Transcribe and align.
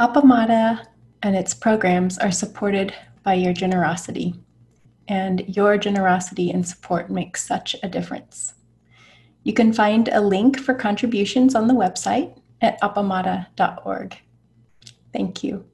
Appamada 0.00 0.86
and 1.22 1.36
its 1.36 1.52
programs 1.52 2.16
are 2.16 2.30
supported 2.30 2.94
by 3.22 3.34
your 3.34 3.52
generosity, 3.52 4.34
and 5.08 5.44
your 5.46 5.76
generosity 5.76 6.50
and 6.50 6.66
support 6.66 7.10
makes 7.10 7.46
such 7.46 7.76
a 7.82 7.88
difference. 7.88 8.54
You 9.42 9.52
can 9.52 9.74
find 9.74 10.08
a 10.08 10.22
link 10.22 10.58
for 10.58 10.72
contributions 10.72 11.54
on 11.54 11.68
the 11.68 11.74
website 11.74 12.34
at 12.62 12.80
appamada.org. 12.80 14.16
Thank 15.12 15.44
you. 15.44 15.66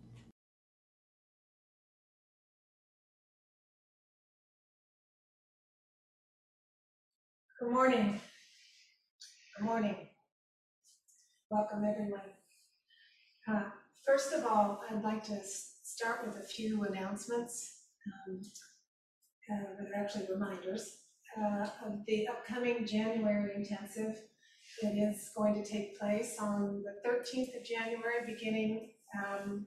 Good 7.60 7.70
morning. 7.70 8.20
Good 9.56 9.64
morning. 9.64 9.96
Welcome, 11.48 11.84
everyone. 11.84 12.20
Uh, 13.48 13.70
First 14.06 14.32
of 14.32 14.44
all, 14.46 14.82
I'd 14.88 15.02
like 15.02 15.24
to 15.24 15.40
start 15.42 16.24
with 16.24 16.36
a 16.36 16.46
few 16.46 16.84
announcements. 16.84 17.80
um, 18.28 18.40
uh, 19.52 19.62
that 19.78 19.90
are 19.90 20.00
actually 20.00 20.26
reminders 20.30 20.98
uh, 21.36 21.66
of 21.84 22.04
the 22.06 22.28
upcoming 22.28 22.86
January 22.86 23.52
intensive. 23.54 24.16
It 24.82 24.96
is 24.96 25.30
going 25.36 25.54
to 25.54 25.64
take 25.64 25.98
place 25.98 26.36
on 26.40 26.82
the 26.82 27.08
13th 27.08 27.56
of 27.56 27.64
January, 27.64 28.26
beginning 28.26 28.90
um, 29.16 29.66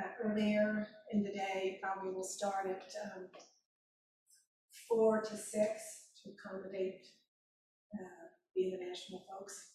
uh, 0.00 0.06
earlier 0.24 0.86
in 1.12 1.22
the 1.22 1.30
day. 1.30 1.78
Probably 1.82 2.12
will 2.12 2.24
start 2.24 2.66
at 2.66 2.92
um, 3.04 3.26
four 4.88 5.22
to 5.22 5.36
six 5.36 6.06
to 6.22 6.30
accommodate 6.30 7.06
uh, 7.94 8.26
the 8.54 8.72
international 8.72 9.24
folks. 9.28 9.70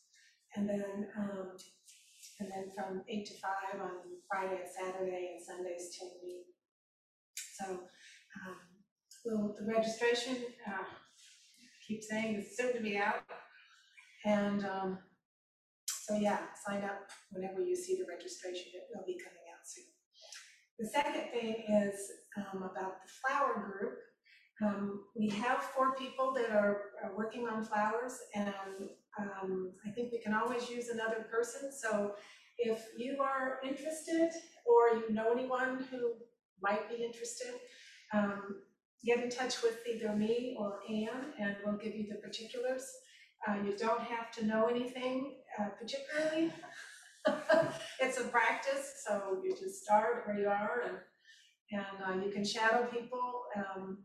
And 0.55 0.69
then, 0.69 1.07
um, 1.17 1.57
and 2.43 2.51
then 2.51 2.71
from 2.75 3.01
eight 3.07 3.25
to 3.27 3.33
five 3.35 3.79
on 3.81 3.91
Friday 4.29 4.59
and 4.61 4.69
Saturday 4.69 5.31
and 5.33 5.41
Sundays 5.41 5.95
till 5.97 6.11
noon. 6.21 6.43
So, 7.35 7.65
um, 8.43 8.57
well, 9.23 9.55
the 9.57 9.65
registration, 9.65 10.37
uh, 10.67 10.83
keep 11.87 12.03
saying 12.03 12.35
is 12.35 12.57
soon 12.57 12.73
to 12.73 12.81
be 12.81 12.97
out. 12.97 13.23
And, 14.25 14.65
um, 14.65 14.99
so 15.87 16.17
yeah, 16.17 16.39
sign 16.67 16.83
up 16.83 17.09
whenever 17.31 17.61
you 17.61 17.75
see 17.75 17.95
the 17.95 18.05
registration, 18.09 18.71
it 18.73 18.87
will 18.93 19.05
be 19.05 19.17
coming 19.23 19.45
out 19.53 19.65
soon. 19.65 19.85
The 20.79 20.87
second 20.87 21.31
thing 21.31 21.63
is, 21.69 22.11
um, 22.35 22.63
about 22.63 22.95
the 23.03 23.11
flower 23.21 23.71
group. 23.71 23.99
Um, 24.61 25.05
we 25.15 25.29
have 25.29 25.63
four 25.75 25.95
people 25.95 26.33
that 26.33 26.49
are, 26.51 26.91
are 27.03 27.15
working 27.15 27.47
on 27.47 27.63
flowers 27.63 28.17
and, 28.35 28.89
um, 29.19 29.71
I 29.85 29.91
think 29.91 30.11
we 30.11 30.19
can 30.19 30.33
always 30.33 30.69
use 30.69 30.89
another 30.89 31.25
person, 31.31 31.71
so 31.71 32.15
if 32.57 32.83
you 32.97 33.21
are 33.21 33.59
interested 33.63 34.31
or 34.65 34.97
you 34.97 35.13
know 35.13 35.31
anyone 35.31 35.85
who 35.91 36.13
might 36.61 36.89
be 36.89 37.03
interested, 37.03 37.53
um, 38.13 38.61
get 39.05 39.23
in 39.23 39.29
touch 39.29 39.61
with 39.61 39.77
either 39.87 40.13
me 40.15 40.55
or 40.57 40.79
Ann 40.89 41.33
and 41.39 41.55
we'll 41.63 41.77
give 41.77 41.95
you 41.95 42.07
the 42.09 42.15
particulars. 42.15 42.85
Uh, 43.47 43.55
you 43.65 43.75
don't 43.77 44.01
have 44.01 44.31
to 44.31 44.45
know 44.45 44.67
anything, 44.67 45.35
uh, 45.59 45.69
particularly. 45.79 46.51
It's 48.01 48.19
a 48.19 48.25
practice, 48.25 49.05
so 49.05 49.39
you 49.43 49.55
just 49.55 49.83
start 49.83 50.23
where 50.25 50.37
you 50.37 50.49
are 50.49 50.83
and, 50.85 50.97
and, 51.71 52.21
uh, 52.21 52.25
you 52.25 52.31
can 52.33 52.43
shadow 52.43 52.85
people, 52.87 53.43
um, 53.55 53.99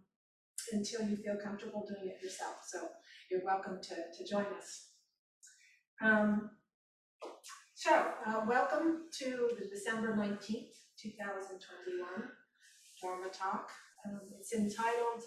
until 0.72 1.03
you 1.03 1.17
feel 1.17 1.37
comfortable 1.37 1.84
doing 1.89 2.11
it 2.11 2.22
yourself, 2.22 2.56
so 2.65 2.89
you're 3.31 3.45
welcome 3.45 3.81
to, 3.83 3.95
to 3.95 4.31
join 4.31 4.47
us. 4.56 4.88
Um, 6.00 6.50
so, 7.74 7.91
uh, 8.24 8.42
welcome 8.46 9.06
to 9.18 9.50
the 9.58 9.66
December 9.66 10.14
nineteenth, 10.14 10.70
two 10.96 11.10
thousand 11.18 11.58
twenty-one 11.58 12.28
Dharma 13.02 13.28
Talk. 13.32 13.68
Um, 14.06 14.20
it's 14.38 14.52
entitled 14.52 15.22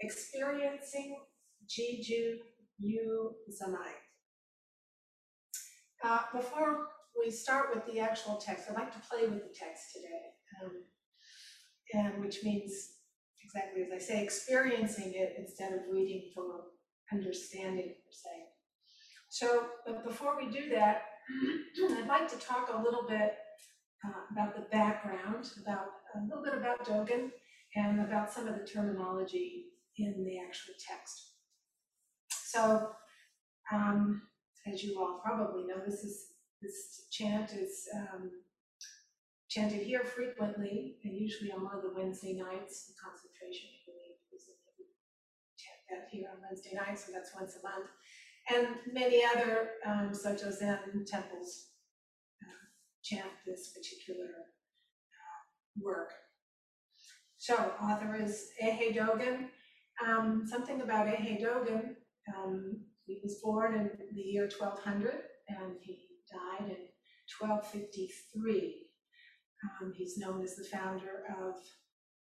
Experiencing 0.00 1.18
Jiju 1.68 2.36
Yu 2.78 3.30
Zanmai. 3.50 3.92
Uh, 6.02 6.20
before 6.34 6.88
we 7.22 7.30
start 7.30 7.74
with 7.74 7.84
the 7.84 8.00
actual 8.00 8.36
text, 8.36 8.70
I'd 8.70 8.76
like 8.76 8.94
to 8.94 9.06
play 9.06 9.28
with 9.28 9.42
the 9.42 9.54
text 9.54 9.92
today. 9.94 10.32
Um, 10.62 10.72
and 11.92 12.24
which 12.24 12.42
means 12.42 12.72
exactly 13.44 13.82
as 13.82 13.92
I 13.92 13.98
say, 13.98 14.22
experiencing 14.22 15.12
it 15.14 15.34
instead 15.38 15.74
of 15.74 15.80
reading 15.92 16.30
for 16.34 16.62
understanding 17.12 17.88
per 17.88 18.12
se. 18.12 18.30
So, 19.30 19.66
but 19.86 20.04
before 20.04 20.36
we 20.36 20.50
do 20.50 20.68
that, 20.70 21.04
I'd 21.96 22.08
like 22.08 22.28
to 22.30 22.36
talk 22.36 22.68
a 22.74 22.82
little 22.82 23.04
bit 23.08 23.36
uh, 24.04 24.22
about 24.32 24.56
the 24.56 24.66
background, 24.72 25.48
about 25.62 25.86
a 26.16 26.24
little 26.26 26.42
bit 26.42 26.54
about 26.54 26.84
Dogen, 26.84 27.30
and 27.76 28.00
about 28.00 28.32
some 28.32 28.48
of 28.48 28.58
the 28.58 28.66
terminology 28.66 29.66
in 29.96 30.24
the 30.24 30.40
actual 30.40 30.74
text. 30.84 31.34
So, 32.28 32.90
um, 33.72 34.22
as 34.66 34.82
you 34.82 34.98
all 34.98 35.20
probably 35.24 35.64
know, 35.64 35.78
this 35.86 36.02
is 36.02 36.26
this 36.60 37.06
chant 37.12 37.52
is 37.52 37.88
um, 37.94 38.30
chanted 39.48 39.82
here 39.86 40.02
frequently, 40.02 40.96
and 41.04 41.16
usually 41.16 41.52
on 41.52 41.64
one 41.64 41.76
of 41.76 41.82
the 41.82 41.94
Wednesday 41.94 42.32
nights, 42.32 42.86
the 42.86 42.94
concentration, 43.00 43.70
I 43.70 43.78
believe, 43.86 44.18
is 44.34 44.42
that 45.90 46.08
here 46.10 46.30
on 46.30 46.38
Wednesday 46.42 46.74
nights, 46.74 47.06
so 47.06 47.12
that's 47.12 47.34
once 47.34 47.58
a 47.58 47.62
month. 47.62 47.90
And 48.52 48.66
many 48.92 49.22
other 49.24 49.70
um, 49.86 50.12
Soto 50.12 50.50
Zen 50.50 51.04
temples 51.06 51.68
uh, 52.42 52.66
chant 53.02 53.28
this 53.46 53.72
particular 53.72 54.26
uh, 54.26 55.80
work. 55.80 56.12
So, 57.38 57.54
author 57.82 58.16
is 58.20 58.48
Eihei 58.62 58.96
Dogen. 58.96 59.46
Um, 60.04 60.44
something 60.46 60.80
about 60.80 61.06
Eihei 61.06 61.40
Dogen, 61.42 61.94
um, 62.36 62.80
he 63.06 63.20
was 63.22 63.40
born 63.42 63.74
in 63.74 63.90
the 64.14 64.20
year 64.20 64.48
1200 64.58 65.14
and 65.48 65.76
he 65.80 65.98
died 66.30 66.70
in 66.70 66.76
1253. 67.38 68.86
Um, 69.62 69.92
he's 69.96 70.18
known 70.18 70.42
as 70.42 70.56
the 70.56 70.64
founder 70.64 71.24
of 71.40 71.54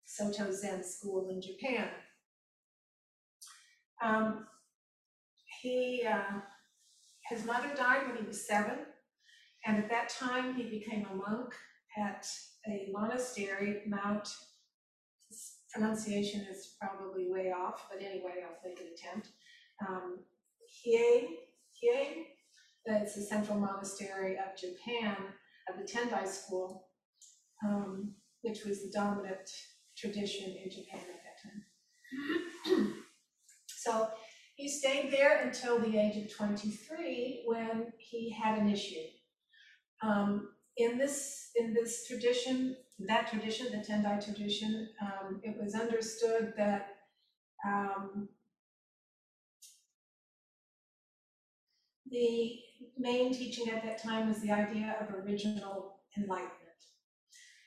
Soto 0.04 0.50
Zen 0.52 0.82
School 0.82 1.28
in 1.30 1.40
Japan. 1.40 1.88
He, 5.60 6.04
uh, 6.08 6.40
his 7.28 7.44
mother 7.44 7.70
died 7.76 8.06
when 8.06 8.16
he 8.16 8.26
was 8.26 8.46
seven, 8.46 8.78
and 9.66 9.76
at 9.76 9.90
that 9.90 10.08
time 10.08 10.54
he 10.54 10.64
became 10.64 11.06
a 11.10 11.14
monk 11.14 11.54
at 11.98 12.26
a 12.66 12.88
monastery, 12.92 13.82
Mount, 13.86 14.28
this 15.28 15.58
pronunciation 15.72 16.46
is 16.50 16.76
probably 16.80 17.30
way 17.30 17.52
off, 17.52 17.86
but 17.90 18.02
anyway, 18.02 18.42
I'll 18.44 18.68
make 18.68 18.80
an 18.80 18.86
attempt. 18.94 19.28
Um, 19.86 20.20
Hiei, 20.86 21.26
Hiei, 21.82 22.26
that's 22.86 23.14
the 23.14 23.22
central 23.22 23.58
monastery 23.58 24.36
of 24.36 24.58
Japan, 24.58 25.16
of 25.68 25.78
the 25.78 25.90
Tendai 25.90 26.26
school, 26.26 26.88
um, 27.64 28.12
which 28.42 28.64
was 28.64 28.82
the 28.82 28.90
dominant 28.92 29.50
tradition 29.96 30.56
in 30.62 30.70
Japan 30.70 31.00
at 31.00 31.22
that 31.24 32.74
time. 32.74 32.94
so 33.66 34.08
he 34.60 34.68
stayed 34.68 35.10
there 35.10 35.40
until 35.40 35.78
the 35.78 35.96
age 35.96 36.18
of 36.18 36.36
23 36.36 37.44
when 37.46 37.92
he 37.96 38.30
had 38.30 38.58
an 38.58 38.68
issue. 38.68 39.06
Um, 40.02 40.50
in 40.76 40.98
this 40.98 41.50
in 41.56 41.72
this 41.72 42.06
tradition, 42.06 42.76
that 43.00 43.30
tradition, 43.30 43.68
the 43.70 43.78
Tendai 43.78 44.22
tradition, 44.22 44.88
um, 45.02 45.40
it 45.42 45.56
was 45.60 45.74
understood 45.74 46.52
that 46.58 46.96
um, 47.66 48.28
the 52.10 52.58
main 52.98 53.32
teaching 53.32 53.70
at 53.70 53.82
that 53.82 54.02
time 54.02 54.28
was 54.28 54.40
the 54.40 54.52
idea 54.52 54.96
of 55.00 55.14
original 55.24 55.96
enlightenment. 56.18 56.56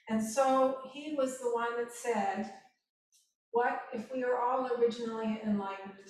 And 0.09 0.23
so 0.23 0.77
he 0.91 1.15
was 1.17 1.39
the 1.39 1.51
one 1.53 1.75
that 1.77 1.91
said, 1.91 2.51
What 3.51 3.81
if 3.93 4.11
we 4.13 4.23
are 4.23 4.39
all 4.39 4.69
originally 4.77 5.41
enlightened? 5.43 6.09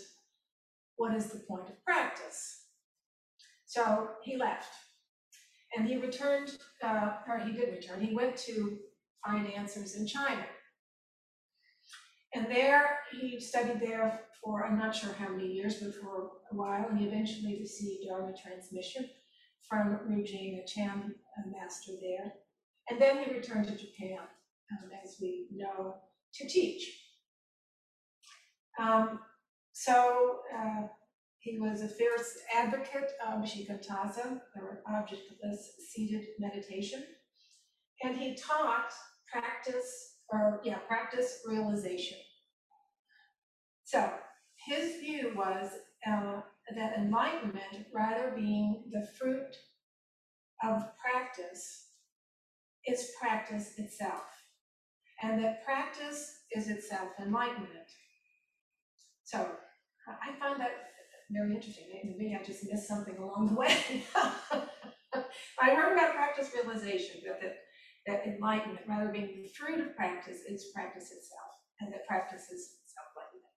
What 0.98 1.16
is 1.16 1.28
the 1.28 1.44
point 1.48 1.70
of 1.70 1.84
practice? 1.84 2.66
So 3.66 4.10
he 4.24 4.38
left 4.38 4.74
and 5.76 5.88
he 5.88 5.98
returned, 5.98 6.58
uh, 6.84 7.14
or 7.28 7.40
he 7.40 7.54
did 7.54 7.70
return, 7.70 8.02
he 8.02 8.14
went 8.14 8.38
to 8.38 8.78
find 9.26 9.52
answers 9.52 9.96
in 9.96 10.06
China. 10.06 10.46
And 12.36 12.48
there 12.48 13.00
he 13.12 13.40
studied 13.40 13.80
there 13.80 14.22
for 14.44 14.66
I'm 14.66 14.78
not 14.78 14.96
sure 14.96 15.14
how 15.14 15.30
many 15.30 15.48
years, 15.48 15.76
but 15.76 15.96
for 15.96 16.32
a 16.52 16.56
while, 16.56 16.88
and 16.90 17.00
he 17.00 17.06
eventually 17.06 17.58
received 17.60 18.08
Dharma 18.08 18.34
transmission 18.36 19.10
from 19.68 20.00
Rujing, 20.08 20.62
a 20.62 20.68
Chan 20.68 21.16
master 21.52 21.94
there. 22.02 22.34
And 22.90 23.02
then 23.02 23.24
he 23.24 23.34
returned 23.34 23.66
to 23.68 23.78
Japan, 23.78 24.20
um, 24.72 24.90
as 25.04 25.16
we 25.22 25.48
know, 25.52 25.96
to 26.34 26.48
teach. 26.48 26.84
Um, 28.80 29.20
so 29.86 30.40
uh, 30.58 30.88
he 31.40 31.60
was 31.60 31.82
a 31.82 31.90
fierce 31.90 32.34
advocate 32.56 33.12
of 33.28 33.44
Shikantaza, 33.44 34.42
or 34.56 34.84
objectless 34.90 35.58
seated 35.92 36.26
meditation. 36.40 37.04
and 38.04 38.18
he 38.18 38.36
taught 38.36 38.92
practice, 39.32 40.18
or 40.30 40.62
yeah, 40.64 40.80
practice 40.88 41.42
realization. 41.48 42.18
So 43.86 44.12
his 44.56 45.00
view 45.02 45.34
was 45.36 45.70
uh, 46.08 46.42
that 46.76 46.98
enlightenment, 46.98 47.88
rather 47.94 48.34
being 48.36 48.86
the 48.92 49.08
fruit 49.20 49.56
of 50.64 50.84
practice, 50.98 51.88
is 52.88 53.12
practice 53.22 53.74
itself, 53.78 54.24
and 55.24 55.44
that 55.44 55.66
practice 55.66 56.42
is 56.54 56.70
itself 56.70 57.10
enlightenment. 57.20 57.90
So 59.24 59.48
Find 60.54 60.62
that 60.62 60.72
very 61.32 61.56
interesting. 61.56 61.86
Maybe 62.04 62.38
I 62.40 62.44
just 62.44 62.64
missed 62.70 62.88
something 62.88 63.18
along 63.18 63.48
the 63.48 63.56
way. 63.56 64.04
I 65.60 65.74
heard 65.74 65.94
about 65.94 66.14
practice 66.14 66.52
realization, 66.54 67.22
that, 67.26 67.42
that, 67.42 67.56
that 68.06 68.28
enlightenment, 68.28 68.82
rather 68.88 69.12
being 69.12 69.42
the 69.42 69.50
fruit 69.50 69.80
of 69.80 69.96
practice, 69.96 70.42
is 70.48 70.72
practice 70.74 71.06
itself, 71.06 71.54
and 71.80 71.92
that 71.92 72.06
practice 72.08 72.52
is 72.52 72.78
self-enlightenment. 72.86 73.54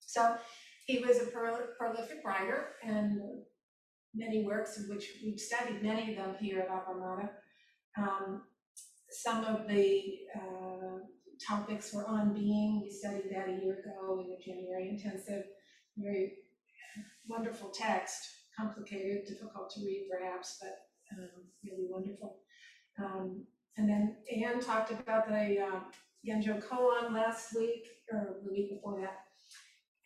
So 0.00 0.36
he 0.86 0.98
was 0.98 1.18
a 1.18 1.30
prolific 1.78 2.24
writer 2.24 2.70
and 2.82 3.20
many 4.12 4.44
works 4.44 4.78
of 4.78 4.88
which 4.88 5.04
we've 5.22 5.38
studied 5.38 5.82
many 5.84 6.10
of 6.10 6.16
them 6.16 6.34
here 6.40 6.58
at 6.58 6.70
Appamada. 6.70 7.28
Um, 7.96 8.42
some 9.10 9.44
of 9.44 9.68
the 9.68 10.02
uh, 10.34 10.98
topics 11.46 11.94
were 11.94 12.06
on 12.06 12.34
being. 12.34 12.80
We 12.82 12.90
studied 12.90 13.30
that 13.32 13.48
a 13.48 13.64
year 13.64 13.78
ago 13.78 14.24
in 14.24 14.30
the 14.30 14.38
January 14.44 14.88
intensive. 14.88 15.44
Very 16.02 16.32
wonderful 17.28 17.70
text, 17.70 18.28
complicated, 18.58 19.26
difficult 19.26 19.70
to 19.70 19.80
read 19.84 20.08
perhaps, 20.10 20.58
but 20.60 21.18
um, 21.18 21.28
really 21.64 21.86
wonderful. 21.88 22.38
Um, 22.98 23.44
and 23.76 23.88
then 23.88 24.16
Anne 24.44 24.60
talked 24.60 24.90
about 24.90 25.28
the 25.28 25.60
uh, 25.60 25.80
Genjo 26.26 26.62
Koan 26.62 27.12
last 27.12 27.54
week, 27.56 27.86
or 28.12 28.36
the 28.44 28.52
week 28.52 28.70
before 28.70 29.00
that, 29.00 29.20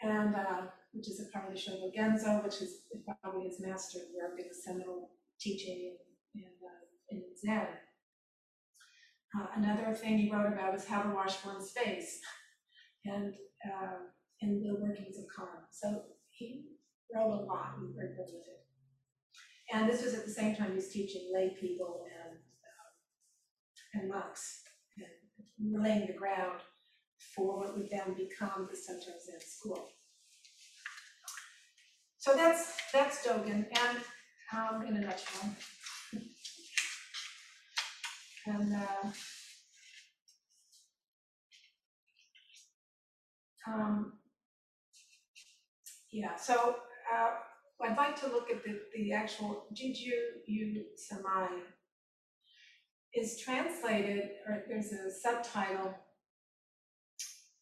and 0.03 0.35
uh, 0.35 0.67
which 0.93 1.09
is 1.09 1.21
a 1.21 1.33
part 1.33 1.49
of 1.49 1.55
the 1.55 1.61
Shobo 1.61 1.93
Genzo, 1.95 2.43
which 2.45 2.63
is 2.63 2.83
probably 3.23 3.49
his 3.49 3.61
master 3.61 3.99
work 4.17 4.39
in 4.39 4.47
the 4.49 4.55
seminal 4.55 5.11
teaching 5.41 5.97
in, 6.35 6.43
in, 6.43 6.49
uh, 6.63 6.85
in 7.11 7.23
Zen. 7.41 7.67
Uh, 9.37 9.47
another 9.57 9.93
thing 9.95 10.19
he 10.19 10.31
wrote 10.31 10.53
about 10.53 10.75
is 10.75 10.87
how 10.87 11.03
to 11.03 11.13
wash 11.13 11.45
one's 11.45 11.73
face 11.73 12.21
and 13.05 13.35
uh, 13.67 13.97
in 14.41 14.63
the 14.63 14.75
workings 14.75 15.19
of 15.19 15.25
karma. 15.35 15.67
So 15.71 16.03
he 16.31 16.65
wrote 17.15 17.33
a 17.33 17.45
lot, 17.45 17.75
he 17.81 17.95
very 17.95 18.15
prolific. 18.15 18.55
And 19.73 19.89
this 19.89 20.05
was 20.05 20.15
at 20.15 20.25
the 20.25 20.31
same 20.31 20.55
time 20.55 20.71
he 20.71 20.77
was 20.77 20.89
teaching 20.89 21.31
lay 21.35 21.57
people 21.59 22.05
and, 22.05 22.39
um, 22.39 24.01
and 24.01 24.09
monks 24.09 24.63
and 25.59 25.83
laying 25.83 26.07
the 26.07 26.13
ground 26.13 26.61
for 27.35 27.59
what 27.59 27.77
would 27.77 27.91
then 27.91 28.15
become 28.15 28.69
the 28.71 28.77
Soto 28.77 29.19
Zen 29.25 29.41
school. 29.41 29.89
So 32.19 32.35
that's, 32.35 32.73
that's 32.93 33.27
Dogen, 33.27 33.67
and, 33.71 33.99
um, 34.57 34.83
in 34.87 34.97
a 34.97 35.01
nutshell. 35.01 35.51
And, 38.47 38.75
uh, 38.75 39.09
um, 43.67 44.13
yeah, 46.15 46.37
so, 46.37 46.77
uh, 47.13 47.31
I'd 47.83 47.97
like 47.97 48.19
to 48.21 48.29
look 48.29 48.49
at 48.51 48.63
the, 48.65 48.79
the 48.95 49.13
actual 49.13 49.67
Jiju 49.75 50.13
Yu 50.47 50.85
Samai 50.97 51.49
is 53.13 53.41
translated, 53.41 54.31
or 54.47 54.63
there's 54.69 54.93
a 54.93 55.11
subtitle 55.11 55.93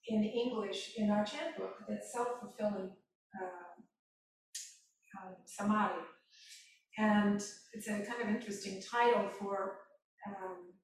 in 0.07 0.23
English 0.23 0.93
in 0.99 1.11
our 1.11 1.25
chant 1.25 1.57
book 1.57 1.77
that's 1.89 2.13
self-fulfilling 2.13 2.91
uh. 3.35 3.59
And 6.99 7.41
it's 7.73 7.89
a 7.89 7.93
kind 7.93 8.23
of 8.23 8.29
interesting 8.29 8.83
title 8.83 9.31
for 9.39 9.79
um, 10.27 10.75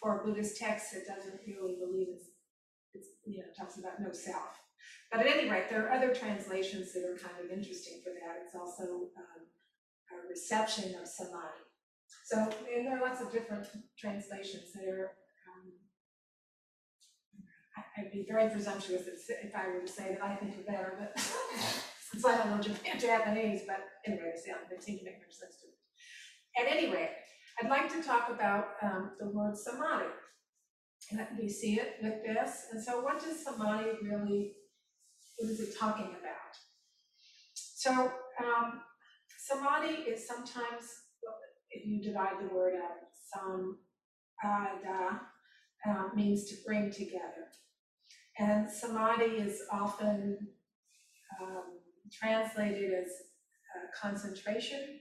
for 0.00 0.22
Buddhist 0.24 0.58
text 0.58 0.92
that 0.92 1.06
doesn't 1.06 1.40
really 1.46 1.76
believe 1.80 2.08
it's, 2.14 2.28
it's 2.94 3.08
you 3.26 3.38
know 3.38 3.48
talks 3.58 3.78
about 3.78 4.00
no 4.00 4.12
self. 4.12 4.60
But 5.10 5.20
at 5.20 5.26
any 5.26 5.50
rate, 5.50 5.68
there 5.68 5.86
are 5.86 5.92
other 5.92 6.14
translations 6.14 6.92
that 6.92 7.04
are 7.04 7.16
kind 7.16 7.34
of 7.42 7.50
interesting 7.50 8.00
for 8.04 8.10
that. 8.10 8.42
It's 8.44 8.54
also 8.54 9.10
um, 9.18 9.42
a 10.12 10.28
reception 10.28 10.94
of 11.00 11.06
samadhi. 11.06 11.66
So 12.24 12.38
and 12.38 12.86
there 12.86 12.98
are 12.98 13.02
lots 13.02 13.20
of 13.20 13.32
different 13.32 13.66
translations 13.98 14.72
that 14.74 14.84
are. 14.84 15.10
Um, 15.50 15.72
I'd 17.98 18.12
be 18.12 18.26
very 18.28 18.50
presumptuous 18.50 19.02
if 19.28 19.54
I 19.54 19.68
were 19.68 19.80
to 19.80 19.88
say 19.88 20.14
that 20.14 20.22
I 20.22 20.36
think 20.36 20.58
are 20.58 20.70
better, 20.70 20.94
but 20.98 21.20
since 22.12 22.24
I 22.24 22.36
don't 22.38 22.66
know 22.66 22.74
Japanese, 22.98 23.62
but 23.66 23.80
anyway, 24.06 24.32
they, 24.34 24.40
sound, 24.40 24.60
they 24.70 24.78
seem 24.78 24.98
to 24.98 25.04
make 25.04 25.18
more 25.18 25.30
sense 25.30 25.56
to 25.60 25.66
me. 25.66 25.74
At 26.58 26.76
any 26.76 26.92
rate, 26.92 27.10
I'd 27.60 27.70
like 27.70 27.92
to 27.92 28.02
talk 28.02 28.30
about 28.30 28.74
um, 28.82 29.12
the 29.18 29.28
word 29.28 29.56
samadhi. 29.56 30.06
And 31.10 31.26
we 31.38 31.48
see 31.48 31.80
it 31.80 31.96
with 32.02 32.24
this. 32.24 32.66
And 32.72 32.82
so 32.82 33.00
what 33.00 33.20
does 33.20 33.44
samadhi 33.44 33.90
really, 34.02 34.52
what 35.40 35.50
is 35.50 35.60
it 35.60 35.78
talking 35.78 36.06
about? 36.06 36.54
So 37.54 38.12
um, 38.44 38.82
samadhi 39.38 40.02
is 40.02 40.26
sometimes, 40.26 40.84
if 41.70 41.86
you 41.86 42.02
divide 42.02 42.34
the 42.40 42.54
word 42.54 42.74
up, 42.74 42.98
sam, 43.32 43.78
uh, 44.44 46.08
means 46.14 46.44
to 46.50 46.56
bring 46.66 46.90
together. 46.90 47.48
And 48.38 48.70
samadhi 48.70 49.36
is 49.36 49.62
often 49.72 50.36
um, 51.40 51.78
translated 52.12 52.92
as 52.92 53.06
uh, 53.06 53.86
concentration 53.98 55.00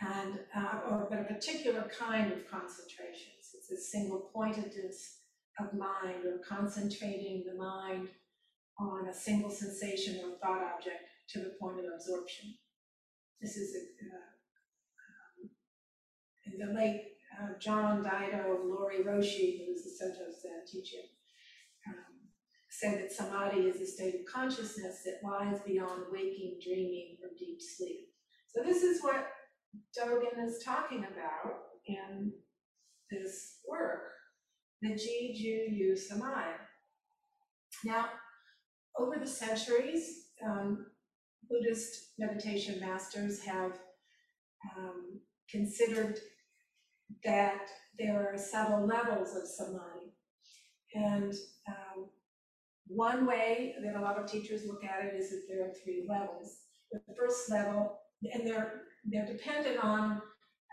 and 0.00 0.40
uh, 0.56 0.80
or 0.90 1.06
but 1.10 1.20
a 1.20 1.24
particular 1.24 1.90
kind 1.98 2.32
of 2.32 2.48
concentrations. 2.48 3.54
It's 3.54 3.70
a 3.70 3.80
single 3.80 4.30
pointedness 4.32 5.18
of 5.58 5.72
mind 5.72 6.24
or 6.24 6.38
concentrating 6.46 7.44
the 7.46 7.54
mind 7.58 8.08
on 8.78 9.08
a 9.08 9.14
single 9.14 9.50
sensation 9.50 10.20
or 10.24 10.36
thought 10.38 10.62
object 10.62 11.02
to 11.30 11.38
the 11.40 11.54
point 11.60 11.78
of 11.78 11.86
absorption. 11.94 12.54
This 13.40 13.56
is 13.56 13.74
a, 13.74 14.06
uh, 14.06 14.18
um, 15.42 15.50
the 16.58 16.78
late 16.78 17.02
uh, 17.40 17.58
John 17.58 18.02
Daido 18.02 18.64
Loori 18.64 19.04
Roshi, 19.04 19.58
who 19.58 19.72
was 19.72 19.84
the 19.84 19.90
Soto 19.90 20.30
Zen 20.30 20.64
teacher, 20.70 21.02
um, 21.86 21.94
said 22.70 23.00
that 23.00 23.12
samadhi 23.12 23.60
is 23.60 23.80
a 23.80 23.86
state 23.86 24.14
of 24.14 24.32
consciousness 24.32 25.02
that 25.04 25.26
lies 25.26 25.60
beyond 25.66 26.04
waking, 26.12 26.58
dreaming, 26.62 27.16
or 27.22 27.30
deep 27.38 27.60
sleep. 27.60 28.08
So 28.48 28.62
this 28.62 28.82
is 28.82 29.02
what 29.02 29.28
Dogen 29.98 30.46
is 30.46 30.62
talking 30.64 31.04
about 31.04 31.56
in 31.86 32.32
this 33.10 33.58
work, 33.68 34.02
the 34.80 34.90
Jiju 34.90 35.76
Yu 35.76 35.94
Samai. 35.94 36.52
Now, 37.84 38.06
over 38.98 39.18
the 39.18 39.26
centuries, 39.26 40.26
um, 40.44 40.86
Buddhist 41.48 42.12
meditation 42.18 42.80
masters 42.80 43.42
have 43.44 43.72
um, 44.76 45.20
considered 45.50 46.18
that 47.24 47.68
there 47.98 48.32
are 48.32 48.38
subtle 48.38 48.86
levels 48.86 49.36
of 49.36 49.46
samadhi. 49.46 50.12
And 50.94 51.34
um, 51.68 52.06
one 52.88 53.26
way 53.26 53.74
that 53.82 53.96
a 53.96 54.00
lot 54.00 54.18
of 54.18 54.30
teachers 54.30 54.66
look 54.66 54.84
at 54.84 55.04
it 55.04 55.14
is 55.14 55.30
that 55.30 55.42
there 55.48 55.66
are 55.66 55.72
three 55.84 56.06
levels. 56.08 56.58
The 56.90 57.00
first 57.18 57.50
level, 57.50 57.98
and 58.32 58.46
they're 58.46 58.82
they're 59.04 59.26
dependent 59.26 59.82
on 59.82 60.22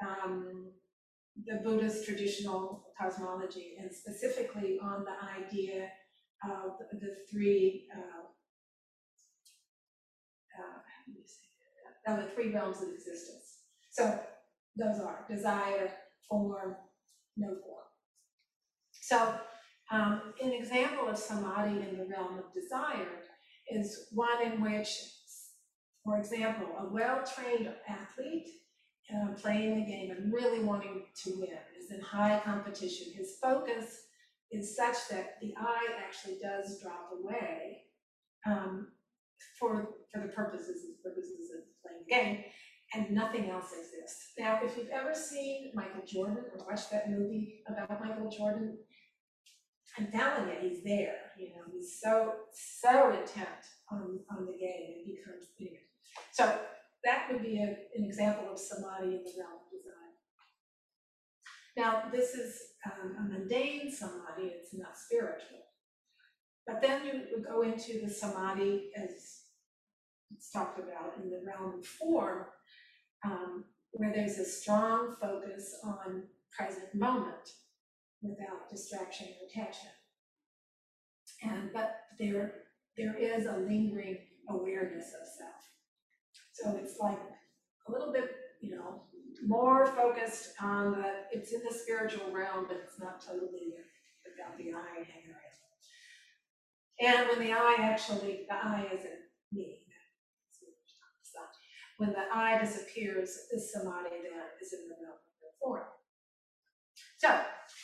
um, 0.01 0.72
the 1.46 1.56
Buddhist 1.63 2.06
traditional 2.06 2.88
cosmology 3.00 3.75
and 3.80 3.92
specifically 3.94 4.80
on 4.82 5.06
the 5.06 5.46
idea 5.46 5.89
of 6.43 6.77
the 7.00 7.15
three 7.29 7.88
uh, 7.95 8.23
uh, 12.07 12.15
the 12.17 12.27
three 12.35 12.51
realms 12.53 12.81
of 12.81 12.89
existence. 12.89 13.59
So 13.91 14.19
those 14.75 15.00
are 15.00 15.25
desire, 15.29 15.91
form, 16.29 16.75
no 17.38 17.47
form. 17.47 17.88
So 18.91 19.35
um, 19.91 20.33
an 20.41 20.51
example 20.51 21.07
of 21.07 21.17
samadhi 21.17 21.88
in 21.88 21.97
the 21.97 22.05
realm 22.05 22.38
of 22.38 22.53
desire 22.53 23.21
is 23.69 24.07
one 24.12 24.41
in 24.45 24.62
which 24.62 24.89
for 26.03 26.17
example, 26.17 26.67
a 26.79 26.85
well-trained 26.85 27.69
athlete 27.88 28.50
uh, 29.13 29.33
playing 29.35 29.79
the 29.79 29.85
game 29.85 30.12
and 30.12 30.33
really 30.33 30.63
wanting 30.63 31.03
to 31.23 31.31
win 31.39 31.57
is 31.79 31.91
in 31.91 32.01
high 32.01 32.41
competition. 32.43 33.13
His 33.13 33.38
focus 33.41 34.01
is 34.53 34.75
such 34.75 34.95
that 35.10 35.39
the 35.41 35.53
eye 35.57 35.88
actually 36.05 36.38
does 36.41 36.81
drop 36.81 37.10
away 37.12 37.83
um, 38.45 38.88
for, 39.60 39.95
for 40.12 40.22
the 40.22 40.29
purposes, 40.29 40.86
purposes 41.03 41.51
of 41.55 41.63
playing 41.81 42.03
the 42.07 42.13
game. 42.13 42.43
and 42.93 43.12
nothing 43.12 43.50
else 43.50 43.72
exists. 43.74 44.33
Now, 44.38 44.60
if 44.63 44.77
you've 44.77 44.89
ever 44.89 45.13
seen 45.13 45.72
Michael 45.74 46.03
Jordan 46.05 46.45
or 46.53 46.65
watched 46.65 46.91
that 46.91 47.10
movie 47.10 47.63
about 47.67 47.89
Michael 48.00 48.29
Jordan, 48.29 48.77
I'm 49.98 50.12
telling 50.12 50.50
you, 50.50 50.69
he's 50.69 50.83
there, 50.83 51.15
you 51.38 51.50
know, 51.50 51.63
he's 51.72 52.00
so, 52.01 52.33
so 52.51 53.10
intent 53.12 53.50
on, 53.91 54.19
on 54.31 54.45
the 54.45 54.53
game, 54.53 54.89
it 54.89 55.05
becomes, 55.05 55.45
anyway. 55.60 55.77
So 56.31 56.60
that 57.03 57.27
would 57.31 57.41
be 57.41 57.57
a, 57.60 57.77
an 57.98 58.05
example 58.05 58.51
of 58.51 58.60
samadhi 58.60 59.15
in 59.15 59.24
the 59.24 59.33
realm 59.38 59.60
of 59.60 59.72
design. 59.72 60.13
Now, 61.75 62.03
this 62.12 62.33
is 62.36 62.73
um, 62.86 63.16
a 63.18 63.22
mundane 63.22 63.92
samadhi, 63.92 64.52
it's 64.60 64.74
not 64.74 64.98
spiritual. 64.98 65.60
But 66.66 66.82
then 66.82 67.06
you 67.06 67.22
would 67.32 67.46
go 67.46 67.62
into 67.62 68.02
the 68.02 68.10
samadhi 68.10 68.92
as 68.96 69.42
it's 70.32 70.52
talked 70.52 70.80
about 70.80 71.16
in 71.22 71.30
the 71.30 71.42
realm 71.46 71.80
of 71.80 71.86
form, 71.86 72.46
um, 73.25 73.66
where 73.92 74.12
there's 74.13 74.38
a 74.40 74.46
strong 74.46 75.16
focus 75.22 75.75
on 75.84 76.24
present 76.52 76.94
moment 76.96 77.52
without 78.22 78.70
distraction 78.70 79.28
or 79.28 79.48
attachment. 79.48 79.96
And 81.44 81.72
but 81.74 81.98
there 82.18 82.54
there 82.98 83.16
is 83.16 83.46
a 83.46 83.58
lingering 83.58 84.18
awareness 84.50 85.08
of 85.08 85.28
self. 85.38 85.63
So 86.54 86.80
it's 86.82 87.00
like 87.00 87.20
a 87.88 87.92
little 87.92 88.13
bit, 88.13 88.32
you 88.62 88.75
know, 88.75 89.04
more 89.45 89.88
focused 89.88 90.53
on 90.62 90.93
the 90.93 91.05
it's 91.31 91.51
in 91.51 91.62
the 91.67 91.73
spiritual 91.73 92.31
realm, 92.31 92.65
but 92.67 92.77
it's 92.83 93.00
not 93.00 93.21
totally 93.21 93.73
without 94.25 94.57
the 94.57 94.71
around. 94.71 95.05
And 97.01 97.27
when 97.27 97.39
the 97.39 97.51
I 97.51 97.75
actually, 97.79 98.45
the 98.47 98.55
I 98.55 98.88
isn't 98.93 99.19
me. 99.51 99.79
When 101.97 102.12
the 102.12 102.25
I 102.33 102.59
disappears, 102.59 103.38
this 103.51 103.71
samadhi 103.73 104.09
then 104.09 104.41
is 104.62 104.73
in 104.73 104.89
the 104.89 104.95
realm 105.01 105.13
of 105.13 105.39
the 105.41 105.50
form. 105.62 105.83
So, 107.17 107.39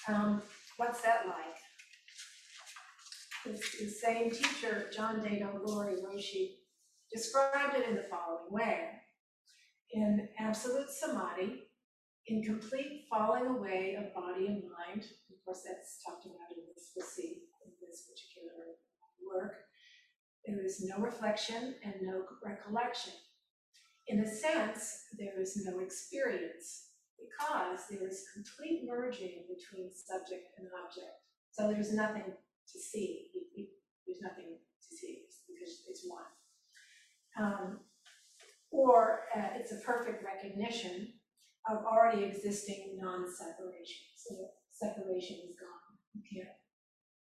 um, 0.07 0.41
what's 0.77 1.01
that 1.01 1.25
like? 1.27 1.55
This, 3.45 3.79
the 3.79 3.87
same 3.87 4.31
teacher, 4.31 4.89
John 4.93 5.21
Daido 5.21 5.61
Loori 5.63 5.95
Roshi, 6.03 6.55
described 7.11 7.75
it 7.77 7.87
in 7.87 7.95
the 7.95 8.05
following 8.09 8.51
way. 8.51 8.89
In 9.91 10.29
absolute 10.37 10.89
samadhi, 10.89 11.63
in 12.27 12.43
complete 12.43 13.05
falling 13.09 13.47
away 13.47 13.97
of 13.97 14.13
body 14.13 14.45
and 14.47 14.63
mind, 14.69 15.03
of 15.31 15.43
course 15.43 15.63
that's 15.65 16.03
talked 16.05 16.25
about 16.25 16.51
in 16.51 16.63
this, 16.73 16.91
we'll 16.95 17.05
see 17.05 17.41
in 17.65 17.71
this 17.81 18.05
particular 18.05 18.77
work, 19.25 19.55
there 20.45 20.63
is 20.63 20.83
no 20.83 21.03
reflection 21.03 21.75
and 21.83 21.95
no 22.01 22.23
recollection. 22.43 23.13
In 24.07 24.19
a 24.19 24.27
sense, 24.27 25.05
there 25.17 25.39
is 25.39 25.65
no 25.65 25.79
experience 25.79 26.89
because 27.17 27.85
there 27.89 28.07
is 28.07 28.25
complete 28.33 28.83
merging 28.87 29.45
between 29.49 29.91
subject 29.93 30.53
and 30.57 30.67
object. 30.83 31.17
So 31.51 31.67
there's 31.67 31.93
nothing 31.93 32.23
to 32.25 32.79
see. 32.79 33.27
There's 34.05 34.21
nothing 34.21 34.57
to 34.57 34.95
see 34.95 35.25
because 35.47 35.83
it's 35.89 36.05
one. 36.07 36.23
Um, 37.39 37.79
or 38.71 39.21
uh, 39.35 39.49
it's 39.55 39.71
a 39.71 39.79
perfect 39.85 40.23
recognition 40.23 41.13
of 41.69 41.85
already 41.85 42.23
existing 42.23 42.97
non-separation. 43.01 44.05
So 44.15 44.35
separation 44.71 45.37
is 45.43 45.55
gone. 45.59 45.97
Can't 46.31 46.59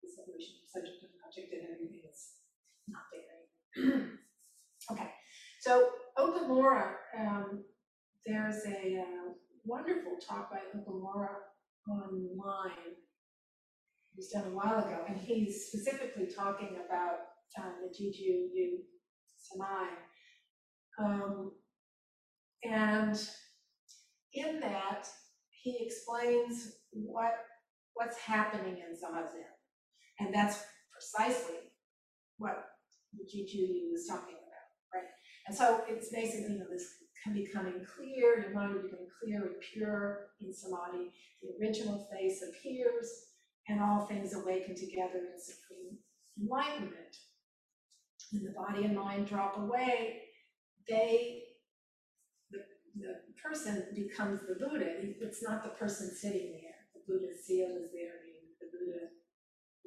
the 0.02 0.10
separation 0.10 0.60
of 0.64 0.70
subject 0.70 1.04
and 1.04 1.12
object 1.26 1.54
and 1.54 1.64
everything 1.64 2.02
is 2.08 2.40
not 2.88 3.04
there. 3.12 3.28
anymore. 3.76 4.20
okay, 4.92 5.12
so 5.60 5.90
Okumura, 6.18 6.96
um, 7.18 7.64
there's 8.26 8.66
a 8.66 9.04
uh, 9.04 9.34
wonderful 9.66 10.18
talk 10.26 10.52
by 10.52 10.60
Okumura 10.76 11.30
online. 11.88 12.96
It 14.12 14.18
was 14.18 14.30
done 14.30 14.48
a 14.52 14.56
while 14.56 14.80
ago, 14.80 15.06
and 15.08 15.18
he's 15.18 15.68
specifically 15.68 16.28
talking 16.28 16.78
about 16.86 17.20
um, 17.58 17.74
the 17.82 17.90
Jiju 17.90 18.50
Yu 18.54 18.80
Samai. 19.38 19.88
Um, 21.00 21.52
and 22.64 23.20
in 24.34 24.60
that, 24.60 25.08
he 25.50 25.78
explains 25.82 26.74
what 26.92 27.34
what's 27.94 28.18
happening 28.18 28.78
in 28.78 28.96
Zazen. 28.96 29.44
And 30.20 30.34
that's 30.34 30.64
precisely 30.92 31.56
what 32.38 32.66
the 33.14 33.24
Jiju 33.24 33.92
was 33.92 34.06
talking 34.08 34.36
about, 34.36 34.70
right? 34.94 35.10
And 35.48 35.56
so 35.56 35.82
it's 35.88 36.10
basically, 36.10 36.54
you 36.54 36.60
know, 36.60 36.66
this 36.72 36.86
can 37.24 37.34
becoming 37.34 37.86
clear, 37.86 38.40
your 38.40 38.54
mind 38.54 38.84
become 38.84 39.06
clear 39.22 39.42
and 39.44 39.56
pure 39.74 40.28
in 40.40 40.54
samadhi. 40.54 41.12
The 41.42 41.50
original 41.60 42.08
face 42.12 42.42
appears, 42.42 43.10
and 43.68 43.82
all 43.82 44.06
things 44.06 44.34
awaken 44.34 44.76
together 44.76 45.20
in 45.34 45.40
supreme 45.40 45.98
enlightenment. 46.42 47.16
When 48.32 48.44
the 48.44 48.52
body 48.52 48.86
and 48.86 48.96
mind 48.96 49.28
drop 49.28 49.58
away, 49.58 50.22
they, 50.90 51.44
the, 52.52 52.60
the 52.96 53.14
person 53.42 53.86
becomes 53.96 54.42
the 54.48 54.56
Buddha. 54.56 54.86
It's 55.22 55.44
not 55.44 55.64
the 55.64 55.70
person 55.70 56.14
sitting 56.16 56.60
there. 56.60 56.76
The 56.94 57.02
Buddha's 57.08 57.46
seal 57.46 57.70
is 57.78 57.92
there, 57.94 58.18
the 58.60 58.68
Buddha 58.68 59.10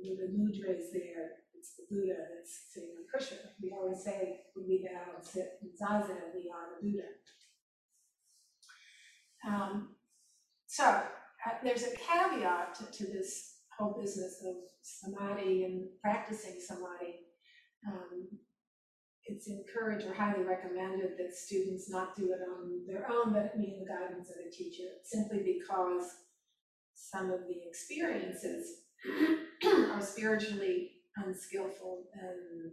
the 0.02 0.28
mudra 0.36 0.78
is 0.78 0.92
there, 0.92 1.30
it's 1.54 1.74
the 1.76 1.84
Buddha 1.90 2.14
that's 2.34 2.72
sitting 2.72 2.90
on 2.98 3.06
cushion. 3.12 3.38
We 3.62 3.70
always 3.70 4.02
say 4.02 4.40
when 4.54 4.66
we 4.66 4.84
bow 4.84 5.16
and 5.16 5.24
sit 5.24 5.58
in 5.62 5.68
zazen, 5.68 6.34
we 6.34 6.50
are 6.50 6.74
the 6.74 6.90
Buddha. 6.90 7.08
Um, 9.46 9.96
so 10.66 10.84
uh, 10.84 11.54
there's 11.62 11.84
a 11.84 11.96
caveat 11.96 12.74
to, 12.76 13.04
to, 13.04 13.12
this 13.12 13.56
whole 13.76 13.96
business 14.00 14.42
of 14.46 14.54
samadhi 14.82 15.64
and 15.64 15.88
practicing 16.00 16.60
samadhi. 16.60 17.20
Um, 17.86 18.28
it's 19.26 19.48
encouraged 19.48 20.06
or 20.06 20.14
highly 20.14 20.42
recommended 20.42 21.16
that 21.18 21.34
students 21.34 21.90
not 21.90 22.16
do 22.16 22.32
it 22.32 22.40
on 22.42 22.82
their 22.86 23.10
own, 23.10 23.32
but 23.32 23.56
need 23.56 23.80
the 23.80 23.86
guidance 23.86 24.30
of 24.30 24.36
a 24.44 24.50
teacher, 24.50 24.88
simply 25.04 25.42
because 25.44 26.10
some 26.94 27.30
of 27.30 27.40
the 27.46 27.68
experiences 27.68 28.82
are 29.90 30.00
spiritually 30.00 30.90
unskillful 31.16 32.04
and 32.14 32.72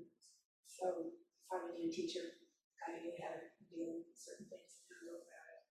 so 0.65 1.11
finding 1.49 1.89
a 1.89 1.91
teacher 1.91 2.23
guiding 2.79 3.03
you 3.03 3.13
how 3.19 3.35
to 3.35 3.49
deal 3.67 3.99
with 3.99 4.07
certain 4.15 4.47
things 4.47 4.79
and 4.87 5.03
go 5.03 5.19
about 5.19 5.49
it. 5.51 5.61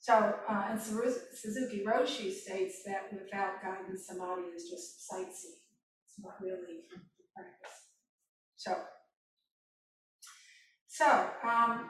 So, 0.00 0.14
uh, 0.48 0.72
and 0.72 0.80
Suzuki 0.80 1.84
Roshi 1.84 2.32
states 2.32 2.82
that 2.86 3.12
without 3.12 3.62
guidance, 3.62 4.06
samadhi 4.06 4.56
is 4.56 4.70
just 4.70 5.06
sightseeing. 5.06 5.60
It's 6.06 6.18
not 6.18 6.40
really 6.40 6.88
practice. 7.36 7.92
So, 8.56 8.76
so 11.00 11.30
um, 11.42 11.88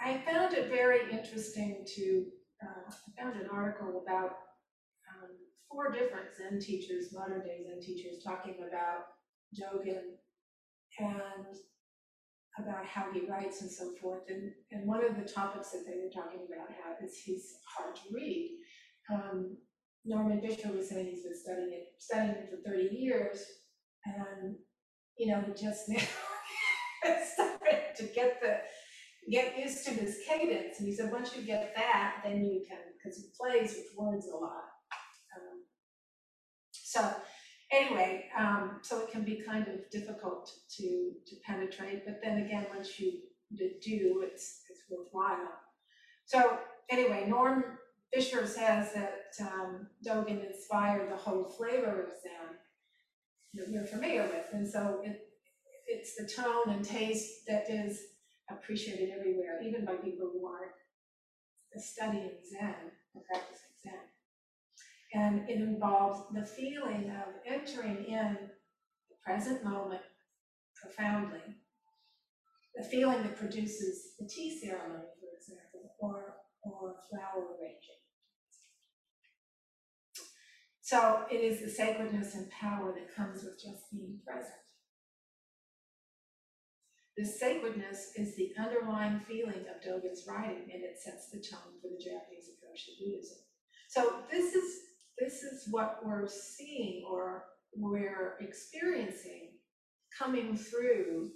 I 0.00 0.22
found 0.24 0.54
it 0.54 0.68
very 0.68 1.10
interesting 1.10 1.84
to, 1.96 2.26
uh, 2.62 2.88
I 2.88 3.20
found 3.20 3.40
an 3.40 3.48
article 3.52 4.04
about 4.06 4.36
four 5.68 5.90
different 5.90 6.28
Zen 6.38 6.60
teachers, 6.60 7.12
modern 7.12 7.40
day 7.40 7.64
Zen 7.68 7.82
teachers, 7.82 8.22
talking 8.22 8.54
about 8.68 9.06
Dogen 9.58 10.14
and 11.00 11.56
about 12.56 12.86
how 12.86 13.12
he 13.12 13.26
writes 13.26 13.62
and 13.62 13.70
so 13.70 13.90
forth. 14.00 14.22
And, 14.28 14.52
and 14.70 14.86
one 14.86 15.04
of 15.04 15.16
the 15.16 15.28
topics 15.28 15.72
that 15.72 15.84
they 15.86 15.98
were 15.98 16.22
talking 16.22 16.46
about 16.46 16.68
how 16.70 17.04
is 17.04 17.16
he's 17.16 17.58
hard 17.76 17.96
to 17.96 18.02
read. 18.14 18.58
Um, 19.12 19.56
Norman 20.04 20.40
Fischer 20.40 20.70
was 20.70 20.88
saying 20.88 21.06
he's 21.06 21.24
been 21.24 21.36
studying 21.36 21.72
it, 21.72 21.86
studying 21.98 22.36
it 22.36 22.48
for 22.48 22.70
30 22.70 22.94
years, 22.94 23.44
and 24.04 24.54
you 25.18 25.26
know, 25.26 25.42
he 25.44 25.52
just 25.52 25.86
started 27.32 27.45
to 27.98 28.04
get 28.04 28.40
the 28.40 28.58
get 29.30 29.58
used 29.58 29.84
to 29.84 29.90
his 29.90 30.20
cadence. 30.26 30.78
And 30.78 30.88
he 30.88 30.94
said 30.94 31.10
once 31.10 31.36
you 31.36 31.42
get 31.42 31.74
that, 31.74 32.22
then 32.24 32.44
you 32.44 32.64
can, 32.68 32.78
because 32.96 33.18
he 33.18 33.24
plays 33.36 33.74
with 33.76 33.86
words 33.96 34.26
a 34.26 34.36
lot. 34.36 34.62
So 36.96 37.12
anyway, 37.70 38.26
um, 38.38 38.78
so 38.80 39.00
it 39.00 39.10
can 39.10 39.22
be 39.22 39.42
kind 39.46 39.68
of 39.68 39.90
difficult 39.90 40.50
to, 40.78 41.12
to 41.26 41.36
penetrate, 41.44 42.06
but 42.06 42.20
then 42.22 42.46
again, 42.46 42.66
once 42.74 42.98
you 42.98 43.18
do, 43.54 44.22
it's, 44.24 44.62
it's 44.70 44.80
worthwhile. 44.88 45.52
So 46.24 46.58
anyway, 46.88 47.26
Norm 47.28 47.64
Fischer 48.14 48.46
says 48.46 48.94
that 48.94 49.32
um, 49.40 49.88
Dogen 50.06 50.46
inspired 50.46 51.10
the 51.10 51.16
whole 51.16 51.44
flavor 51.44 52.04
of 52.04 52.08
Zen 52.22 52.56
that 53.54 53.68
you're 53.68 53.84
familiar 53.84 54.22
with. 54.22 54.46
And 54.52 54.66
so 54.66 55.00
it, 55.04 55.25
it's 55.86 56.16
the 56.16 56.26
tone 56.26 56.74
and 56.74 56.84
taste 56.84 57.46
that 57.46 57.70
is 57.70 58.00
appreciated 58.50 59.10
everywhere, 59.16 59.60
even 59.62 59.84
by 59.84 59.94
people 59.94 60.30
who 60.32 60.46
aren't 60.46 60.72
studying 61.78 62.30
Zen 62.50 62.74
or 63.14 63.22
practicing 63.30 63.74
Zen. 63.82 63.92
And 65.14 65.48
it 65.48 65.60
involves 65.60 66.22
the 66.34 66.44
feeling 66.44 67.10
of 67.10 67.34
entering 67.46 68.04
in 68.04 68.38
the 69.10 69.16
present 69.24 69.64
moment 69.64 70.02
profoundly 70.74 71.56
the 72.76 72.84
feeling 72.84 73.22
that 73.22 73.36
produces 73.36 74.12
the 74.18 74.28
tea 74.28 74.58
ceremony, 74.60 75.08
for 75.18 75.30
example, 75.34 75.94
or, 75.98 76.34
or 76.62 76.96
flower 77.08 77.56
arranging. 77.58 77.96
So 80.82 81.24
it 81.30 81.36
is 81.36 81.62
the 81.62 81.70
sacredness 81.70 82.34
and 82.34 82.50
power 82.50 82.94
that 82.94 83.14
comes 83.16 83.42
with 83.42 83.54
just 83.54 83.90
being 83.90 84.20
present. 84.24 84.65
This 87.16 87.40
sacredness 87.40 88.12
is 88.16 88.36
the 88.36 88.52
underlying 88.58 89.20
feeling 89.20 89.64
of 89.70 89.82
Dogen's 89.82 90.26
writing, 90.28 90.68
and 90.72 90.82
it 90.82 90.98
sets 91.02 91.30
the 91.30 91.38
tone 91.38 91.80
for 91.80 91.88
the 91.88 92.02
Japanese 92.02 92.50
approach 92.52 92.86
to 92.86 92.92
Buddhism. 93.00 93.38
So 93.88 94.22
this 94.30 94.54
is 94.54 94.80
this 95.18 95.42
is 95.42 95.68
what 95.70 96.00
we're 96.04 96.28
seeing 96.28 97.04
or 97.10 97.44
we're 97.74 98.36
experiencing 98.40 99.52
coming 100.18 100.56
through 100.56 101.30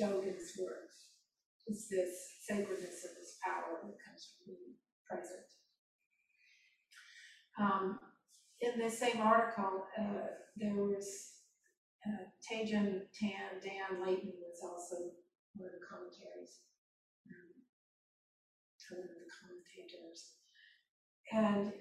Dogen's 0.00 0.52
work. 0.58 0.88
Is 1.66 1.88
this 1.90 2.08
sacredness 2.48 3.04
of 3.04 3.14
this 3.20 3.36
power 3.44 3.80
that 3.82 3.98
comes 4.04 4.32
from 4.32 4.54
being 4.54 4.72
present. 5.12 5.46
Um, 7.60 7.98
in 8.60 8.78
the 8.80 8.90
same 8.90 9.20
article, 9.20 9.84
uh, 9.98 10.26
there 10.56 10.74
was 10.74 11.31
uh, 12.06 12.24
Tan, 12.42 12.66
Dan 12.66 14.00
Leighton 14.04 14.32
was 14.40 14.60
also 14.62 15.12
one 15.54 15.68
of 15.68 15.74
the 15.78 15.86
commentaries, 15.86 16.60
um, 17.28 17.52
one 18.90 19.02
of 19.02 19.14
the 19.22 19.30
commentators. 19.30 20.34
And 21.32 21.72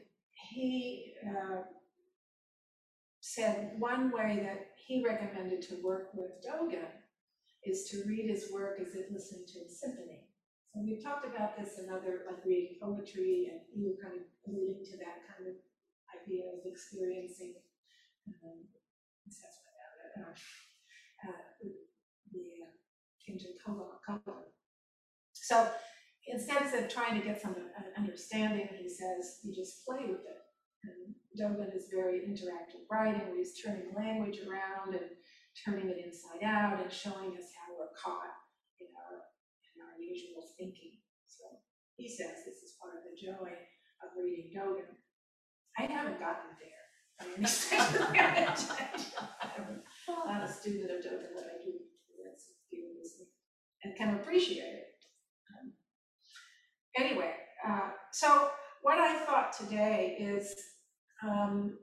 he 0.50 1.14
uh, 1.26 1.64
said 3.20 3.74
one 3.80 4.12
way 4.12 4.42
that 4.44 4.72
he 4.76 5.04
recommended 5.04 5.62
to 5.64 5.82
work 5.84 6.10
with 6.14 6.32
Dogen 6.46 6.92
is 7.64 7.90
to 7.90 8.04
read 8.08 8.30
his 8.30 8.52
work 8.52 8.80
as 8.82 8.96
if 8.96 9.12
listening 9.12 9.46
to 9.54 9.60
a 9.66 9.70
symphony. 9.70 10.28
So 10.74 10.82
we've 10.82 11.04
talked 11.04 11.26
about 11.26 11.58
this 11.58 11.80
in 11.80 11.90
other, 11.90 12.24
like 12.26 12.46
reading 12.46 12.78
poetry, 12.82 13.52
and 13.52 13.62
you 13.76 13.92
were 13.92 14.02
kind 14.02 14.22
of 14.22 14.26
alluding 14.48 14.86
to 14.86 14.98
that 14.98 15.20
kind 15.28 15.50
of 15.50 15.56
idea 16.16 16.48
of 16.48 16.64
experiencing 16.66 17.56
um, 18.44 18.64
the 22.32 22.46
uh, 22.64 22.72
Kinjin 23.22 23.56
So 25.34 25.70
instead 26.28 26.62
of 26.62 26.90
trying 26.90 27.20
to 27.20 27.26
get 27.26 27.42
some 27.42 27.56
uh, 27.56 28.00
understanding, 28.00 28.68
he 28.80 28.90
says 28.90 29.40
you 29.44 29.54
just 29.54 29.86
play 29.86 30.06
with 30.08 30.24
it. 30.26 30.42
And 30.84 31.14
Dogen 31.38 31.76
is 31.76 31.94
very 31.94 32.26
interactive 32.26 32.90
writing, 32.90 33.30
where 33.30 33.38
he's 33.38 33.62
turning 33.62 33.94
language 33.96 34.40
around 34.42 34.96
and 34.96 35.14
turning 35.64 35.90
it 35.90 36.02
inside 36.04 36.42
out 36.46 36.82
and 36.82 36.92
showing 36.92 37.38
us 37.38 37.54
how 37.54 37.78
we're 37.78 37.94
caught 37.94 38.34
in 38.80 38.90
our 38.90 39.22
in 39.70 39.78
our 39.86 39.96
usual 40.02 40.42
thinking. 40.58 40.98
So 41.28 41.46
he 41.98 42.10
says 42.10 42.42
this 42.46 42.66
is 42.66 42.78
part 42.82 42.98
of 42.98 43.06
the 43.06 43.14
joy 43.14 43.54
of 44.02 44.18
reading 44.18 44.50
Dogen. 44.58 44.98
I 45.78 45.86
haven't 45.86 46.20
gotten 46.20 46.58
there. 46.58 46.81
I'm 50.28 50.42
a 50.42 50.48
student 50.48 50.92
of 50.92 50.98
Dogen, 50.98 51.34
but 51.36 51.44
I 51.44 51.64
do 51.64 51.72
feel 52.70 52.88
this 53.02 53.22
and 53.84 53.96
can 53.96 54.16
appreciate 54.16 54.64
it. 54.64 54.88
Um, 55.50 55.74
anyway, 56.98 57.34
uh, 57.68 57.90
so 58.12 58.50
what 58.82 58.98
I 58.98 59.26
thought 59.26 59.54
today 59.58 60.18
is 60.20 60.56
um, 61.24 61.78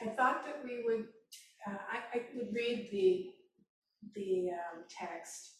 I 0.00 0.08
thought 0.10 0.44
that 0.44 0.62
we 0.64 0.82
would, 0.84 1.06
uh, 1.66 1.78
I, 1.92 2.18
I 2.18 2.22
would 2.36 2.52
read 2.54 2.88
the, 2.90 3.26
the 4.14 4.50
um, 4.50 4.84
text 4.90 5.54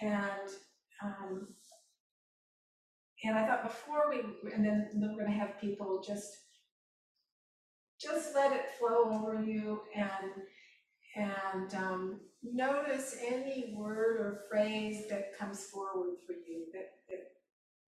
and 0.00 0.50
um, 1.04 1.48
and 3.24 3.38
I 3.38 3.46
thought 3.46 3.62
before 3.62 4.10
we, 4.10 4.20
and 4.52 4.64
then 4.64 4.90
we're 4.94 5.24
going 5.24 5.32
to 5.32 5.38
have 5.38 5.60
people 5.60 6.02
just 6.04 6.28
just 8.02 8.34
let 8.34 8.52
it 8.52 8.70
flow 8.78 9.12
over 9.12 9.42
you 9.42 9.80
and 9.94 10.32
and 11.14 11.74
um, 11.74 12.20
notice 12.42 13.16
any 13.26 13.74
word 13.76 14.16
or 14.18 14.44
phrase 14.50 15.04
that 15.10 15.38
comes 15.38 15.64
forward 15.66 16.16
for 16.26 16.32
you 16.32 16.66
that 16.72 16.90
that 17.08 17.24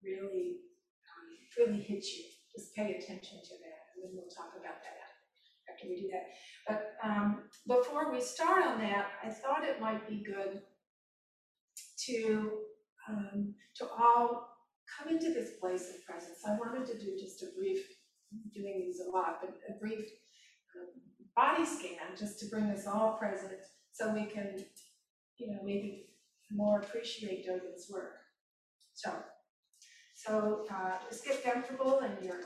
really 0.05 0.57
um, 1.11 1.66
really 1.66 1.83
hits 1.83 2.14
you. 2.16 2.24
Just 2.55 2.74
pay 2.74 2.94
attention 2.94 3.38
to 3.42 3.55
that 3.64 3.81
and 3.94 4.05
then 4.05 4.11
we'll 4.14 4.31
talk 4.31 4.53
about 4.55 4.83
that 4.83 4.94
after 5.72 5.88
we 5.88 6.00
do 6.00 6.11
that. 6.12 6.27
But 6.68 6.94
um, 7.03 7.42
before 7.66 8.12
we 8.12 8.20
start 8.20 8.64
on 8.64 8.79
that, 8.81 9.07
I 9.24 9.31
thought 9.31 9.64
it 9.64 9.81
might 9.81 10.09
be 10.09 10.22
good 10.24 10.61
to 12.07 12.50
um, 13.09 13.55
to 13.77 13.87
all 13.87 14.48
come 14.98 15.12
into 15.12 15.33
this 15.33 15.59
place 15.61 15.90
of 15.90 16.05
presence. 16.07 16.38
I 16.46 16.57
wanted 16.57 16.87
to 16.87 16.98
do 16.98 17.16
just 17.18 17.42
a 17.42 17.46
brief, 17.57 17.85
doing 18.53 18.83
these 18.87 19.01
a 19.01 19.11
lot, 19.11 19.38
but 19.40 19.55
a 19.68 19.79
brief 19.79 20.01
um, 20.77 20.88
body 21.37 21.64
scan 21.64 22.16
just 22.18 22.38
to 22.40 22.47
bring 22.47 22.64
us 22.64 22.87
all 22.87 23.16
present 23.18 23.61
so 23.92 24.12
we 24.12 24.27
can, 24.27 24.64
you 25.38 25.51
know, 25.51 25.59
maybe 25.64 26.07
more 26.51 26.81
appreciate 26.81 27.47
Dogen's 27.47 27.90
work. 27.90 28.14
So, 28.94 29.11
so 30.14 30.66
uh, 30.70 30.92
just 31.11 31.25
get 31.25 31.42
comfortable 31.42 32.01
in 32.01 32.25
your 32.25 32.40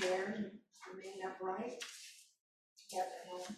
chair 0.00 0.52
remain 0.92 1.20
upright. 1.26 1.82
And 2.92 3.56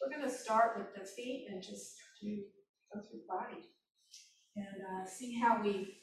we're 0.00 0.16
gonna 0.16 0.32
start 0.32 0.78
with 0.78 0.94
the 0.94 1.06
feet 1.06 1.48
and 1.50 1.62
just 1.62 1.94
do, 2.20 2.42
go 2.92 3.00
through 3.00 3.20
body. 3.28 3.62
And 4.56 4.66
uh, 4.66 5.06
see 5.06 5.38
how 5.38 5.62
we, 5.62 5.98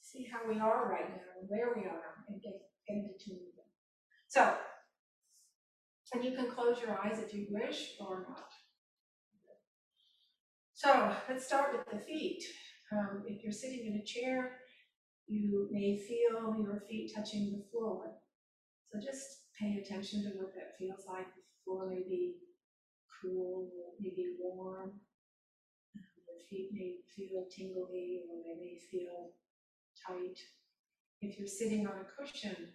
see 0.00 0.26
how 0.30 0.48
we 0.48 0.58
are 0.58 0.90
right 0.90 1.08
now, 1.10 1.30
and 1.40 1.48
where 1.48 1.74
we 1.76 1.82
are, 1.82 2.24
and 2.28 2.42
get, 2.42 2.54
get 2.88 2.96
into. 2.96 3.57
So, 4.28 4.54
and 6.12 6.22
you 6.22 6.32
can 6.32 6.50
close 6.50 6.78
your 6.80 6.98
eyes 7.02 7.18
if 7.18 7.32
you 7.32 7.46
wish 7.50 7.94
or 7.98 8.26
not. 8.28 8.48
So 10.74 11.12
let's 11.28 11.46
start 11.46 11.72
with 11.72 11.86
the 11.90 12.06
feet. 12.06 12.44
Um, 12.92 13.24
if 13.26 13.42
you're 13.42 13.52
sitting 13.52 13.86
in 13.86 14.00
a 14.00 14.04
chair, 14.04 14.58
you 15.26 15.68
may 15.72 15.96
feel 15.96 16.54
your 16.62 16.82
feet 16.88 17.12
touching 17.14 17.52
the 17.52 17.64
floor. 17.70 18.12
So 18.92 19.00
just 19.00 19.24
pay 19.58 19.82
attention 19.82 20.22
to 20.24 20.38
what 20.38 20.54
that 20.54 20.76
feels 20.78 21.04
like. 21.08 21.26
The 21.26 21.42
floor 21.64 21.88
may 21.88 22.04
be 22.08 22.34
cool, 23.20 23.70
maybe 23.98 24.36
warm. 24.38 24.92
Your 25.94 26.38
feet 26.48 26.68
may 26.72 26.96
feel 27.16 27.44
tingly 27.50 28.20
or 28.30 28.36
they 28.44 28.60
may 28.60 28.78
feel 28.90 29.32
tight. 30.06 30.36
If 31.20 31.38
you're 31.38 31.48
sitting 31.48 31.86
on 31.86 31.94
a 31.94 32.22
cushion, 32.22 32.68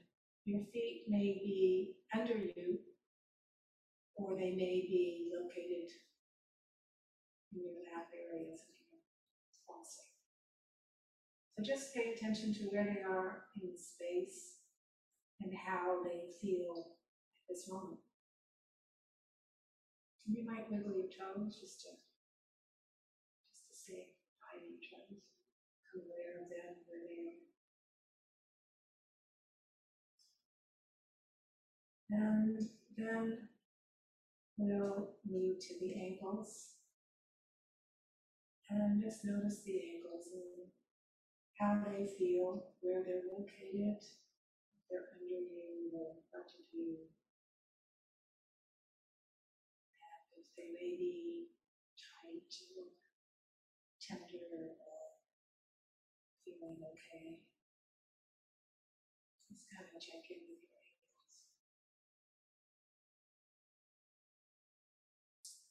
your 0.46 0.62
feet 0.74 1.06
may 1.08 1.40
be 1.44 1.96
under 2.14 2.38
you 2.38 2.80
or 4.16 4.36
they 4.36 4.52
may 4.52 4.84
be 4.88 5.32
located 5.32 5.90
in 7.54 7.62
your 7.62 7.80
lap 7.88 8.08
areas 8.14 8.62
of 8.62 8.76
your 8.92 9.00
pulsing. 9.68 10.12
So 11.56 11.64
just 11.64 11.96
pay 11.96 12.14
attention 12.14 12.54
to 12.56 12.64
where 12.72 12.84
they 12.84 13.02
are 13.02 13.46
in 13.62 13.72
space 13.78 14.60
and 15.42 15.54
how 15.54 16.04
they 16.04 16.28
feel 16.42 16.76
at 16.78 17.48
this 17.50 17.70
moment. 17.70 18.00
You 20.28 20.46
might 20.46 20.72
wiggle 20.72 20.96
your 20.96 21.12
toes 21.12 21.60
just 21.60 21.82
to 21.84 21.92
just 23.52 23.68
to 23.68 23.76
say 23.76 24.14
to 24.54 24.60
your 24.60 24.80
toes. 24.88 25.24
Aware 25.94 26.42
of 26.42 26.50
them 26.50 26.83
And 32.10 32.58
then 32.98 33.50
we'll 34.58 35.16
move 35.26 35.60
to 35.60 35.80
the 35.80 35.96
ankles. 35.96 36.76
And 38.70 39.02
just 39.02 39.26
notice 39.26 39.62
the 39.63 39.80
ankles 39.96 40.28
and 40.34 40.72
how 41.60 41.84
they 41.86 42.08
feel, 42.18 42.66
where 42.82 43.04
they're 43.04 43.30
located 43.30 43.98
if 43.98 44.04
they're 44.89 45.10
under 45.13 45.42
you 45.46 45.92
or 45.94 46.18
in 46.18 46.22
front 46.32 46.50
of 46.50 46.66
you. 46.74 46.98
And 50.02 50.42
if 50.42 50.48
they 50.58 50.70
may 50.74 50.98
be 50.98 51.50
tight 51.98 52.54
or 52.78 52.98
tender 54.02 54.42
or 54.58 54.74
feeling 56.42 56.82
okay, 56.82 57.46
just 59.50 59.70
kind 59.70 59.86
of 59.86 60.02
check 60.02 60.26
in 60.34 60.53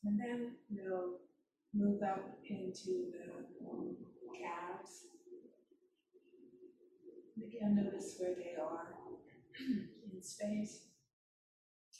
And 0.04 0.18
then 0.18 0.52
we'll 0.70 1.20
move 1.74 2.02
up 2.02 2.38
into 2.48 3.12
the 3.12 3.68
um, 3.70 3.96
calves. 4.34 5.06
Again, 7.36 7.76
notice 7.76 8.16
where 8.18 8.34
they 8.34 8.54
are 8.60 8.94
in 10.12 10.22
space, 10.22 10.88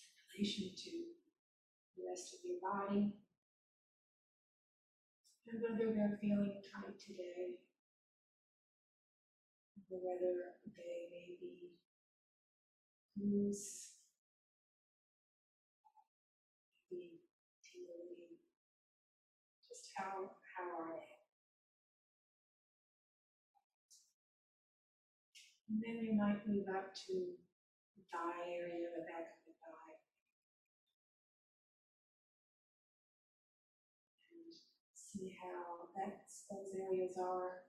in 0.03 0.39
relation 0.39 0.71
to 0.77 0.91
the 1.97 2.09
rest 2.09 2.35
of 2.35 2.41
your 2.45 2.59
body. 2.61 3.13
And 5.47 5.61
whether 5.61 5.93
they're 5.93 6.19
feeling 6.21 6.63
tight 6.73 6.99
today 6.99 7.61
or 9.91 9.99
whether 10.01 10.57
they 10.65 11.09
may 11.13 11.37
be 11.41 11.77
loose, 13.21 13.93
be 16.91 17.21
tingling, 17.61 18.41
just 19.69 19.92
how, 20.03 20.35
how 20.59 20.67
are 20.83 20.99
they? 20.99 21.15
And 25.71 25.79
then 25.79 26.05
you 26.05 26.19
might 26.19 26.43
move 26.47 26.67
up 26.69 26.91
to 27.07 27.15
the 27.95 28.03
thigh 28.11 28.51
area, 28.51 28.91
the 28.93 29.07
back 29.07 29.31
of 29.31 29.41
the 29.47 29.55
thigh. 29.63 29.97
And 34.35 34.51
see 34.93 35.39
how 35.39 35.87
that's, 35.95 36.45
those 36.51 36.75
areas 36.75 37.15
are. 37.17 37.63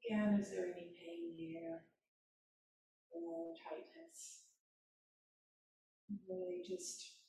Again, 0.00 0.40
is 0.40 0.50
there 0.50 0.72
any 0.72 0.96
pain 0.96 1.36
there? 1.36 1.84
Or 3.12 3.52
tightness? 3.60 4.48
Really 6.28 6.64
just, 6.66 7.20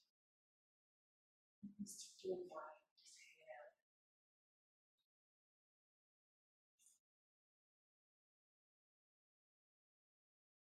just 1.78 2.15
doing 2.24 2.48
fine, 2.50 2.68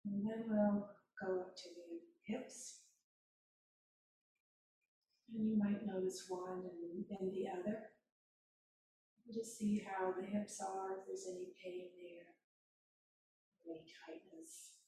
And 0.10 0.26
then 0.26 0.44
we'll 0.50 0.90
go 1.22 1.42
up 1.42 1.56
to 1.56 1.68
the 1.70 2.02
hips. 2.26 2.82
And 5.34 5.46
you 5.48 5.58
might 5.58 5.86
notice 5.86 6.26
one 6.28 6.66
and 6.66 7.06
then 7.10 7.30
the 7.30 7.46
other. 7.48 7.94
Just 9.32 9.60
see 9.60 9.86
how 9.86 10.12
the 10.12 10.26
hips 10.26 10.58
are, 10.60 10.98
if 10.98 11.06
there's 11.06 11.28
any 11.30 11.54
pain 11.62 11.94
there, 11.94 12.34
any 13.70 13.86
tightness. 13.86 14.82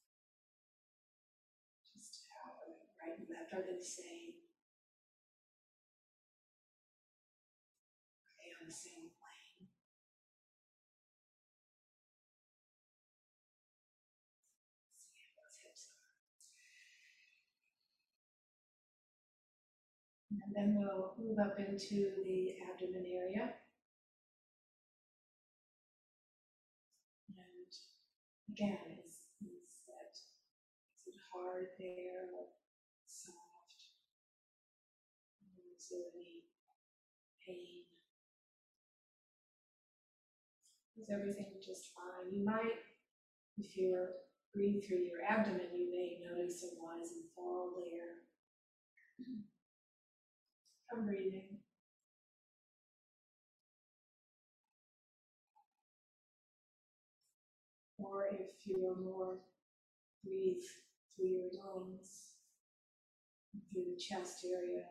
Just 1.94 2.26
how, 2.34 2.58
right 2.98 3.20
and 3.22 3.30
left, 3.30 3.54
are 3.54 3.62
they 3.62 3.78
the 3.78 3.86
same? 3.86 4.34
Are 8.26 8.42
they 8.42 8.50
on 8.58 8.66
the 8.66 8.74
same 8.74 9.14
plane? 9.14 9.70
See 14.98 15.22
how 15.22 15.38
those 15.38 15.62
hips 15.62 15.94
are. 15.94 16.02
And 20.32 20.56
then 20.56 20.76
we'll 20.80 21.14
move 21.20 21.40
up 21.40 21.60
into 21.60 22.24
the 22.24 22.56
abdomen 22.72 23.04
area. 23.06 23.54
And 27.28 27.72
again, 28.50 28.96
is, 29.04 29.28
is 29.44 29.84
that, 29.88 30.16
is 30.16 31.16
it 31.16 31.20
hard 31.34 31.68
there 31.78 32.32
or 32.32 32.48
soft? 33.06 33.92
Is 35.76 35.88
there 35.92 36.08
any 36.16 36.48
pain? 37.46 37.84
Is 40.98 41.10
everything 41.10 41.60
just 41.66 41.92
fine? 41.94 42.32
You 42.32 42.46
might, 42.46 42.80
if 43.58 43.76
you're 43.76 44.12
breathe 44.54 44.84
through 44.84 45.00
your 45.08 45.24
abdomen, 45.28 45.72
you 45.74 45.90
may 45.92 46.20
notice 46.28 46.64
a 46.64 46.76
rise 46.84 47.12
and 47.12 47.24
fall 47.36 47.72
there. 47.80 48.28
I'm 50.94 51.06
breathing. 51.06 51.58
Or 57.98 58.26
if 58.26 58.66
you're 58.66 58.96
more 58.96 59.38
breathe 60.24 60.64
through 61.16 61.28
your 61.28 61.50
lungs, 61.64 62.36
through 63.72 63.86
the 63.96 64.02
chest 64.02 64.46
area, 64.46 64.84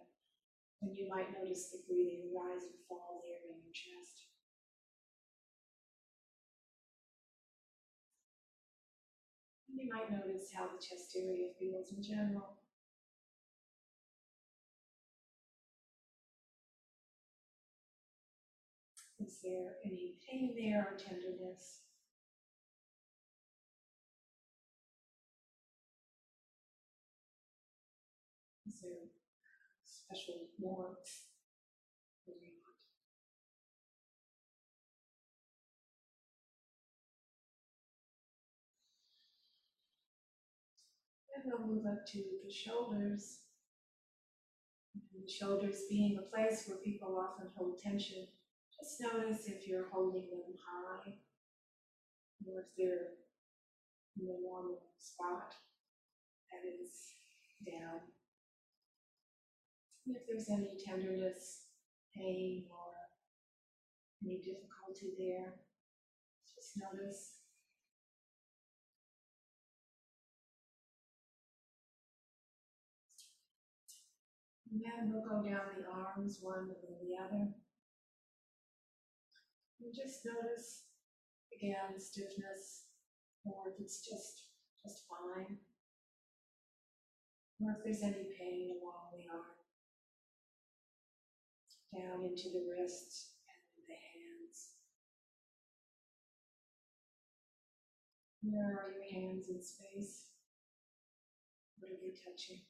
then 0.80 0.94
you 0.94 1.08
might 1.08 1.32
notice 1.36 1.70
the 1.70 1.82
breathing 1.86 2.32
rise 2.34 2.62
and 2.62 2.80
fall 2.88 3.20
there 3.22 3.52
in 3.52 3.60
your 3.60 3.74
chest. 3.74 4.28
And 9.68 9.78
You 9.80 9.92
might 9.92 10.10
notice 10.10 10.50
how 10.54 10.66
the 10.66 10.80
chest 10.80 11.16
area 11.16 11.48
feels 11.58 11.92
in 11.92 12.02
general. 12.02 12.59
Is 19.42 19.50
there 19.50 19.72
any 19.86 20.16
pain 20.28 20.54
there 20.54 20.80
or 20.82 20.98
tenderness? 20.98 21.80
Is 28.66 28.82
there 28.82 29.08
special 29.82 30.34
warmth? 30.58 30.98
And 41.34 41.44
we'll 41.46 41.66
move 41.66 41.86
up 41.86 42.06
to 42.08 42.18
the 42.44 42.52
shoulders. 42.52 43.38
And 44.92 45.24
the 45.24 45.32
shoulders 45.32 45.84
being 45.88 46.18
a 46.18 46.30
place 46.30 46.64
where 46.66 46.76
people 46.76 47.16
often 47.18 47.48
hold 47.56 47.78
tension. 47.78 48.26
Just 48.80 49.02
notice 49.02 49.46
if 49.46 49.68
you're 49.68 49.90
holding 49.92 50.30
them 50.30 50.56
high 50.56 51.12
or 52.46 52.60
if 52.60 52.66
they're 52.78 53.12
in 54.18 54.26
the 54.26 54.38
normal 54.42 54.80
spot 54.98 55.52
that 56.50 56.66
is 56.66 57.12
down. 57.66 58.00
If 60.06 60.26
there's 60.26 60.48
any 60.48 60.78
tenderness, 60.82 61.66
pain, 62.16 62.64
or 62.70 62.92
any 64.24 64.38
difficulty 64.38 65.12
there, 65.18 65.52
just 66.54 66.78
notice. 66.78 67.34
And 74.72 74.80
then 74.80 75.12
we'll 75.12 75.22
go 75.22 75.46
down 75.46 75.60
the 75.76 75.86
arms, 75.86 76.38
one 76.40 76.60
and 76.60 76.70
then 76.70 76.96
the 77.02 77.22
other. 77.22 77.48
And 79.80 79.94
just 79.96 80.26
notice, 80.26 80.84
again, 81.56 81.96
stiffness, 81.96 82.84
or 83.44 83.72
if 83.72 83.80
it's 83.80 84.04
just, 84.04 84.52
just 84.84 85.08
fine. 85.08 85.56
Or 87.60 87.72
if 87.72 87.84
there's 87.84 88.02
any 88.02 88.28
pain 88.38 88.76
along 88.76 89.16
the 89.16 89.24
arm. 89.32 89.56
Down 91.96 92.24
into 92.28 92.50
the 92.52 92.68
wrists 92.68 93.32
and 93.48 93.86
the 93.88 93.96
hands. 93.96 94.76
Where 98.42 98.84
are 98.84 98.92
your 98.92 99.08
hands 99.10 99.48
in 99.48 99.62
space? 99.62 100.26
What 101.78 101.90
are 101.90 102.00
they 102.00 102.12
touching? 102.20 102.60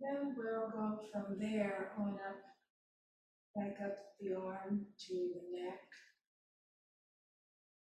Then 0.00 0.34
we'll 0.36 0.70
go 0.70 0.98
from 1.12 1.36
there 1.38 1.92
on 1.98 2.14
up, 2.14 2.40
back 3.54 3.76
up 3.84 3.96
the 4.18 4.34
arm 4.34 4.86
to 5.06 5.14
the 5.14 5.44
neck. 5.52 5.84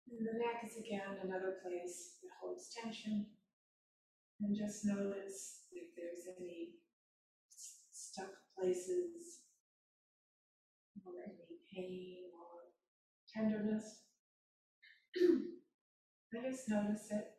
And 0.09 0.27
the 0.27 0.39
neck 0.39 0.65
is 0.65 0.79
again 0.79 1.19
another 1.23 1.57
place 1.63 2.17
that 2.23 2.31
holds 2.41 2.71
tension. 2.73 3.27
And 4.41 4.57
just 4.57 4.85
notice 4.85 5.65
if 5.73 5.95
there's 5.97 6.37
any 6.39 6.77
stuck 7.91 8.33
places 8.59 9.41
or 11.05 11.13
any 11.25 11.61
pain 11.75 12.25
or 12.33 12.73
tenderness. 13.33 14.01
I 15.17 16.51
just 16.51 16.69
notice 16.69 17.09
it. 17.11 17.36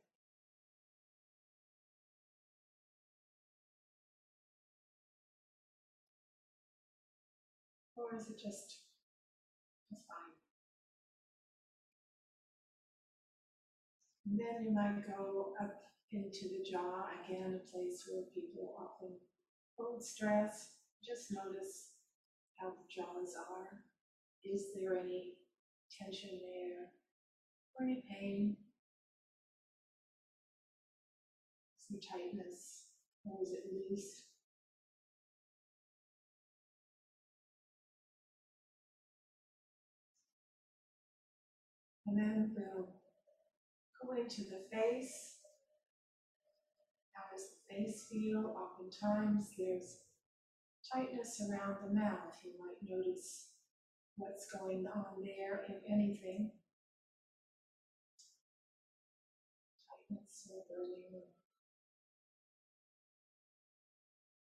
Or 8.10 8.18
is 8.18 8.30
it 8.30 8.40
just, 8.40 8.84
just 9.90 10.08
fine? 10.08 10.32
And 14.26 14.40
then 14.40 14.64
you 14.64 14.74
might 14.74 15.06
go 15.06 15.54
up 15.60 15.76
into 16.14 16.48
the 16.48 16.64
jaw, 16.64 17.08
again, 17.20 17.60
a 17.60 17.72
place 17.72 18.08
where 18.08 18.24
people 18.34 18.76
often 18.80 19.18
hold 19.78 20.02
stress. 20.02 20.72
Just 21.06 21.32
notice 21.32 21.92
how 22.56 22.70
the 22.70 22.88
jaws 22.90 23.36
are. 23.36 23.84
Is 24.46 24.68
there 24.74 24.98
any 24.98 25.34
tension 25.92 26.40
there? 26.40 26.88
Or 27.76 27.86
any 27.86 28.04
pain? 28.10 28.56
Some 31.80 32.00
tightness? 32.00 32.84
Or 33.26 33.42
is 33.42 33.52
it 33.52 33.66
loose? 33.70 34.27
And 42.08 42.18
then 42.18 42.56
we'll 42.56 42.88
go 44.02 44.16
into 44.16 44.44
the 44.44 44.64
face. 44.72 45.40
How 47.12 47.24
does 47.36 47.50
the 47.50 47.76
face 47.76 48.08
feel? 48.10 48.56
Oftentimes 48.56 49.52
there's 49.58 49.98
tightness 50.92 51.42
around 51.42 51.78
the 51.84 51.94
mouth. 51.94 52.34
You 52.46 52.52
might 52.58 52.80
notice 52.82 53.50
what's 54.16 54.50
going 54.50 54.86
on 54.88 55.22
there, 55.22 55.66
if 55.68 55.84
anything. 55.92 56.52
Tightness 59.90 60.50
or 60.50 60.64
burning. 60.70 61.24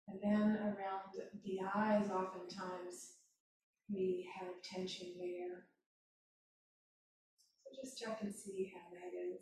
And 0.08 0.20
then 0.24 0.58
around 0.58 1.14
the 1.44 1.60
eyes, 1.76 2.10
oftentimes 2.10 3.14
we 3.92 4.28
have 4.40 4.54
tension 4.64 5.14
there. 5.20 5.66
Just 7.76 8.00
check 8.00 8.20
and 8.22 8.34
see 8.34 8.72
how 8.74 8.82
that 8.92 9.18
is. 9.18 9.42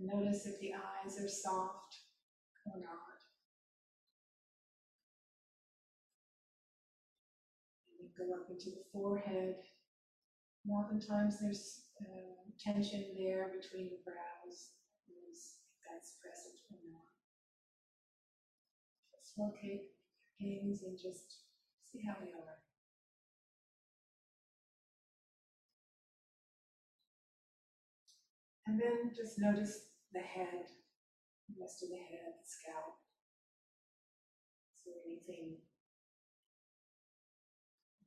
Notice 0.00 0.46
if 0.46 0.60
the 0.60 0.72
eyes 0.74 1.18
are 1.20 1.28
soft 1.28 1.96
or 2.66 2.80
not. 2.80 3.18
And 7.88 7.98
we 8.00 8.26
go 8.26 8.34
up 8.34 8.48
into 8.50 8.70
the 8.70 8.84
forehead. 8.92 9.56
Oftentimes 10.68 11.40
there's 11.40 11.82
uh, 12.00 12.34
tension 12.58 13.04
there 13.16 13.52
between 13.60 13.90
the 13.90 14.02
brows. 14.04 14.72
If 15.08 15.38
that's 15.88 16.16
present 16.20 16.58
or 16.70 16.78
not. 16.90 17.11
Locate 19.38 19.88
your 20.38 20.60
gaze 20.62 20.82
and 20.82 20.96
just 20.96 21.44
see 21.90 22.02
how 22.06 22.14
they 22.20 22.32
are. 22.32 22.60
And 28.66 28.80
then 28.80 29.10
just 29.16 29.38
notice 29.38 29.88
the 30.12 30.20
head, 30.20 30.68
the 31.48 31.60
rest 31.60 31.82
of 31.82 31.88
the 31.88 31.96
head, 31.96 32.36
the 32.40 32.46
scalp. 32.46 33.00
Is 34.76 34.82
there 34.84 35.02
anything 35.06 35.56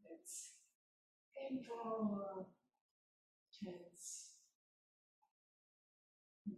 that's 0.04 0.52
painful 1.36 2.20
or 2.22 2.46
tense? 3.52 4.36
Hmm. 6.48 6.54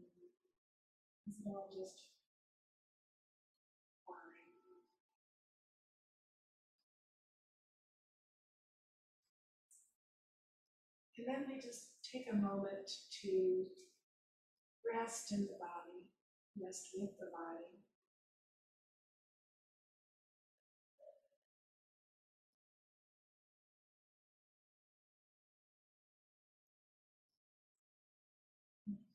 Is 1.27 1.35
it 1.39 1.47
all 1.47 1.69
just 1.73 2.06
And 11.17 11.27
then 11.27 11.45
we 11.47 11.59
just 11.59 11.89
take 12.03 12.27
a 12.31 12.35
moment 12.35 12.91
to 13.23 13.65
rest 14.93 15.31
in 15.31 15.41
the 15.41 15.57
body, 15.59 16.05
rest 16.61 16.89
with 16.95 17.17
the 17.19 17.25
body. 17.25 17.73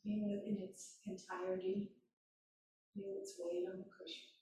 Feel 0.03 0.27
it 0.27 0.43
in 0.45 0.59
its 0.69 0.97
entirety. 1.07 1.93
Feel 2.95 3.15
its 3.21 3.35
weight 3.38 3.65
on 3.73 3.79
the 3.79 3.85
cushion 3.85 4.33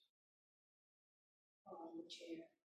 on 1.66 1.98
the 1.98 2.08
chair. 2.08 2.59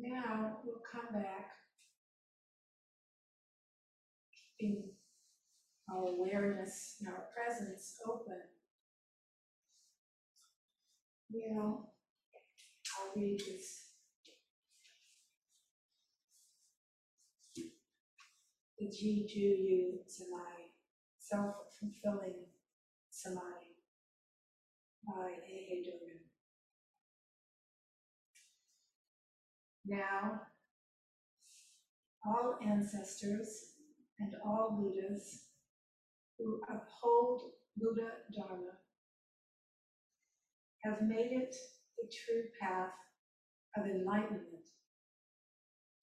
Now 0.00 0.58
we'll 0.64 0.80
come 0.92 1.12
back, 1.12 1.50
keeping 4.58 4.90
our 5.90 6.06
awareness 6.06 6.96
and 7.00 7.08
our 7.08 7.24
presence 7.34 7.96
open. 8.06 8.38
We'll, 11.32 11.90
I'll 12.96 13.12
read 13.16 13.40
this. 13.40 13.86
The 18.78 18.88
Ji 18.88 19.26
Ju 19.28 19.40
Yu 19.40 19.98
Samadhi, 20.06 20.70
self-fulfilling 21.18 22.46
Samadhi 23.10 23.74
by 25.04 25.30
A. 25.30 25.56
A. 25.72 25.82
Dogen. 25.84 26.27
Now, 29.88 30.42
all 32.22 32.58
ancestors 32.62 33.72
and 34.18 34.34
all 34.44 34.76
Buddhas 34.78 35.44
who 36.36 36.60
uphold 36.68 37.52
Buddha 37.74 38.10
Dharma 38.36 38.72
have 40.84 41.00
made 41.00 41.32
it 41.32 41.56
the 41.96 42.06
true 42.06 42.44
path 42.60 42.92
of 43.78 43.86
enlightenment 43.86 44.66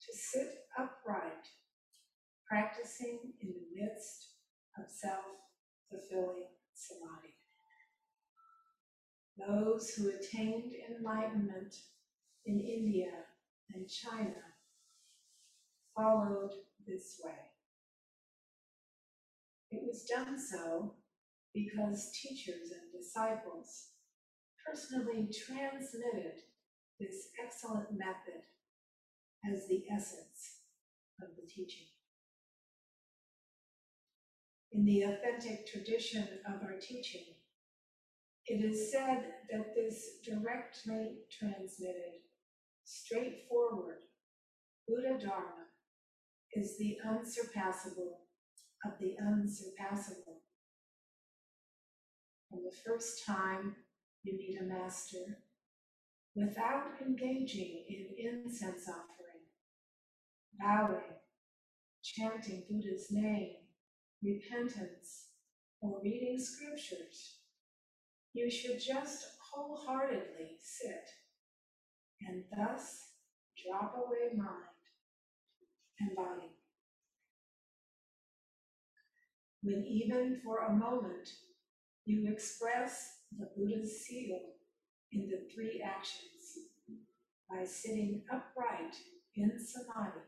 to 0.02 0.17
sit 0.17 0.65
upright, 0.80 1.45
practicing 2.50 3.19
in 3.39 3.50
the 3.50 3.82
midst 3.82 4.30
of 4.80 4.86
self-fulfilling 4.89 6.48
samadhi. 6.74 7.36
Those 9.38 9.91
who 9.91 10.10
attained 10.10 10.71
enlightenment 10.89 11.76
in 12.48 12.60
India 12.60 13.12
and 13.73 13.89
China 13.89 14.36
followed 15.95 16.51
this 16.88 17.19
way. 17.23 17.32
It 19.71 19.82
was 19.86 20.06
done 20.06 20.38
so 20.39 20.93
because 21.54 22.12
teachers 22.12 22.71
and 22.71 22.91
disciples 22.91 23.89
personally 24.65 25.30
transmitted 25.45 26.41
this 26.99 27.30
excellent 27.43 27.91
method 27.91 28.43
as 29.51 29.67
the 29.67 29.84
essence 29.91 30.62
of 31.21 31.30
the 31.36 31.47
teaching. 31.47 31.88
In 34.71 34.86
the 34.86 35.04
authentic 35.04 35.67
tradition 35.67 36.28
of 36.47 36.62
our 36.63 36.78
teaching, 36.80 37.36
it 38.47 38.63
is 38.63 38.91
said 38.91 39.23
that 39.49 39.73
this 39.75 40.19
directly 40.23 41.19
transmitted 41.32 42.24
straightforward 42.86 43.98
Buddha 44.88 45.17
Dharma 45.19 45.65
is 46.54 46.78
the 46.78 46.98
unsurpassable 47.04 48.19
of 48.86 48.91
the 49.00 49.15
unsurpassable. 49.19 50.41
From 52.48 52.60
the 52.63 52.76
first 52.86 53.26
time 53.26 53.76
you 54.24 54.38
meet 54.38 54.62
a 54.62 54.63
master, 54.63 55.39
without 56.36 57.02
engaging 57.02 57.86
in 57.89 58.08
incense 58.17 58.88
offering, 58.88 59.41
bowing, 60.60 61.17
chanting 62.04 62.65
Buddha's 62.69 63.08
name, 63.10 63.56
repentance, 64.24 65.30
or 65.82 66.00
reading 66.04 66.39
scriptures, 66.39 67.38
you 68.34 68.52
should 68.52 68.80
just 68.80 69.26
wholeheartedly 69.52 70.58
sit 70.62 71.10
and 72.21 72.43
thus 72.56 73.12
drop 73.63 73.95
away 73.95 74.36
mind 74.36 74.75
and 75.99 76.15
body. 76.15 76.51
When 79.62 79.84
even 79.84 80.41
for 80.43 80.65
a 80.65 80.73
moment 80.73 81.30
you 82.06 82.32
express 82.32 83.19
the 83.38 83.49
Buddha's 83.56 84.06
seal 84.06 84.39
in 85.12 85.28
the 85.28 85.47
three 85.54 85.84
actions 85.84 86.60
by 87.49 87.65
sitting 87.65 88.23
upright 88.32 88.95
in 89.36 89.51
samadhi, 89.58 90.25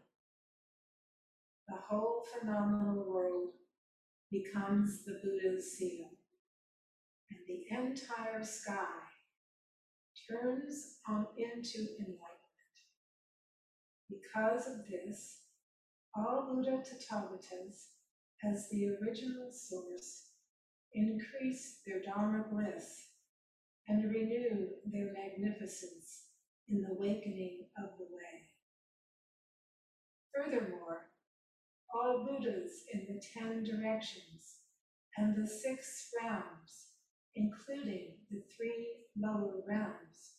the 1.67 1.75
whole 1.89 2.23
phenomenal 2.33 3.05
world 3.07 3.49
becomes 4.31 5.03
the 5.05 5.19
Buddha's 5.23 5.77
seal, 5.77 6.09
and 7.29 7.39
the 7.47 7.75
entire 7.75 8.43
sky 8.43 9.06
turns 10.29 10.97
on 11.07 11.27
into 11.37 11.79
enlightenment. 11.99 12.77
Because 14.09 14.67
of 14.67 14.87
this, 14.89 15.39
all 16.15 16.49
Buddha 16.53 16.83
Tathagatas, 16.83 17.87
as 18.43 18.69
the 18.69 18.89
original 19.01 19.51
source, 19.51 20.27
increase 20.93 21.79
their 21.85 22.01
Dharma 22.01 22.45
bliss, 22.51 23.07
and 23.87 24.03
renew 24.11 24.67
their 24.85 25.13
magnificence 25.13 26.23
in 26.69 26.81
the 26.81 26.89
awakening 26.91 27.65
of 27.77 27.91
the 27.97 28.05
way. 28.05 28.49
Furthermore, 30.33 31.07
all 31.93 32.25
Buddhas 32.25 32.83
in 32.93 33.07
the 33.07 33.21
ten 33.21 33.63
directions 33.63 34.57
and 35.17 35.35
the 35.35 35.47
six 35.47 36.09
realms, 36.21 36.86
including 37.37 38.13
the 38.31 38.41
three 38.55 38.87
lower 39.19 39.61
realms, 39.67 40.37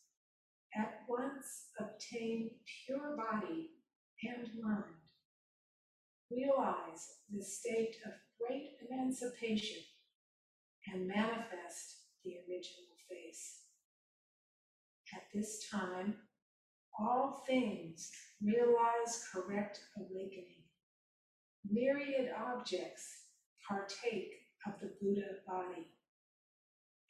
at 0.77 1.01
once 1.09 1.69
obtain 1.79 2.51
pure 2.85 3.17
body 3.17 3.71
and 4.23 4.49
mind. 4.63 4.85
Realize 6.31 7.07
the 7.33 7.43
state 7.43 7.97
of 8.05 8.13
great 8.39 8.73
emancipation 8.89 9.79
and 10.93 11.07
manifest 11.07 12.03
the 12.25 12.33
original 12.33 12.93
face. 13.09 13.63
At 15.15 15.23
this 15.35 15.67
time, 15.71 16.17
all 16.99 17.45
things 17.47 18.11
realize 18.43 19.25
correct 19.33 19.81
awakening. 19.97 20.65
Myriad 21.71 22.31
objects 22.37 23.05
partake 23.67 24.33
of 24.67 24.75
the 24.81 24.93
Buddha 25.01 25.37
body. 25.47 25.87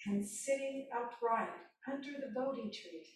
And 0.07 0.25
sitting 0.25 0.89
upright 0.95 1.49
under 1.91 2.13
the 2.13 2.33
Bodhi 2.35 2.71
tree, 2.71 3.07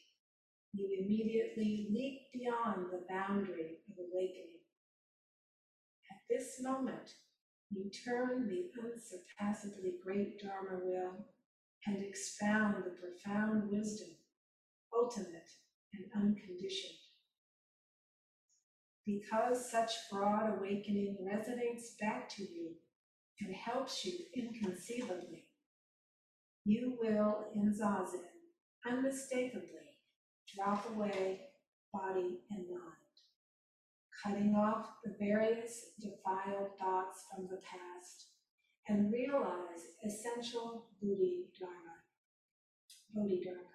you 0.74 0.88
immediately 1.00 1.88
leap 1.92 2.32
beyond 2.32 2.86
the 2.90 3.04
boundary 3.08 3.78
of 3.88 3.98
awakening. 3.98 4.60
At 6.10 6.18
this 6.28 6.60
moment, 6.60 7.14
you 7.70 7.90
turn 8.04 8.48
the 8.48 8.70
unsurpassably 8.82 9.94
great 10.04 10.40
Dharma 10.42 10.84
wheel 10.84 11.24
and 11.86 12.04
expound 12.04 12.84
the 12.84 12.90
profound 12.90 13.70
wisdom, 13.70 14.10
ultimate 14.94 15.50
and 15.94 16.04
unconditioned. 16.14 16.98
Because 19.06 19.70
such 19.70 19.90
broad 20.10 20.58
awakening 20.58 21.16
resonates 21.22 21.98
back 22.00 22.28
to 22.30 22.42
you 22.42 22.72
and 23.40 23.54
helps 23.54 24.04
you 24.04 24.12
inconceivably, 24.36 25.44
you 26.64 26.96
will 27.00 27.46
in 27.54 27.74
Zazen 27.74 28.22
unmistakably 28.86 29.98
drop 30.54 30.88
away 30.90 31.40
body 31.92 32.40
and 32.50 32.68
mind, 32.68 33.16
cutting 34.22 34.54
off 34.54 34.86
the 35.04 35.14
various 35.18 35.90
defiled 36.00 36.70
thoughts 36.78 37.24
from 37.30 37.48
the 37.48 37.58
past 37.58 38.26
and 38.88 39.12
realize 39.12 39.82
essential 40.04 40.86
Bodhi 41.00 41.46
Dharma. 41.58 41.96
Bodhi 43.14 43.42
Dharma. 43.44 43.68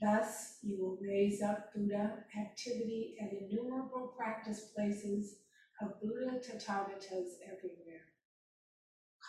Thus, 0.00 0.58
you 0.62 0.78
will 0.80 0.98
raise 1.02 1.42
up 1.42 1.74
Buddha 1.74 2.24
activity 2.38 3.16
at 3.20 3.32
innumerable 3.32 4.14
practice 4.16 4.70
places 4.74 5.36
of 5.82 6.00
Buddha 6.00 6.38
Tathagatas 6.38 7.36
everywhere. 7.44 8.09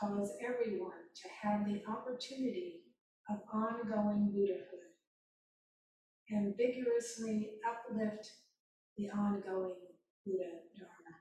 Cause 0.01 0.31
everyone 0.43 1.13
to 1.13 1.29
have 1.43 1.63
the 1.63 1.83
opportunity 1.87 2.85
of 3.29 3.37
ongoing 3.53 4.31
Buddhahood 4.33 4.89
and 6.31 6.57
vigorously 6.57 7.51
uplift 7.69 8.27
the 8.97 9.11
ongoing 9.11 9.75
Buddha 10.25 10.49
Dharma. 10.75 11.17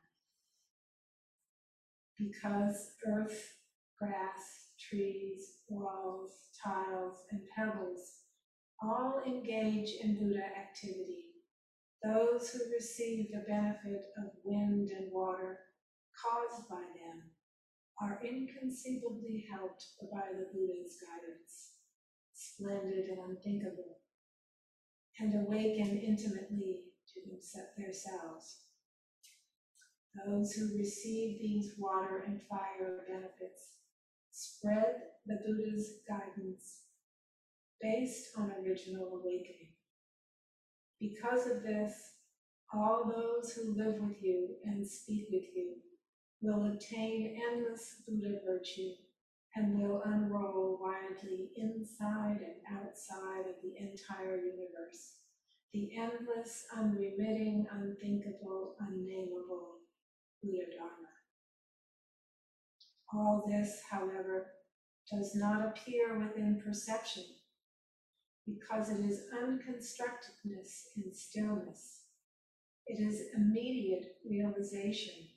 Because 2.19 2.93
earth, 3.07 3.53
grass, 3.99 4.71
trees, 4.89 5.59
walls, 5.69 6.31
tiles, 6.65 7.19
and 7.31 7.43
pebbles 7.55 8.21
all 8.83 9.21
engage 9.27 9.91
in 10.03 10.17
Buddha 10.17 10.47
activity. 10.59 11.27
Those 12.03 12.49
who 12.49 12.61
receive 12.73 13.27
the 13.31 13.45
benefit 13.47 14.07
of 14.17 14.31
wind 14.43 14.89
and 14.89 15.13
water 15.13 15.59
caused 16.25 16.67
by 16.71 16.77
them 16.77 17.25
are 18.01 18.19
inconceivably 18.25 19.45
helped 19.51 19.85
by 20.11 20.23
the 20.33 20.47
Buddha's 20.53 20.97
guidance, 21.05 21.73
splendid 22.33 23.09
and 23.11 23.19
unthinkable, 23.29 23.99
and 25.19 25.35
awaken 25.35 25.99
intimately 25.99 26.85
to 27.13 27.21
themselves. 27.77 28.61
Those 30.27 30.53
who 30.53 30.77
receive 30.79 31.41
these 31.41 31.75
water 31.79 32.25
and 32.27 32.41
fire 32.49 33.05
benefits 33.07 33.77
spread 34.33 34.95
the 35.27 35.39
Buddha's 35.47 35.99
guidance 36.09 36.85
based 37.83 38.31
on 38.37 38.53
original 38.65 39.21
awakening. 39.21 39.75
Because 40.99 41.47
of 41.47 41.63
this, 41.63 41.93
all 42.73 43.05
those 43.05 43.53
who 43.53 43.77
live 43.77 44.01
with 44.01 44.23
you 44.23 44.57
and 44.65 44.87
speak 44.87 45.27
with 45.31 45.45
you 45.55 45.77
will 46.43 46.73
attain 46.73 47.39
endless 47.51 47.97
Buddha 48.07 48.39
virtue 48.47 48.93
and 49.57 49.79
will 49.79 50.03
unroll 50.05 50.79
widely 50.81 51.51
inside 51.57 52.39
and 52.41 52.79
outside 52.79 53.49
of 53.49 53.57
the 53.63 53.75
entire 53.79 54.37
universe, 54.37 55.17
the 55.73 55.91
endless, 55.97 56.65
unremitting, 56.77 57.67
unthinkable, 57.73 58.77
unnameable 58.81 59.79
Buddha 60.43 60.67
Dharma. 60.77 61.11
All 63.13 63.45
this, 63.49 63.83
however, 63.91 64.53
does 65.11 65.35
not 65.35 65.67
appear 65.67 66.19
within 66.19 66.63
perception 66.65 67.25
because 68.47 68.89
it 68.91 69.05
is 69.05 69.25
unconstructedness 69.35 70.87
in 70.97 71.13
stillness. 71.13 72.03
It 72.87 73.01
is 73.01 73.23
immediate 73.37 74.17
realization. 74.29 75.30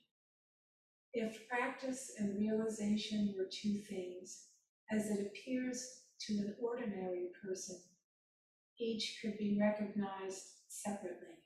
If 1.13 1.47
practice 1.47 2.13
and 2.17 2.39
realization 2.39 3.35
were 3.37 3.45
two 3.45 3.77
things, 3.87 4.47
as 4.91 5.11
it 5.11 5.27
appears 5.27 6.01
to 6.21 6.33
an 6.33 6.55
ordinary 6.59 7.27
person, 7.45 7.77
each 8.79 9.19
could 9.21 9.37
be 9.37 9.59
recognized 9.61 10.47
separately. 10.69 11.37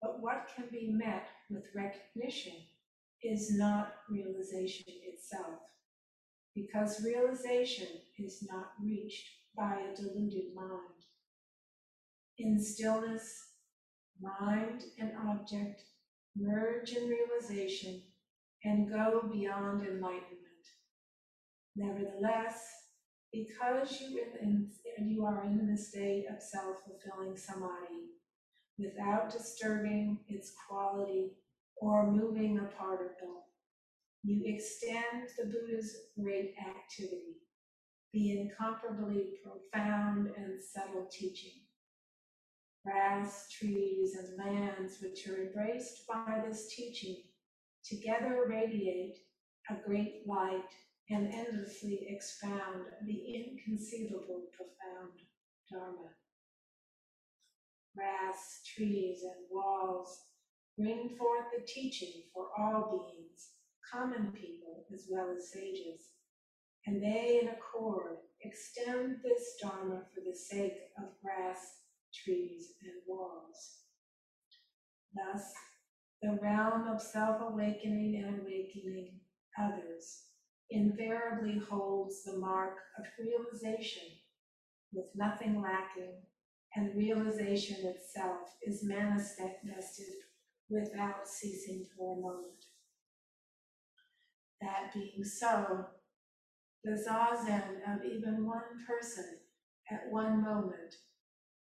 But 0.00 0.22
what 0.22 0.48
can 0.56 0.66
be 0.72 0.90
met 0.90 1.28
with 1.50 1.64
recognition 1.74 2.54
is 3.22 3.58
not 3.58 3.92
realization 4.08 4.86
itself, 5.04 5.60
because 6.54 7.04
realization 7.04 7.88
is 8.18 8.42
not 8.50 8.72
reached 8.82 9.28
by 9.54 9.74
a 9.74 9.94
deluded 9.94 10.54
mind. 10.54 11.04
In 12.38 12.58
stillness, 12.58 13.48
mind 14.18 14.84
and 14.98 15.12
object 15.28 15.82
merge 16.34 16.92
in 16.92 17.06
realization 17.06 18.00
and 18.64 18.90
go 18.90 19.28
beyond 19.32 19.82
enlightenment. 19.82 20.40
Nevertheless, 21.76 22.64
because 23.32 24.00
you, 24.00 24.22
in, 24.40 24.68
you 24.98 25.24
are 25.24 25.44
in 25.44 25.70
the 25.70 25.76
state 25.76 26.26
of 26.30 26.42
self-fulfilling 26.42 27.36
samadhi, 27.36 28.10
without 28.78 29.30
disturbing 29.30 30.18
its 30.28 30.52
quality 30.68 31.32
or 31.76 32.10
moving 32.10 32.58
a 32.58 32.76
particle, 32.76 33.46
you 34.22 34.42
extend 34.44 35.28
the 35.38 35.46
Buddha's 35.46 35.96
great 36.18 36.54
activity 36.58 37.40
the 38.12 38.40
incomparably 38.40 39.34
profound 39.42 40.30
and 40.36 40.60
subtle 40.60 41.06
teaching. 41.10 41.60
Grass, 42.84 43.48
trees, 43.50 44.16
and 44.16 44.38
lands 44.38 44.98
which 45.00 45.28
are 45.28 45.46
embraced 45.46 46.06
by 46.08 46.42
this 46.46 46.74
teaching 46.74 47.22
together 47.90 48.46
radiate 48.48 49.16
a 49.68 49.74
great 49.86 50.22
light 50.26 50.70
and 51.10 51.32
endlessly 51.34 52.06
expound 52.08 52.84
the 53.06 53.34
inconceivable 53.34 54.44
profound 54.56 55.18
Dharma. 55.70 56.10
Grass, 57.96 58.62
trees, 58.74 59.22
and 59.22 59.46
walls 59.50 60.20
bring 60.78 61.16
forth 61.18 61.46
the 61.52 61.64
teaching 61.66 62.22
for 62.32 62.46
all 62.56 62.90
beings, 62.90 63.50
common 63.92 64.32
people 64.32 64.86
as 64.94 65.06
well 65.10 65.34
as 65.36 65.52
sages 65.52 66.10
and 66.86 67.02
they 67.02 67.40
in 67.42 67.48
accord 67.48 68.16
extend 68.42 69.16
this 69.22 69.56
Dharma 69.60 70.02
for 70.14 70.22
the 70.26 70.36
sake 70.36 70.78
of 70.98 71.04
grass, 71.22 71.58
trees, 72.14 72.72
and 72.82 72.92
walls. 73.06 73.80
Thus, 75.14 75.42
the 76.22 76.38
realm 76.42 76.86
of 76.88 77.00
self 77.00 77.40
awakening 77.40 78.22
and 78.24 78.40
awakening 78.40 79.20
others 79.58 80.24
invariably 80.70 81.58
holds 81.58 82.22
the 82.24 82.38
mark 82.38 82.76
of 82.98 83.04
realization 83.18 84.02
with 84.92 85.06
nothing 85.14 85.60
lacking, 85.60 86.14
and 86.76 86.96
realization 86.96 87.86
itself 87.86 88.56
is 88.62 88.84
manifested 88.84 90.06
without 90.68 91.26
ceasing 91.26 91.84
for 91.96 92.16
a 92.16 92.20
moment. 92.20 92.64
that 94.60 94.92
being 94.92 95.24
so, 95.24 95.86
the 96.84 96.92
zazen 96.92 97.76
of 97.88 98.04
even 98.04 98.46
one 98.46 98.84
person 98.86 99.38
at 99.90 100.10
one 100.10 100.42
moment 100.42 100.94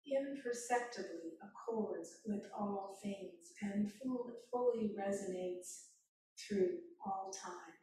imperceptibly 0.05 1.33
accords 1.41 2.19
with 2.25 2.43
all 2.57 2.97
things 3.01 3.53
and 3.61 3.91
fully 4.51 4.91
resonates 4.97 5.87
through 6.37 6.77
all 7.05 7.31
time. 7.31 7.75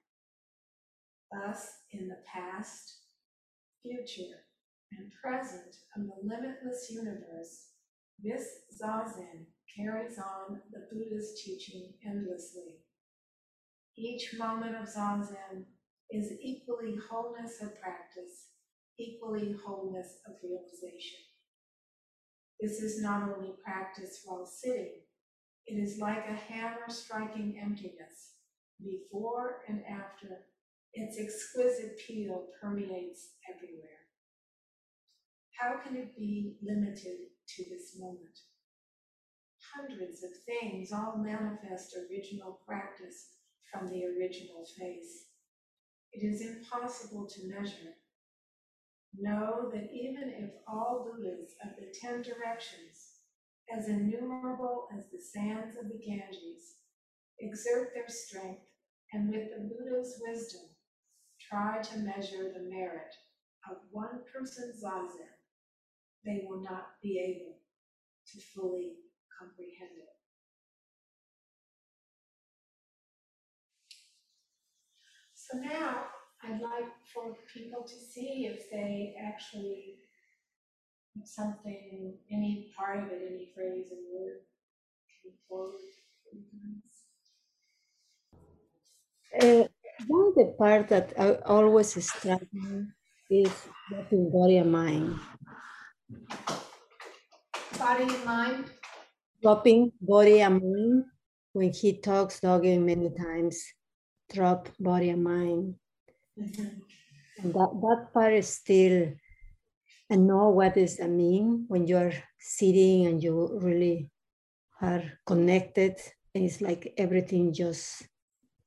Thus, 1.31 1.69
in 1.93 2.09
the 2.09 2.19
past, 2.33 2.99
future, 3.83 4.47
and 4.97 5.11
present 5.23 5.77
of 5.97 6.03
the 6.05 6.17
limitless 6.23 6.91
universe, 6.91 7.69
this 8.23 8.47
Zazen 8.81 9.47
carries 9.75 10.19
on 10.19 10.61
the 10.71 10.87
Buddha's 10.93 11.41
teaching 11.43 11.95
endlessly. 12.07 12.85
Each 13.97 14.35
moment 14.39 14.77
of 14.77 14.87
Zazen 14.89 15.65
is 16.11 16.33
equally 16.41 16.97
wholeness 17.11 17.63
of 17.63 17.81
practice, 17.81 18.51
equally 18.99 19.57
wholeness 19.65 20.19
of 20.27 20.35
realization. 20.43 21.21
This 22.63 22.81
is 22.81 23.03
not 23.03 23.25
only 23.25 23.55
practice 23.65 24.21
while 24.25 24.47
sitting, 24.47 25.03
it 25.67 25.75
is 25.75 25.99
like 25.99 26.29
a 26.29 26.53
hammer 26.53 26.89
striking 26.89 27.59
emptiness 27.61 28.37
before 28.81 29.63
and 29.67 29.83
after. 29.85 30.47
Its 30.95 31.19
exquisite 31.19 31.99
peal 31.99 32.45
permeates 32.61 33.31
everywhere. 33.53 34.07
How 35.59 35.79
can 35.83 35.97
it 35.97 36.15
be 36.17 36.59
limited 36.63 37.33
to 37.57 37.65
this 37.65 37.99
moment? 37.99 38.39
Hundreds 39.75 40.23
of 40.23 40.31
things 40.47 40.93
all 40.93 41.17
manifest 41.17 41.97
original 41.97 42.61
practice 42.65 43.31
from 43.73 43.89
the 43.89 44.05
original 44.05 44.65
face. 44.79 45.25
It 46.13 46.25
is 46.25 46.43
impossible 46.43 47.27
to 47.27 47.49
measure. 47.49 47.97
Know 49.19 49.71
that 49.73 49.91
even 49.93 50.33
if 50.39 50.51
all 50.67 51.05
Buddhas 51.05 51.55
of 51.65 51.77
the 51.77 51.93
ten 52.01 52.23
directions, 52.23 53.19
as 53.77 53.89
innumerable 53.89 54.89
as 54.97 55.05
the 55.11 55.21
sands 55.21 55.77
of 55.77 55.89
the 55.89 55.99
Ganges, 56.05 56.77
exert 57.39 57.93
their 57.95 58.09
strength 58.09 58.63
and 59.13 59.29
with 59.31 59.51
the 59.51 59.69
Buddha's 59.69 60.21
wisdom 60.27 60.63
try 61.41 61.81
to 61.83 61.99
measure 61.99 62.53
the 62.53 62.69
merit 62.71 63.15
of 63.71 63.77
one 63.91 64.21
person's 64.33 64.83
zazen, 64.83 65.29
they 66.25 66.45
will 66.49 66.63
not 66.63 66.87
be 67.03 67.19
able 67.19 67.59
to 68.33 68.41
fully 68.55 68.95
comprehend 69.39 69.91
it. 69.99 70.09
So 75.35 75.59
now 75.59 76.07
I'd 76.45 76.61
like 76.61 76.91
for 77.13 77.37
people 77.53 77.83
to 77.83 77.95
see 77.95 78.47
if 78.47 78.71
they 78.71 79.15
actually 79.21 79.99
something, 81.25 82.15
any 82.31 82.73
part 82.77 82.99
of 82.99 83.11
it, 83.11 83.23
any 83.31 83.49
phrase 83.55 83.87
and 83.91 84.01
word 84.13 84.41
came 85.23 85.33
forward. 85.49 85.75
Uh, 89.41 89.65
one 90.09 90.33
the 90.37 90.55
part 90.59 90.89
that 90.89 91.13
I 91.19 91.35
always 91.47 91.93
struck 92.05 92.43
me 92.53 92.87
is 93.31 93.53
dropping 93.89 94.31
body 94.31 94.59
and 94.59 94.73
mind. 94.73 95.19
Body 97.79 98.05
and 98.05 98.25
mind? 98.25 98.65
Dropping 99.43 99.93
body 100.01 100.41
and 100.41 100.61
mind. 100.61 101.05
When 101.53 101.73
he 101.73 102.01
talks 102.01 102.41
Dogen 102.41 102.85
many 102.85 103.11
times, 103.11 103.63
drop 104.33 104.69
body 104.81 105.11
and 105.11 105.23
mind. 105.25 105.75
Mm-hmm. 106.39 107.43
And 107.43 107.55
that, 107.55 107.71
that 107.81 108.07
part 108.13 108.35
is 108.35 108.49
still, 108.49 109.13
I 110.11 110.17
know 110.17 110.51
what 110.51 110.75
does 110.75 110.97
that 110.99 111.11
mean 111.11 111.65
when 111.69 111.87
you're 111.87 112.13
sitting 112.39 113.07
and 113.07 113.23
you 113.23 113.59
really 113.61 114.11
are 114.81 115.03
connected. 115.27 115.97
And 116.35 116.45
it's 116.45 116.61
like 116.61 116.95
everything 116.97 117.53
just 117.53 118.03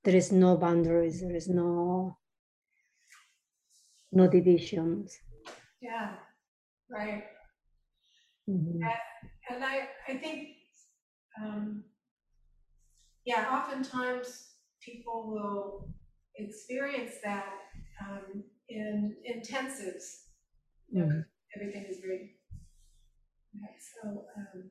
there 0.06 0.16
is 0.16 0.32
no 0.32 0.56
boundaries 0.56 1.20
there 1.20 1.36
is 1.36 1.50
no 1.50 2.16
no 4.12 4.30
divisions 4.30 5.18
yeah 5.82 6.14
right 6.90 7.24
mm-hmm. 8.48 8.84
and, 8.84 9.00
and, 9.50 9.64
i 9.64 9.88
i 10.08 10.14
think 10.16 10.50
um, 11.42 11.84
yeah 13.26 13.50
oftentimes 13.52 14.54
people 14.80 15.28
will 15.28 15.90
experience 16.38 17.16
that 17.24 17.54
um, 18.02 18.44
in 18.70 19.16
intensives 19.30 20.26
mm-hmm. 20.94 21.20
everything 21.56 21.86
is 21.90 22.00
very 22.00 22.32
so 24.04 24.26
um, 24.38 24.70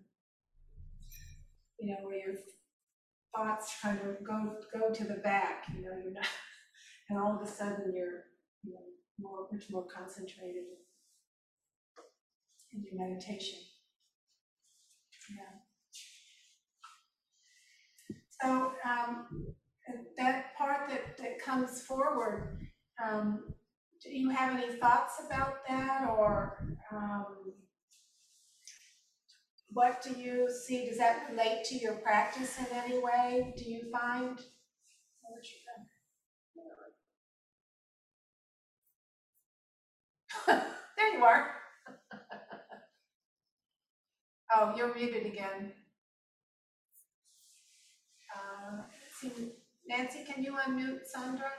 you 1.79 1.89
know 1.89 1.97
where 2.03 2.19
you're 2.19 2.37
thoughts 3.35 3.77
kind 3.83 3.99
of 4.01 4.25
go 4.25 4.57
go 4.73 4.93
to 4.93 5.05
the 5.05 5.15
back, 5.15 5.65
you 5.75 5.83
know, 5.83 5.97
you're 6.03 6.13
not, 6.13 6.27
and 7.11 7.19
all 7.19 7.35
of 7.37 7.43
a 7.43 7.51
sudden 7.51 7.93
you're, 7.95 8.25
you 8.63 8.75
know, 8.75 8.81
more 9.19 9.49
much 9.53 9.65
more 9.71 9.87
concentrated 9.87 10.65
in 12.73 12.83
your 12.83 13.09
meditation. 13.09 13.59
Yeah. 15.31 15.61
So 18.41 18.73
um, 18.89 19.55
that 20.17 20.57
part 20.57 20.89
that, 20.89 21.17
that 21.19 21.39
comes 21.39 21.83
forward, 21.83 22.59
um, 23.05 23.55
do 24.03 24.11
you 24.11 24.31
have 24.31 24.59
any 24.59 24.73
thoughts 24.77 25.21
about 25.27 25.67
that 25.69 26.09
or 26.09 26.77
um, 26.93 27.27
what 29.69 30.03
do 30.03 30.19
you 30.19 30.49
see? 30.67 30.87
Does 30.87 30.99
that 30.99 31.27
relate 31.31 31.65
to 31.65 31.75
your 31.75 31.97
practice 31.97 32.59
in 32.59 32.67
any 32.77 32.99
way? 32.99 33.53
Do 33.57 33.65
you 33.65 33.91
find? 33.91 34.39
there 40.47 41.19
you 41.19 41.25
are. 41.25 41.51
oh, 44.55 44.75
you're 44.77 44.95
muted 44.95 45.27
again. 45.27 45.73
Uh, 48.35 48.83
Nancy, 49.87 50.25
can 50.25 50.43
you 50.43 50.57
unmute 50.57 51.05
Sandra? 51.05 51.51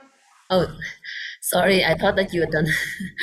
Oh, 0.50 0.66
sorry. 1.40 1.84
I 1.84 1.94
thought 1.94 2.16
that 2.16 2.32
you 2.32 2.40
were 2.40 2.50
done. 2.50 2.66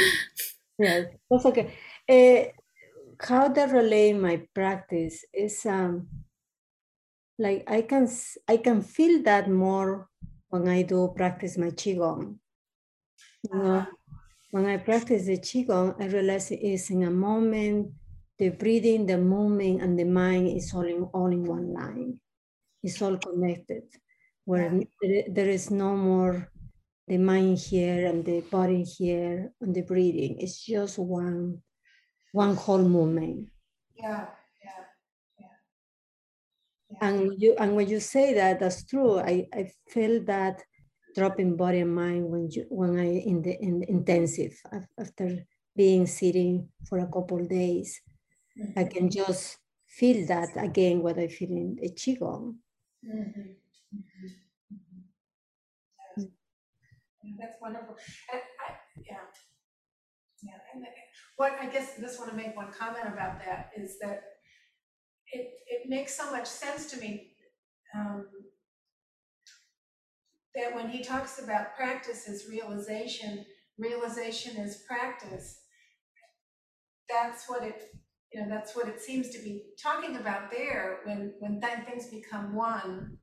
yeah, 0.79 1.03
that's 1.29 1.45
okay. 1.45 1.73
Uh, 2.09 2.51
how 3.19 3.47
that 3.47 3.71
relate 3.71 4.13
my 4.13 4.45
practice 4.53 5.23
is 5.33 5.65
um 5.65 6.07
like 7.39 7.63
I 7.67 7.81
can 7.81 8.07
I 8.47 8.57
can 8.57 8.81
feel 8.81 9.23
that 9.23 9.49
more 9.49 10.09
when 10.49 10.67
I 10.67 10.83
do 10.83 11.13
practice 11.15 11.57
my 11.57 11.71
qigong. 11.71 12.37
You 13.43 13.57
know, 13.57 13.75
uh-huh. 13.75 13.85
when 14.51 14.65
I 14.65 14.77
practice 14.77 15.25
the 15.25 15.37
qigong, 15.37 16.01
I 16.01 16.07
realize 16.07 16.51
it 16.51 16.61
is 16.61 16.89
in 16.89 17.03
a 17.03 17.11
moment. 17.11 17.91
The 18.39 18.49
breathing, 18.49 19.05
the 19.05 19.17
movement, 19.17 19.81
and 19.81 19.97
the 19.97 20.05
mind 20.05 20.47
is 20.47 20.73
all 20.73 20.85
in 20.87 21.03
all 21.13 21.27
in 21.27 21.43
one 21.43 21.73
line. 21.73 22.19
It's 22.81 23.01
all 23.01 23.17
connected. 23.17 23.83
Where 24.45 24.73
yeah. 25.01 25.21
there 25.29 25.49
is 25.49 25.71
no 25.71 25.95
more 25.95 26.51
the 27.07 27.17
mind 27.17 27.57
here 27.57 28.07
and 28.07 28.23
the 28.23 28.41
body 28.41 28.83
here 28.83 29.51
and 29.61 29.75
the 29.75 29.81
breathing. 29.81 30.37
It's 30.39 30.65
just 30.65 30.97
one 30.97 31.61
one 32.31 32.55
whole 32.55 32.83
movement. 32.83 33.49
Yeah, 33.95 34.25
yeah, 34.63 34.83
yeah. 35.39 35.45
yeah. 36.89 36.97
And 37.01 37.39
you 37.39 37.55
and 37.59 37.75
when 37.75 37.87
you 37.87 37.99
say 37.99 38.33
that, 38.33 38.59
that's 38.59 38.85
true. 38.85 39.19
I, 39.19 39.47
I 39.53 39.71
feel 39.89 40.23
that 40.25 40.63
dropping 41.15 41.55
body 41.55 41.79
and 41.79 41.93
mind 41.93 42.25
when 42.25 42.49
you 42.49 42.65
when 42.69 42.97
I 42.99 43.19
in 43.19 43.41
the 43.41 43.55
in 43.61 43.83
intensive 43.87 44.59
after 44.99 45.45
being 45.75 46.07
sitting 46.07 46.69
for 46.87 46.99
a 46.99 47.07
couple 47.07 47.45
days. 47.45 48.01
Mm-hmm. 48.59 48.79
I 48.79 48.83
can 48.85 49.09
just 49.09 49.57
feel 49.87 50.25
that 50.27 50.49
again 50.57 51.01
what 51.01 51.17
I 51.17 51.27
feel 51.27 51.51
in 51.51 51.75
the 51.75 51.89
qigong. 51.89 52.55
Mm-hmm. 53.05 53.62
Mm-hmm. 53.93 54.27
mm-hmm. 56.21 57.37
That's 57.39 57.55
wonderful. 57.61 57.95
And 58.31 58.41
I, 58.67 58.73
yeah, 59.05 59.17
yeah, 60.43 60.59
and 60.73 60.85
what 61.37 61.53
I 61.59 61.67
guess 61.67 61.93
I 61.97 62.01
just 62.01 62.19
want 62.19 62.31
to 62.31 62.37
make 62.37 62.55
one 62.55 62.71
comment 62.71 63.07
about 63.07 63.43
that 63.45 63.71
is 63.77 63.97
that 63.99 64.23
it 65.31 65.51
it 65.67 65.89
makes 65.89 66.15
so 66.15 66.31
much 66.31 66.47
sense 66.47 66.91
to 66.91 66.97
me 66.99 67.31
um, 67.95 68.25
that 70.55 70.75
when 70.75 70.89
he 70.89 71.03
talks 71.03 71.39
about 71.39 71.75
practice 71.75 72.27
as 72.27 72.45
realization, 72.49 73.45
realization 73.77 74.57
is 74.57 74.83
practice. 74.87 75.61
That's 77.09 77.49
what 77.49 77.63
it 77.63 77.83
you 78.33 78.41
know 78.41 78.49
that's 78.49 78.75
what 78.75 78.87
it 78.87 78.99
seems 78.99 79.29
to 79.29 79.39
be 79.39 79.63
talking 79.81 80.15
about 80.17 80.51
there 80.51 80.99
when 81.05 81.33
when 81.39 81.61
th- 81.61 81.85
things 81.87 82.07
become 82.07 82.55
one 82.55 83.17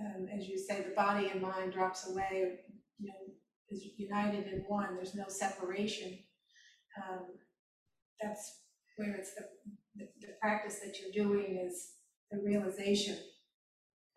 um, 0.00 0.28
as 0.36 0.48
you 0.48 0.58
say 0.58 0.82
the 0.82 0.94
body 0.94 1.28
and 1.30 1.42
mind 1.42 1.72
drops 1.72 2.08
away 2.10 2.60
you 2.98 3.08
know, 3.08 3.14
is 3.70 3.84
united 3.96 4.46
in 4.52 4.60
one, 4.68 4.96
there's 4.96 5.14
no 5.14 5.26
separation. 5.28 6.18
Um, 6.98 7.26
That's 8.22 8.62
where 8.96 9.14
it's 9.16 9.34
the, 9.34 9.44
the, 9.96 10.06
the 10.20 10.32
practice 10.40 10.80
that 10.84 10.96
you're 11.00 11.24
doing 11.24 11.58
is 11.66 11.92
the 12.30 12.38
realization 12.44 13.16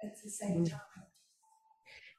at 0.03 0.13
the 0.23 0.29
same 0.29 0.63
Mhm. 0.65 0.71
time. 0.71 1.03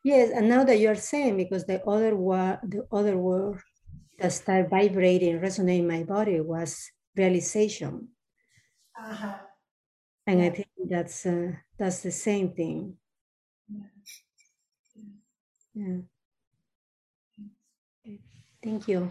Yes, 0.04 0.30
and 0.30 0.48
now 0.48 0.64
that 0.64 0.78
you're 0.78 0.94
saying, 0.94 1.36
because 1.36 1.64
the 1.64 1.82
other 1.86 2.14
word, 2.14 2.60
the 2.62 2.86
other 2.92 3.16
word 3.18 3.60
that 4.18 4.32
started 4.32 4.70
vibrating, 4.70 5.40
resonating 5.40 5.84
in 5.84 5.88
my 5.88 6.04
body 6.04 6.40
was 6.40 6.90
realization. 7.16 8.08
Uh-huh, 8.98 9.38
And 10.26 10.42
I 10.42 10.50
think 10.50 10.68
that's 10.88 11.26
uh, 11.26 11.52
that's 11.78 12.02
the 12.02 12.10
same 12.12 12.54
thing. 12.54 12.96
Yeah. 13.68 13.80
Yeah. 15.74 15.96
Okay, 18.06 18.20
Thank 18.62 18.88
you. 18.88 19.10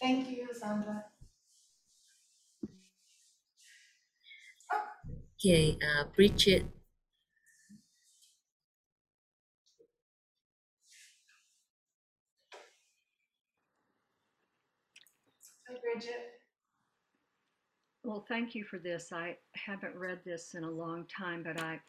thank 0.00 0.28
you, 0.30 0.48
Sandra. 0.52 1.04
Okay, 5.34 5.78
uh, 5.82 6.04
Bridget. 6.14 6.66
Hi, 15.68 15.74
Bridget. 15.82 16.40
Well, 18.02 18.24
thank 18.28 18.54
you 18.54 18.64
for 18.64 18.78
this. 18.78 19.12
I 19.12 19.36
haven't 19.54 19.94
read 19.94 20.20
this 20.24 20.54
in 20.54 20.64
a 20.64 20.70
long 20.70 21.06
time, 21.06 21.42
but 21.42 21.60
I, 21.60 21.80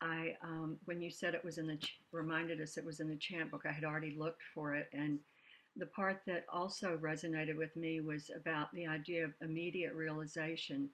I, 0.00 0.36
um, 0.42 0.78
when 0.84 1.00
you 1.00 1.10
said 1.10 1.34
it 1.34 1.44
was 1.44 1.58
in 1.58 1.66
the, 1.66 1.76
ch- 1.76 1.98
reminded 2.12 2.60
us 2.60 2.76
it 2.76 2.84
was 2.84 3.00
in 3.00 3.08
the 3.08 3.16
chant 3.16 3.50
book, 3.50 3.62
I 3.66 3.72
had 3.72 3.84
already 3.84 4.14
looked 4.18 4.42
for 4.54 4.74
it. 4.74 4.88
And 4.92 5.18
the 5.76 5.86
part 5.86 6.20
that 6.26 6.44
also 6.52 6.98
resonated 7.02 7.56
with 7.56 7.74
me 7.76 8.00
was 8.00 8.30
about 8.34 8.72
the 8.72 8.86
idea 8.86 9.24
of 9.24 9.32
immediate 9.40 9.94
realization. 9.94 10.88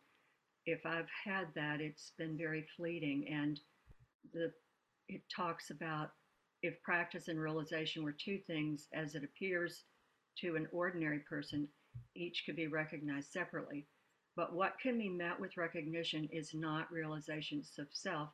If 0.66 0.86
I've 0.86 1.08
had 1.24 1.46
that, 1.54 1.80
it's 1.80 2.12
been 2.16 2.36
very 2.36 2.66
fleeting. 2.76 3.26
And 3.28 3.60
the, 4.32 4.52
it 5.08 5.22
talks 5.34 5.70
about 5.70 6.10
if 6.62 6.80
practice 6.82 7.28
and 7.28 7.40
realization 7.40 8.04
were 8.04 8.12
two 8.12 8.38
things 8.46 8.88
as 8.94 9.14
it 9.14 9.24
appears 9.24 9.84
to 10.38 10.56
an 10.56 10.68
ordinary 10.72 11.18
person, 11.20 11.68
each 12.14 12.44
could 12.46 12.56
be 12.56 12.68
recognized 12.68 13.32
separately. 13.32 13.86
But 14.36 14.54
what 14.54 14.78
can 14.80 14.96
be 14.96 15.08
met 15.08 15.38
with 15.38 15.56
recognition 15.56 16.28
is 16.32 16.54
not 16.54 16.90
realizations 16.90 17.72
of 17.78 17.88
self, 17.90 18.30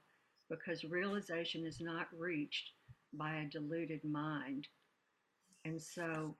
because 0.49 0.85
realization 0.85 1.67
is 1.67 1.81
not 1.81 2.07
reached 2.17 2.71
by 3.13 3.37
a 3.37 3.45
deluded 3.47 4.05
mind. 4.05 4.67
And 5.65 5.81
so 5.81 6.37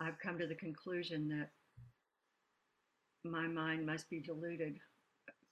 I've 0.00 0.18
come 0.18 0.38
to 0.38 0.46
the 0.46 0.54
conclusion 0.54 1.28
that 1.28 1.50
my 3.24 3.46
mind 3.46 3.84
must 3.84 4.08
be 4.08 4.20
deluded 4.20 4.78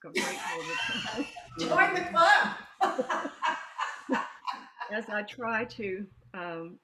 a 0.04 0.08
great 0.08 0.24
deal 0.24 0.60
of 0.60 0.66
the 0.68 0.74
time 0.84 1.26
Join 1.58 1.94
the 1.94 2.10
club. 2.10 3.30
as 4.92 5.08
I 5.08 5.22
try 5.22 5.64
to. 5.64 6.06
Um, 6.34 6.78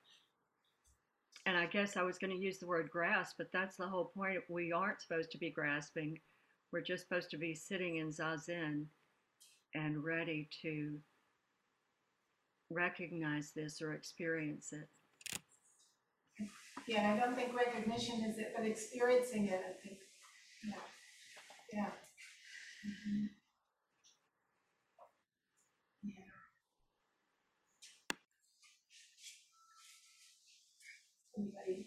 and 1.47 1.57
I 1.57 1.67
guess 1.67 1.97
I 1.97 2.03
was 2.03 2.19
going 2.19 2.31
to 2.33 2.43
use 2.43 2.59
the 2.59 2.67
word 2.67 2.89
grasp, 2.91 3.37
but 3.37 3.49
that's 3.53 3.77
the 3.77 3.87
whole 3.87 4.13
point. 4.17 4.39
We 4.49 4.73
aren't 4.73 5.01
supposed 5.01 5.31
to 5.33 5.39
be 5.39 5.51
grasping. 5.51 6.19
We're 6.73 6.83
just 6.83 7.03
supposed 7.07 7.31
to 7.31 7.37
be 7.37 7.55
sitting 7.55 7.97
in 7.97 8.09
zazen 8.09 8.87
and 9.75 10.03
ready 10.05 10.49
to 10.63 10.99
recognize 12.71 13.53
this 13.55 13.81
or 13.83 13.95
experience 13.95 14.73
it. 14.73 14.89
Yeah, 16.87 17.13
I 17.15 17.25
don't 17.25 17.37
think 17.37 17.55
recognition 17.57 18.25
is 18.25 18.39
it, 18.39 18.53
but 18.57 18.67
experiencing 18.67 19.47
it, 19.49 19.63
I 19.69 19.73
think, 19.87 19.99
yeah, 20.65 20.75
yeah. 21.73 21.91
Mhm. 22.87 23.29
Yeah. 26.03 26.15
Anybody? 31.39 31.87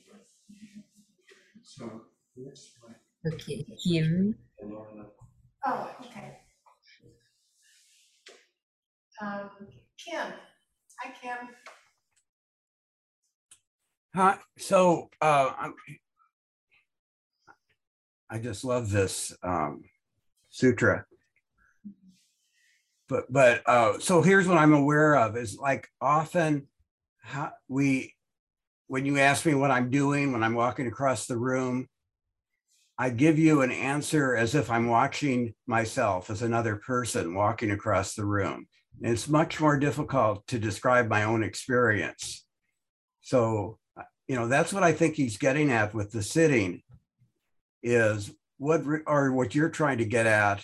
So, 1.63 2.05
yes, 2.35 2.73
right. 2.87 3.33
Okay, 3.33 3.65
Kim. 3.83 4.37
Oh, 5.65 5.95
okay. 6.01 6.39
Um, 9.21 9.49
Kim, 9.97 10.33
hi 10.99 11.13
Kim. 11.21 11.47
Hi, 14.13 14.37
so, 14.57 15.09
uh. 15.21 15.69
I 18.29 18.39
just 18.39 18.65
love 18.65 18.89
this, 18.89 19.33
um, 19.43 19.83
sutra. 20.49 21.05
But, 23.07 23.31
but, 23.31 23.61
uh, 23.67 23.99
so 23.99 24.21
here's 24.21 24.47
what 24.47 24.57
I'm 24.57 24.73
aware 24.73 25.15
of 25.15 25.37
is 25.37 25.57
like 25.57 25.87
often 26.01 26.67
how 27.21 27.51
we, 27.67 28.13
when 28.87 29.05
you 29.05 29.19
ask 29.19 29.45
me 29.45 29.53
what 29.53 29.71
I'm 29.71 29.89
doing, 29.89 30.31
when 30.31 30.43
I'm 30.43 30.55
walking 30.55 30.87
across 30.87 31.27
the 31.27 31.37
room, 31.37 31.87
I 32.97 33.11
give 33.11 33.37
you 33.37 33.61
an 33.61 33.71
answer 33.71 34.35
as 34.35 34.55
if 34.55 34.71
I'm 34.71 34.87
watching 34.87 35.53
myself 35.67 36.29
as 36.29 36.41
another 36.41 36.77
person 36.77 37.33
walking 37.33 37.71
across 37.71 38.15
the 38.15 38.25
room. 38.25 38.67
It's 39.01 39.27
much 39.27 39.59
more 39.59 39.77
difficult 39.77 40.47
to 40.47 40.59
describe 40.59 41.07
my 41.07 41.23
own 41.23 41.43
experience. 41.43 42.45
So, 43.21 43.77
you 44.27 44.35
know, 44.35 44.47
that's 44.47 44.73
what 44.73 44.83
I 44.83 44.93
think 44.93 45.15
he's 45.15 45.37
getting 45.37 45.71
at 45.71 45.93
with 45.93 46.11
the 46.11 46.23
sitting 46.23 46.81
is 47.83 48.31
what, 48.57 48.85
re- 48.85 49.01
or 49.05 49.31
what 49.31 49.53
you're 49.53 49.69
trying 49.69 49.97
to 49.99 50.05
get 50.05 50.25
at 50.25 50.63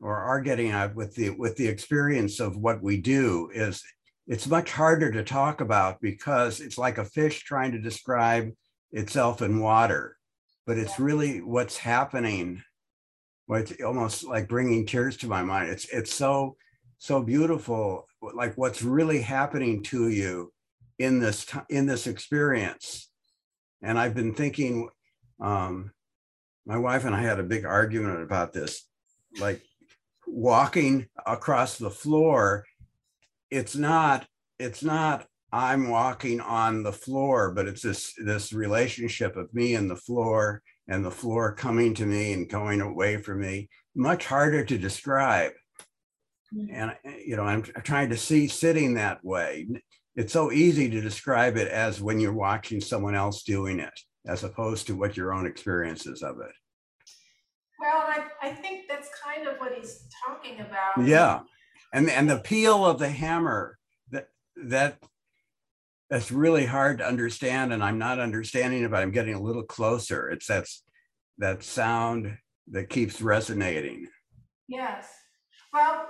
or 0.00 0.16
are 0.16 0.40
getting 0.40 0.70
at 0.70 0.94
with 0.94 1.14
the, 1.14 1.30
with 1.30 1.56
the 1.56 1.68
experience 1.68 2.40
of 2.40 2.56
what 2.56 2.82
we 2.82 2.98
do 3.00 3.50
is 3.54 3.82
it's 4.26 4.46
much 4.46 4.72
harder 4.72 5.10
to 5.10 5.24
talk 5.24 5.60
about 5.60 6.00
because 6.00 6.60
it's 6.60 6.78
like 6.78 6.98
a 6.98 7.04
fish 7.04 7.44
trying 7.44 7.72
to 7.72 7.78
describe 7.78 8.50
itself 8.92 9.42
in 9.42 9.60
water 9.60 10.18
but 10.68 10.76
it's 10.76 11.00
really 11.00 11.40
what's 11.40 11.78
happening. 11.78 12.62
What's 13.46 13.72
almost 13.82 14.24
like 14.24 14.50
bringing 14.50 14.84
tears 14.84 15.16
to 15.16 15.26
my 15.26 15.42
mind. 15.42 15.70
It's 15.70 15.88
it's 15.88 16.12
so 16.12 16.58
so 16.98 17.22
beautiful, 17.22 18.06
like 18.34 18.56
what's 18.56 18.82
really 18.82 19.22
happening 19.22 19.82
to 19.84 20.08
you 20.08 20.52
in 20.98 21.20
this 21.20 21.46
in 21.68 21.86
this 21.86 22.06
experience. 22.06 23.10
And 23.82 23.98
I've 23.98 24.14
been 24.14 24.34
thinking, 24.34 24.88
um, 25.40 25.92
my 26.66 26.76
wife 26.76 27.04
and 27.04 27.14
I 27.14 27.22
had 27.22 27.38
a 27.38 27.44
big 27.44 27.64
argument 27.64 28.22
about 28.22 28.52
this, 28.52 28.84
like 29.40 29.62
walking 30.26 31.06
across 31.24 31.78
the 31.78 31.90
floor. 31.90 32.64
It's 33.50 33.76
not 33.76 34.26
it's 34.58 34.82
not 34.82 35.26
I'm 35.52 35.88
walking 35.88 36.40
on 36.40 36.82
the 36.82 36.92
floor, 36.92 37.52
but 37.52 37.66
it's 37.66 37.82
this 37.82 38.12
this 38.18 38.52
relationship 38.52 39.36
of 39.36 39.54
me 39.54 39.74
and 39.74 39.90
the 39.90 39.96
floor 39.96 40.62
and 40.88 41.04
the 41.04 41.10
floor 41.10 41.54
coming 41.54 41.94
to 41.94 42.06
me 42.06 42.32
and 42.32 42.48
going 42.48 42.80
away 42.80 43.18
from 43.18 43.40
me. 43.40 43.68
Much 43.94 44.26
harder 44.26 44.64
to 44.64 44.78
describe. 44.78 45.52
Mm. 46.54 46.68
And 46.72 46.96
eh, 47.04 47.18
you 47.26 47.36
know, 47.36 47.44
I'm 47.44 47.62
trying 47.62 48.10
to 48.10 48.16
see 48.16 48.48
sitting 48.48 48.94
that 48.94 49.24
way. 49.24 49.66
It's 50.16 50.32
so 50.32 50.50
easy 50.50 50.90
to 50.90 51.00
describe 51.00 51.56
it 51.56 51.68
as 51.68 52.00
when 52.00 52.18
you're 52.18 52.32
watching 52.32 52.80
someone 52.80 53.14
else 53.14 53.42
doing 53.42 53.78
it, 53.78 54.00
as 54.26 54.42
opposed 54.44 54.86
to 54.88 54.96
what 54.96 55.16
your 55.16 55.32
own 55.32 55.46
experiences 55.46 56.22
of 56.22 56.40
it. 56.40 56.52
Well, 57.78 58.04
I, 58.08 58.24
I 58.42 58.50
think 58.50 58.88
that's 58.88 59.08
kind 59.24 59.46
of 59.46 59.58
what 59.58 59.72
he's 59.74 60.08
talking 60.26 60.60
about. 60.60 61.06
Yeah. 61.06 61.40
And 61.92 62.10
and 62.10 62.28
the 62.28 62.38
peal 62.38 62.84
of 62.84 62.98
the 62.98 63.08
hammer 63.08 63.78
that 64.10 64.28
that 64.56 64.98
that's 66.10 66.32
really 66.32 66.66
hard 66.66 66.98
to 66.98 67.06
understand 67.06 67.72
and 67.72 67.82
I'm 67.82 67.98
not 67.98 68.18
understanding 68.18 68.82
it, 68.82 68.90
but 68.90 69.02
I'm 69.02 69.12
getting 69.12 69.34
a 69.34 69.40
little 69.40 69.62
closer. 69.62 70.28
It's 70.28 70.46
that's 70.46 70.82
that 71.38 71.62
sound 71.62 72.36
that 72.70 72.90
keeps 72.90 73.22
resonating. 73.22 74.08
Yes, 74.66 75.08
well, 75.72 76.08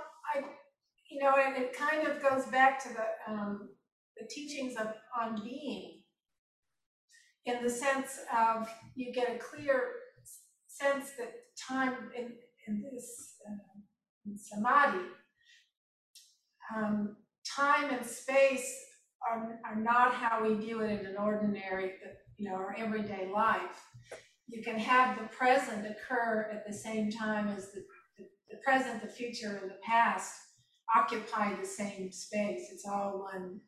you 1.09 1.23
know, 1.23 1.33
and 1.43 1.57
it 1.57 1.73
kind 1.73 2.07
of 2.07 2.21
goes 2.21 2.45
back 2.45 2.81
to 2.83 2.89
the, 2.89 3.33
um, 3.33 3.69
the 4.17 4.27
teachings 4.27 4.75
of, 4.77 4.87
on 5.19 5.41
being. 5.43 6.01
In 7.45 7.63
the 7.63 7.69
sense 7.69 8.19
of, 8.35 8.69
you 8.95 9.11
get 9.11 9.35
a 9.35 9.39
clear 9.39 9.91
sense 10.67 11.11
that 11.17 11.31
time 11.67 11.95
in, 12.15 12.33
in 12.67 12.83
this, 12.91 13.35
uh, 13.49 13.79
in 14.25 14.37
samadhi, 14.37 15.05
um, 16.75 17.15
time 17.43 17.89
and 17.89 18.05
space 18.05 18.71
are, 19.29 19.59
are 19.65 19.75
not 19.75 20.13
how 20.13 20.47
we 20.47 20.53
view 20.53 20.81
it 20.81 20.99
in 20.99 21.05
an 21.07 21.15
ordinary, 21.17 21.93
you 22.37 22.49
know, 22.49 22.55
our 22.55 22.75
everyday 22.77 23.31
life. 23.33 23.81
You 24.47 24.61
can 24.63 24.77
have 24.77 25.17
the 25.17 25.25
present 25.25 25.85
occur 25.87 26.49
at 26.53 26.67
the 26.67 26.73
same 26.73 27.11
time 27.11 27.47
as 27.49 27.71
the 27.71 27.83
the, 28.17 28.25
the 28.51 28.57
present, 28.63 29.01
the 29.01 29.07
future, 29.07 29.59
and 29.61 29.71
the 29.71 29.77
past 29.83 30.33
occupy 30.95 31.55
the 31.55 31.65
same 31.67 32.11
space. 32.11 32.69
It's 32.71 32.85
all 32.85 33.27
one 33.31 33.61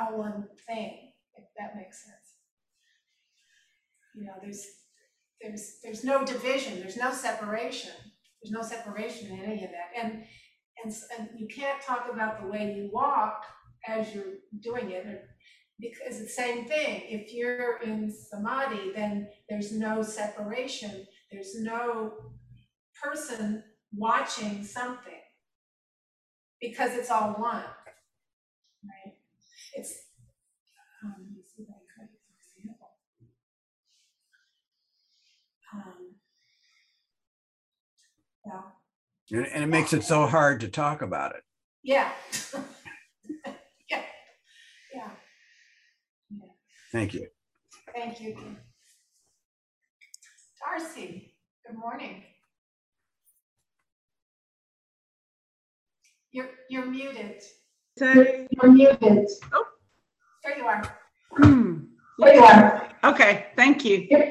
all 0.00 0.18
one 0.18 0.48
thing, 0.66 1.12
if 1.34 1.44
that 1.58 1.76
makes 1.76 2.04
sense. 2.04 2.36
You 4.14 4.24
know, 4.24 4.34
there's, 4.42 4.66
there's, 5.40 5.78
there's 5.82 6.04
no 6.04 6.24
division, 6.24 6.80
there's 6.80 6.96
no 6.96 7.12
separation, 7.12 7.92
there's 8.42 8.52
no 8.52 8.62
separation 8.62 9.30
in 9.30 9.40
any 9.44 9.64
of 9.64 9.70
that. 9.70 9.90
And, 10.02 10.24
and, 10.82 10.94
and 11.18 11.28
you 11.36 11.46
can't 11.46 11.82
talk 11.82 12.08
about 12.12 12.40
the 12.40 12.48
way 12.48 12.74
you 12.74 12.90
walk 12.92 13.44
as 13.86 14.14
you're 14.14 14.36
doing 14.60 14.90
it, 14.90 15.06
or- 15.06 15.28
because 15.80 16.20
it's 16.20 16.36
the 16.36 16.42
same 16.42 16.64
thing. 16.66 17.02
If 17.08 17.32
you're 17.34 17.80
in 17.82 18.08
samadhi, 18.10 18.92
then 18.94 19.28
there's 19.48 19.72
no 19.72 20.02
separation, 20.02 21.06
there's 21.32 21.60
no 21.60 22.12
person 23.02 23.64
watching 23.96 24.64
something. 24.64 25.12
Because 26.60 26.94
it's 26.94 27.10
all 27.10 27.32
one, 27.32 27.64
right? 28.84 29.14
It's, 29.74 29.92
um, 31.04 31.14
let 31.18 31.30
me 31.30 31.42
see 31.44 31.62
if 31.64 31.68
I 31.68 31.72
can 31.96 32.08
give 32.08 32.64
example. 32.64 32.88
Um, 35.74 36.14
Well, 38.44 38.72
And, 39.32 39.46
and 39.46 39.64
it 39.64 39.68
makes 39.68 39.92
it 39.92 40.04
so 40.04 40.26
hard 40.26 40.60
to 40.60 40.68
talk 40.68 41.02
about 41.02 41.34
it. 41.34 41.42
yeah. 41.82 42.12
Yeah, 43.90 44.02
yeah, 44.94 45.10
Thank 46.92 47.14
you. 47.14 47.26
thank 47.94 48.20
you. 48.20 48.36
Darcy, 50.60 51.34
good 51.66 51.76
morning. 51.78 52.22
You're, 56.32 56.48
you're 56.68 56.86
muted. 56.86 57.42
Say, 57.98 58.48
You're 58.50 58.72
muted. 58.72 59.28
Oh. 59.52 59.64
There 60.44 60.58
you 60.58 60.64
are. 60.64 60.98
hmm, 61.36 61.80
There 62.18 62.34
you 62.34 62.42
are. 62.42 62.88
okay, 63.04 63.46
thank 63.56 63.84
you. 63.84 64.08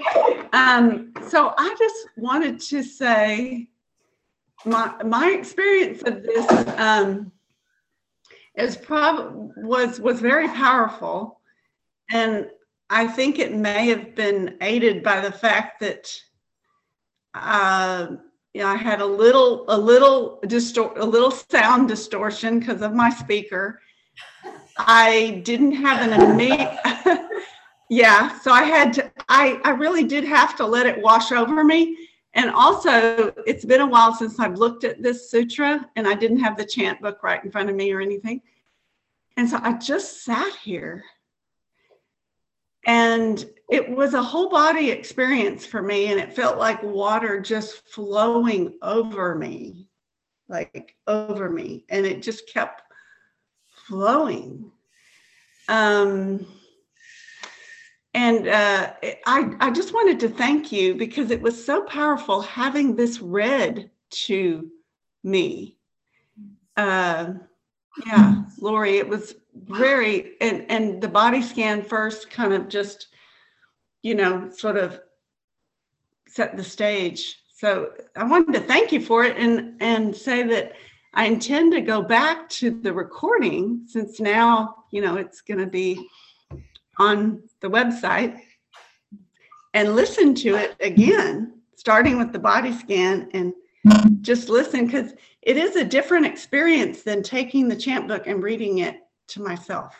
Um, 0.53 1.13
so 1.29 1.53
I 1.57 1.73
just 1.79 2.09
wanted 2.17 2.59
to 2.59 2.83
say, 2.83 3.69
my, 4.65 4.93
my 5.05 5.29
experience 5.29 6.01
of 6.03 6.23
this, 6.23 6.45
um, 6.77 7.31
is 8.57 8.75
prob, 8.75 9.51
was, 9.55 10.01
was 10.01 10.19
very 10.19 10.49
powerful. 10.49 11.39
And 12.11 12.49
I 12.89 13.07
think 13.07 13.39
it 13.39 13.55
may 13.55 13.87
have 13.87 14.13
been 14.13 14.57
aided 14.59 15.03
by 15.03 15.21
the 15.21 15.31
fact 15.31 15.79
that, 15.79 16.13
uh, 17.33 18.07
know, 18.55 18.67
I 18.67 18.75
had 18.75 18.99
a 18.99 19.05
little, 19.05 19.63
a 19.69 19.77
little 19.77 20.39
distort, 20.47 20.97
a 20.97 21.05
little 21.05 21.31
sound 21.31 21.87
distortion 21.87 22.59
because 22.59 22.81
of 22.81 22.93
my 22.93 23.09
speaker. 23.09 23.79
I 24.77 25.41
didn't 25.45 25.73
have 25.73 26.01
an 26.01 26.21
immediate, 26.21 26.77
yeah, 27.89 28.37
so 28.39 28.51
I 28.51 28.63
had 28.63 28.93
to, 28.93 29.11
I, 29.29 29.59
I 29.63 29.69
really 29.69 30.03
did 30.03 30.25
have 30.25 30.55
to 30.57 30.65
let 30.65 30.85
it 30.85 31.01
wash 31.01 31.31
over 31.31 31.63
me. 31.63 31.97
And 32.33 32.49
also, 32.49 33.33
it's 33.45 33.65
been 33.65 33.81
a 33.81 33.87
while 33.87 34.13
since 34.13 34.39
I've 34.39 34.57
looked 34.57 34.83
at 34.83 35.01
this 35.01 35.29
sutra 35.29 35.89
and 35.95 36.07
I 36.07 36.13
didn't 36.13 36.39
have 36.39 36.57
the 36.57 36.65
chant 36.65 37.01
book 37.01 37.23
right 37.23 37.43
in 37.43 37.51
front 37.51 37.69
of 37.69 37.75
me 37.75 37.91
or 37.91 38.01
anything. 38.01 38.41
And 39.37 39.49
so 39.49 39.59
I 39.61 39.73
just 39.73 40.23
sat 40.23 40.53
here. 40.55 41.03
And 42.85 43.45
it 43.69 43.89
was 43.89 44.13
a 44.13 44.23
whole 44.23 44.49
body 44.49 44.89
experience 44.89 45.65
for 45.65 45.81
me. 45.81 46.07
And 46.07 46.19
it 46.19 46.33
felt 46.33 46.57
like 46.57 46.81
water 46.81 47.39
just 47.39 47.87
flowing 47.87 48.77
over 48.81 49.35
me, 49.35 49.87
like 50.49 50.95
over 51.07 51.49
me. 51.49 51.85
And 51.89 52.05
it 52.05 52.21
just 52.21 52.51
kept 52.51 52.81
flowing. 53.87 54.71
Um, 55.69 56.45
and 58.13 58.47
uh, 58.47 58.93
I, 59.25 59.55
I 59.59 59.71
just 59.71 59.93
wanted 59.93 60.19
to 60.21 60.29
thank 60.29 60.71
you 60.71 60.95
because 60.95 61.31
it 61.31 61.41
was 61.41 61.63
so 61.63 61.83
powerful 61.83 62.41
having 62.41 62.95
this 62.95 63.21
read 63.21 63.89
to 64.11 64.69
me. 65.23 65.77
Uh, 66.75 67.33
yeah, 68.05 68.43
Lori, 68.59 68.97
it 68.97 69.07
was 69.07 69.35
very, 69.53 70.33
and, 70.41 70.65
and 70.69 71.01
the 71.01 71.07
body 71.07 71.41
scan 71.41 71.83
first 71.83 72.29
kind 72.29 72.53
of 72.53 72.69
just, 72.69 73.07
you 74.01 74.15
know, 74.15 74.49
sort 74.49 74.77
of 74.77 74.99
set 76.27 76.55
the 76.55 76.63
stage. 76.63 77.37
So 77.55 77.91
I 78.15 78.23
wanted 78.23 78.53
to 78.53 78.61
thank 78.61 78.91
you 78.91 79.01
for 79.01 79.23
it 79.23 79.37
and, 79.37 79.81
and 79.81 80.15
say 80.15 80.43
that 80.43 80.73
I 81.13 81.25
intend 81.25 81.73
to 81.73 81.81
go 81.81 82.01
back 82.01 82.47
to 82.49 82.71
the 82.71 82.93
recording 82.93 83.83
since 83.85 84.19
now, 84.19 84.85
you 84.91 85.01
know, 85.01 85.17
it's 85.17 85.41
going 85.41 85.59
to 85.59 85.67
be 85.67 86.07
on 86.97 87.43
the 87.59 87.69
website 87.69 88.39
and 89.73 89.95
listen 89.95 90.33
to 90.35 90.55
it 90.55 90.75
again, 90.79 91.59
starting 91.75 92.17
with 92.17 92.31
the 92.31 92.39
body 92.39 92.71
scan 92.71 93.29
and 93.33 93.53
just 94.21 94.49
listen 94.49 94.85
because 94.85 95.13
it 95.41 95.57
is 95.57 95.75
a 95.75 95.83
different 95.83 96.25
experience 96.25 97.03
than 97.03 97.23
taking 97.23 97.67
the 97.67 97.75
chant 97.75 98.07
book 98.07 98.27
and 98.27 98.43
reading 98.43 98.79
it 98.79 99.00
to 99.31 99.41
myself. 99.41 99.95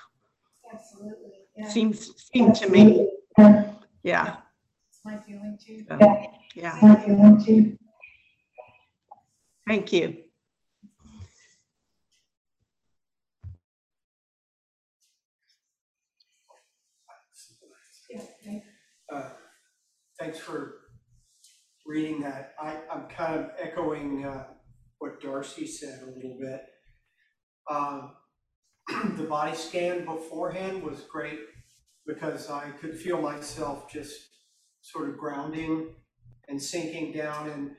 Absolutely, 0.74 1.32
yeah, 1.58 1.68
Seems 1.68 2.12
seemed 2.34 2.56
to 2.56 2.70
me. 2.70 3.08
Yeah. 4.04 4.38
it's 4.90 5.00
my 5.06 5.18
feeling 5.18 5.58
too. 5.64 5.84
so, 5.88 5.98
yeah. 6.56 6.78
My 6.82 6.96
feeling 6.96 7.44
too. 7.44 7.78
Thank 9.68 9.94
you. 9.94 10.18
Yeah, 18.10 18.60
Uh, 19.14 19.30
Thanks 20.20 20.38
for 20.40 20.76
reading 21.88 22.22
that. 22.22 22.54
I, 22.62 22.78
I'm 22.92 23.08
kind 23.08 23.40
of 23.40 23.52
echoing 23.58 24.26
uh, 24.26 24.46
what 25.00 25.22
Darcy 25.22 25.66
said 25.66 26.02
a 26.04 26.06
little 26.12 26.38
bit. 26.40 26.62
Um, 27.70 28.12
The 29.18 29.24
body 29.24 29.56
scan 29.56 30.06
beforehand 30.06 30.84
was 30.84 31.02
great 31.02 31.40
because 32.06 32.50
I 32.50 32.70
could 32.72 32.98
feel 32.98 33.22
myself 33.22 33.92
just 33.92 34.16
sort 34.82 35.10
of 35.10 35.18
grounding 35.18 35.90
and 36.48 36.62
sinking 36.62 37.14
down 37.14 37.50
and 37.50 37.72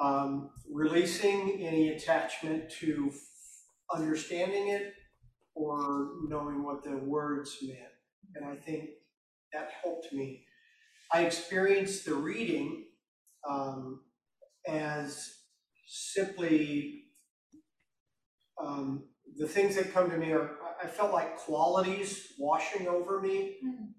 um, 0.00 0.50
releasing 0.70 1.60
any 1.60 1.90
attachment 1.90 2.70
to 2.80 3.12
understanding 3.94 4.68
it 4.68 4.94
or 5.54 6.10
knowing 6.28 6.64
what 6.64 6.82
the 6.82 6.96
words 6.96 7.58
meant. 7.62 7.78
And 8.34 8.44
I 8.44 8.56
think 8.56 8.90
that 9.52 9.70
helped 9.82 10.12
me. 10.12 10.44
I 11.12 11.22
experienced 11.24 12.06
the 12.06 12.14
reading 12.14 12.86
um, 13.48 14.00
as 14.66 15.30
simply 15.86 17.04
um, 18.60 19.04
the 19.36 19.48
things 19.48 19.74
that 19.76 19.92
come 19.92 20.10
to 20.10 20.16
me 20.16 20.32
are, 20.32 20.50
I- 20.82 20.86
felt 20.86 21.12
like 21.12 21.36
qualities 21.38 22.32
washing 22.38 22.86
over 22.88 23.20
me 23.20 23.56
Mm. 23.64 23.94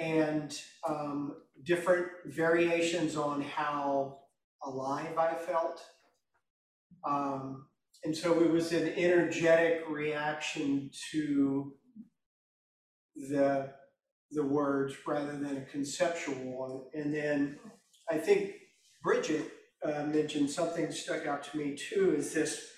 and 0.00 0.58
um, 0.88 1.36
different 1.64 2.06
variations 2.26 3.16
on 3.16 3.42
how 3.42 4.20
alive 4.62 5.18
I 5.18 5.34
felt. 5.34 5.80
Um, 7.06 7.66
and 8.04 8.16
so 8.16 8.40
it 8.42 8.50
was 8.50 8.72
an 8.72 8.88
energetic 8.96 9.84
reaction 9.88 10.90
to 11.12 11.74
the 13.16 13.70
the 14.30 14.42
words 14.44 14.94
rather 15.06 15.32
than 15.38 15.56
a 15.56 15.64
conceptual 15.64 16.34
one. 16.34 16.82
And 16.94 17.14
then 17.14 17.58
I 18.10 18.18
think 18.18 18.52
Bridget 19.02 19.50
uh, 19.82 20.04
mentioned 20.04 20.50
something 20.50 20.90
stuck 20.92 21.26
out 21.26 21.42
to 21.44 21.56
me 21.56 21.74
too, 21.74 22.14
is 22.16 22.34
this, 22.34 22.72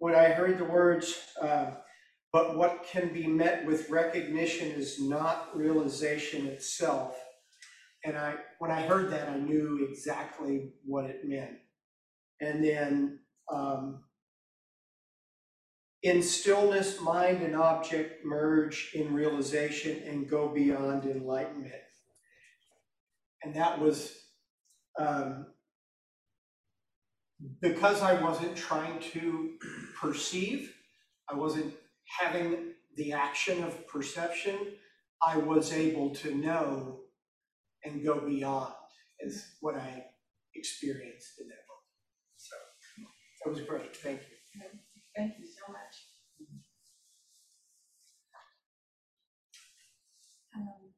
when 0.00 0.14
I 0.14 0.30
heard 0.30 0.58
the 0.58 0.64
words, 0.64 1.14
uh, 1.40 1.72
but 2.32 2.56
what 2.56 2.86
can 2.90 3.12
be 3.12 3.26
met 3.26 3.66
with 3.66 3.90
recognition 3.90 4.68
is 4.68 4.98
not 4.98 5.54
realization 5.54 6.46
itself. 6.46 7.16
And 8.02 8.16
I, 8.16 8.36
when 8.58 8.70
I 8.70 8.80
heard 8.80 9.10
that, 9.10 9.28
I 9.28 9.36
knew 9.36 9.86
exactly 9.90 10.72
what 10.86 11.04
it 11.04 11.28
meant. 11.28 11.58
And 12.40 12.64
then, 12.64 13.18
um, 13.52 14.04
in 16.02 16.22
stillness, 16.22 16.98
mind 17.02 17.42
and 17.42 17.54
object 17.54 18.24
merge 18.24 18.92
in 18.94 19.12
realization 19.12 20.02
and 20.06 20.26
go 20.26 20.48
beyond 20.48 21.04
enlightenment. 21.04 21.74
And 23.42 23.54
that 23.54 23.78
was 23.78 24.16
um, 24.98 25.46
because 27.60 28.02
I 28.02 28.20
wasn't 28.22 28.56
trying 28.56 29.00
to 29.12 29.50
perceive. 30.00 30.72
I 31.28 31.34
wasn't 31.34 31.74
having 32.20 32.72
the 32.96 33.12
action 33.12 33.62
of 33.64 33.86
perception. 33.86 34.58
I 35.26 35.36
was 35.36 35.72
able 35.72 36.10
to 36.16 36.34
know 36.34 37.00
and 37.84 38.04
go 38.04 38.20
beyond 38.20 38.72
is 39.20 39.44
what 39.60 39.76
I 39.76 40.06
experienced 40.54 41.40
in 41.40 41.48
that 41.48 41.64
moment. 41.68 42.36
So 42.36 42.56
that 43.44 43.50
was 43.50 43.60
great. 43.68 43.96
Thank 43.96 44.20
you. 44.22 44.60
Thank 45.16 45.34
you 45.38 45.46
so 45.46 45.72
much. 45.72 46.06
Um, 50.56 50.92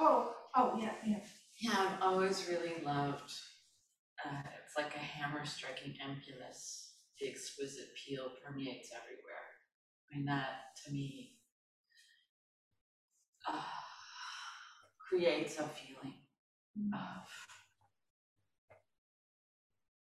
oh, 0.00 0.34
oh 0.56 0.78
yeah, 0.80 0.92
yeah. 1.06 1.18
Yeah, 1.60 1.72
I've 1.78 2.02
always 2.02 2.46
really 2.48 2.82
loved. 2.84 3.32
Uh, 4.24 4.42
it's 4.64 4.76
like 4.76 4.94
a 4.94 4.98
hammer 4.98 5.44
striking 5.44 5.94
emptiness 6.02 6.95
the 7.20 7.28
exquisite 7.28 7.88
peal 7.94 8.30
permeates 8.44 8.90
everywhere. 8.92 9.46
I 10.12 10.16
mean, 10.16 10.26
that 10.26 10.76
to 10.84 10.92
me 10.92 11.36
uh, 13.48 13.60
creates 15.08 15.58
a 15.58 15.68
feeling 15.68 16.14
of 16.92 17.26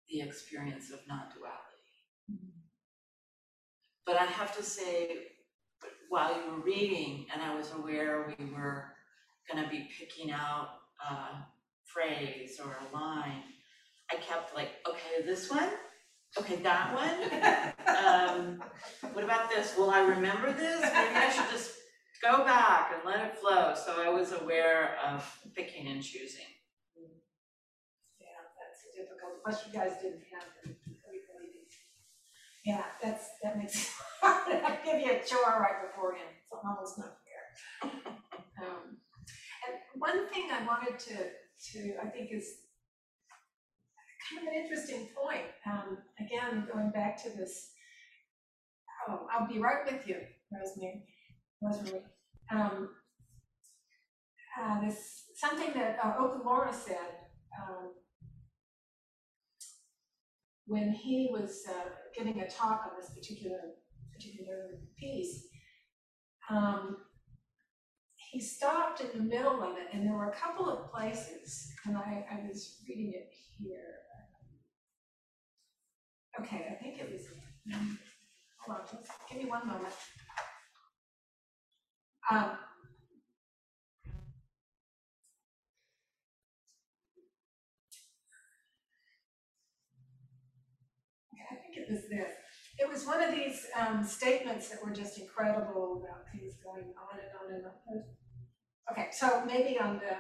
the 0.10 0.22
experience 0.22 0.92
of 0.92 1.00
non-duality. 1.08 1.64
But 4.06 4.16
I 4.16 4.26
have 4.26 4.56
to 4.56 4.64
say, 4.64 5.28
while 6.10 6.34
you 6.34 6.52
were 6.52 6.62
reading 6.62 7.26
and 7.34 7.42
I 7.42 7.56
was 7.56 7.74
aware 7.74 8.34
we 8.40 8.46
were 8.46 8.86
gonna 9.52 9.68
be 9.70 9.90
picking 10.00 10.32
out 10.32 10.70
a 11.08 11.46
phrase 11.84 12.60
or 12.64 12.72
a 12.72 12.96
line, 12.96 13.44
I 14.12 14.16
kept 14.16 14.56
like, 14.56 14.70
okay, 14.88 15.26
this 15.26 15.52
one, 15.52 15.70
okay, 16.40 16.58
that 16.58 16.94
one. 16.94 17.18
Um, 17.88 18.64
what 19.14 19.24
about 19.24 19.50
this? 19.50 19.76
Will 19.78 19.90
I 19.90 20.02
remember 20.02 20.52
this? 20.54 20.82
Maybe 20.82 21.16
I 21.16 21.32
should 21.32 21.50
just 21.52 21.72
go 22.22 22.44
back 22.44 22.92
and 22.94 23.02
let 23.06 23.26
it 23.26 23.38
flow. 23.38 23.74
So 23.76 24.02
I 24.02 24.10
was 24.10 24.34
aware 24.34 24.98
of 25.06 25.24
picking 25.56 25.88
and 25.88 26.04
choosing. 26.04 26.46
Yeah, 28.20 28.28
that's 28.58 28.82
difficult, 28.96 29.44
plus 29.44 29.66
you 29.68 29.74
guys 29.74 29.94
didn't 30.02 30.24
have 30.34 30.48
them. 30.64 30.76
Yeah, 32.66 32.84
that's, 33.02 33.30
that 33.44 33.58
makes, 33.58 33.90
I 34.22 34.78
give 34.84 35.00
you 35.00 35.12
a 35.12 35.24
chore 35.26 35.62
right 35.62 35.88
beforehand, 35.88 36.36
it's 36.44 36.52
almost 36.52 36.98
not 37.00 37.16
fair. 37.24 37.92
Um, 38.62 38.98
And 39.68 39.76
one 39.96 40.28
thing 40.30 40.50
I 40.52 40.66
wanted 40.66 41.00
to, 41.00 41.16
to, 41.72 41.96
I 42.04 42.08
think 42.10 42.32
is 42.32 42.67
kind 44.30 44.48
of 44.48 44.54
an 44.54 44.62
interesting 44.62 45.10
point, 45.16 45.46
um, 45.66 45.98
again, 46.20 46.68
going 46.72 46.92
back 46.92 47.22
to 47.24 47.30
this, 47.30 47.72
oh, 49.08 49.28
I'll 49.32 49.48
be 49.48 49.60
right 49.60 49.86
with 49.90 50.08
you, 50.08 50.18
Rosemary, 50.52 51.04
Rosemary. 51.62 52.04
Um, 52.52 52.90
uh, 54.62 54.82
this, 54.82 55.26
something 55.36 55.74
that 55.74 56.00
uh, 56.04 56.72
said, 56.72 56.98
um, 57.62 57.92
when 60.66 60.92
he 60.92 61.30
was 61.32 61.64
uh, 61.70 61.90
giving 62.18 62.42
a 62.42 62.50
talk 62.50 62.84
on 62.86 63.00
this 63.00 63.12
particular 63.12 63.60
particular 64.14 64.80
piece, 64.98 65.44
um, 66.50 66.98
he 68.32 68.42
stopped 68.42 69.02
in 69.02 69.10
the 69.14 69.24
middle 69.24 69.62
of 69.64 69.78
it, 69.78 69.88
and 69.94 70.06
there 70.06 70.14
were 70.14 70.30
a 70.30 70.36
couple 70.36 70.70
of 70.70 70.92
places, 70.92 71.72
and 71.86 71.96
I, 71.96 72.26
I 72.32 72.48
was 72.48 72.78
reading 72.88 73.14
it 73.16 73.32
here. 73.60 74.07
Okay, 76.40 76.68
I 76.70 76.76
think 76.76 77.00
it 77.00 77.12
was. 77.12 77.24
Hold 78.66 78.80
on, 78.80 78.86
just 78.86 79.12
give 79.30 79.42
me 79.44 79.50
one 79.50 79.68
moment. 79.68 79.94
Um, 82.32 82.58
I 91.50 91.56
think 91.56 91.78
it 91.78 91.90
was 91.90 92.02
this. 92.10 92.34
It 92.78 92.88
was 92.88 93.06
one 93.06 93.24
of 93.24 93.32
these 93.32 93.66
um, 93.80 94.04
statements 94.04 94.70
that 94.70 94.84
were 94.84 94.92
just 94.92 95.18
incredible 95.18 96.04
about 96.04 96.26
things 96.32 96.54
going 96.64 96.94
on 96.94 97.18
and 97.18 97.32
on 97.42 97.56
and 97.56 97.66
on. 97.66 98.04
Okay, 98.92 99.08
so 99.12 99.44
maybe 99.46 99.80
on 99.80 99.96
the 99.96 100.16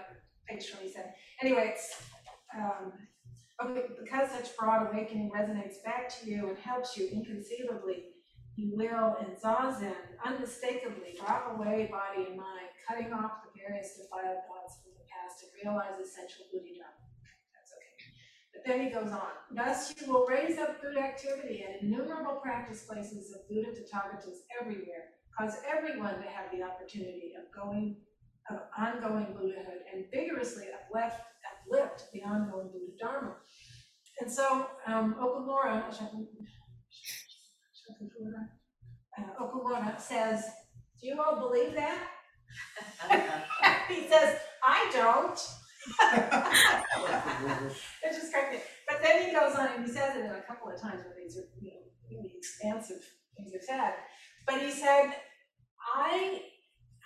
page 0.47 0.71
twenty-seven. 0.71 1.11
Anyway, 1.41 1.73
it's, 1.73 2.01
um, 2.57 2.93
okay, 3.61 3.85
because 3.99 4.31
such 4.31 4.55
broad 4.57 4.89
awakening 4.91 5.31
resonates 5.31 5.83
back 5.83 6.09
to 6.19 6.29
you 6.29 6.49
and 6.49 6.57
helps 6.57 6.97
you 6.97 7.09
inconceivably, 7.09 8.13
you 8.55 8.75
will 8.75 9.15
in 9.21 9.35
zazen 9.37 9.93
unmistakably 10.25 11.13
drop 11.17 11.55
away 11.55 11.89
body 11.91 12.27
and 12.27 12.37
mind, 12.37 12.69
cutting 12.87 13.13
off 13.13 13.45
the 13.45 13.53
various 13.53 13.97
defiled 13.97 14.41
thoughts 14.49 14.81
from 14.81 14.93
the 14.97 15.05
past 15.05 15.45
and 15.45 15.51
realize 15.61 15.93
essential 16.01 16.45
Buddha 16.51 16.81
That's 17.53 17.71
okay. 17.77 17.93
But 18.53 18.65
then 18.65 18.81
he 18.81 18.89
goes 18.89 19.13
on, 19.13 19.37
thus 19.53 19.93
you 20.01 20.11
will 20.11 20.25
raise 20.25 20.57
up 20.57 20.81
Buddha 20.81 20.99
activity 20.99 21.65
and 21.67 21.85
innumerable 21.85 22.41
practice 22.41 22.83
places 22.83 23.33
of 23.33 23.47
Buddha 23.47 23.77
Tathagatas 23.77 24.41
everywhere, 24.59 25.13
cause 25.37 25.57
everyone 25.69 26.17
to 26.17 26.27
have 26.27 26.49
the 26.51 26.63
opportunity 26.65 27.33
of 27.37 27.45
going, 27.53 27.97
of 28.49 28.61
ongoing 28.73 29.37
Buddhahood 29.37 29.85
and 29.93 30.05
vigorously 30.11 30.65
uplift, 30.73 31.21
uplift 31.67 32.05
the 32.13 32.23
ongoing 32.23 32.67
Buddha 32.67 32.93
Dharma. 32.99 33.35
And 34.19 34.31
so, 34.31 34.67
um, 34.87 35.15
Okumura, 35.21 35.83
uh, 39.17 39.43
Okumura 39.43 39.99
says, 39.99 40.43
do 40.99 41.07
you 41.07 41.21
all 41.21 41.39
believe 41.39 41.75
that? 41.75 41.99
he 43.89 44.07
says, 44.07 44.39
I 44.65 44.89
don't. 44.91 45.39
it 48.03 48.11
just 48.11 48.33
me. 48.33 48.59
But 48.87 49.01
then 49.03 49.27
he 49.27 49.31
goes 49.31 49.55
on 49.55 49.67
and 49.75 49.85
he 49.85 49.91
says 49.91 50.15
it 50.15 50.25
a 50.25 50.41
couple 50.47 50.71
of 50.71 50.81
times 50.81 51.03
when 51.05 51.23
these 51.23 51.37
are 51.37 51.47
you 51.61 51.71
know, 51.71 51.79
really 52.09 52.33
expansive 52.35 53.03
things 53.37 53.53
are 53.53 53.61
said. 53.61 53.93
But 54.47 54.61
he 54.61 54.71
said, 54.71 55.13
I 55.95 56.41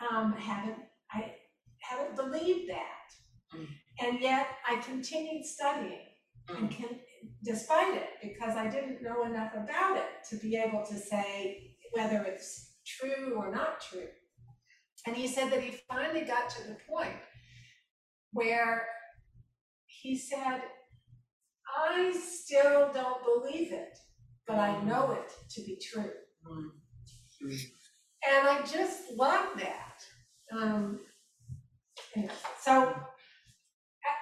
um, 0.10 0.34
haven't 0.34 0.78
I 1.12 1.34
haven't 1.80 2.16
believed 2.16 2.70
that. 2.70 3.12
Mm. 4.02 4.08
And 4.08 4.20
yet 4.22 4.48
I 4.68 4.78
continued 4.78 5.46
studying 5.46 6.08
and 6.50 6.70
can, 6.70 7.00
despite 7.44 7.96
it, 7.96 8.10
because 8.22 8.56
I 8.56 8.68
didn't 8.68 9.04
know 9.04 9.24
enough 9.26 9.54
about 9.54 9.98
it 9.98 10.28
to 10.30 10.36
be 10.38 10.56
able 10.56 10.84
to 10.86 10.96
say 10.96 11.76
whether 11.94 12.24
it's 12.24 12.76
true 12.86 13.36
or 13.38 13.52
not 13.52 13.82
true. 13.82 14.08
And 15.08 15.16
he 15.16 15.28
said 15.28 15.52
that 15.52 15.62
he 15.62 15.72
finally 15.90 16.22
got 16.22 16.50
to 16.52 16.68
the 16.68 16.78
point 16.88 17.16
where 18.32 18.88
he 19.88 20.18
said, 20.18 20.62
I 21.78 22.14
still 22.14 22.92
don't 22.94 23.24
believe 23.24 23.72
it, 23.72 23.98
but 24.48 24.58
I 24.58 24.82
know 24.84 25.12
it 25.12 25.32
to 25.52 25.62
be 25.62 25.80
true. 25.82 26.12
And 28.28 28.48
I 28.48 28.62
just 28.62 29.12
love 29.16 29.48
that. 29.58 30.04
Um, 30.56 31.00
know, 32.16 32.30
so 32.62 32.94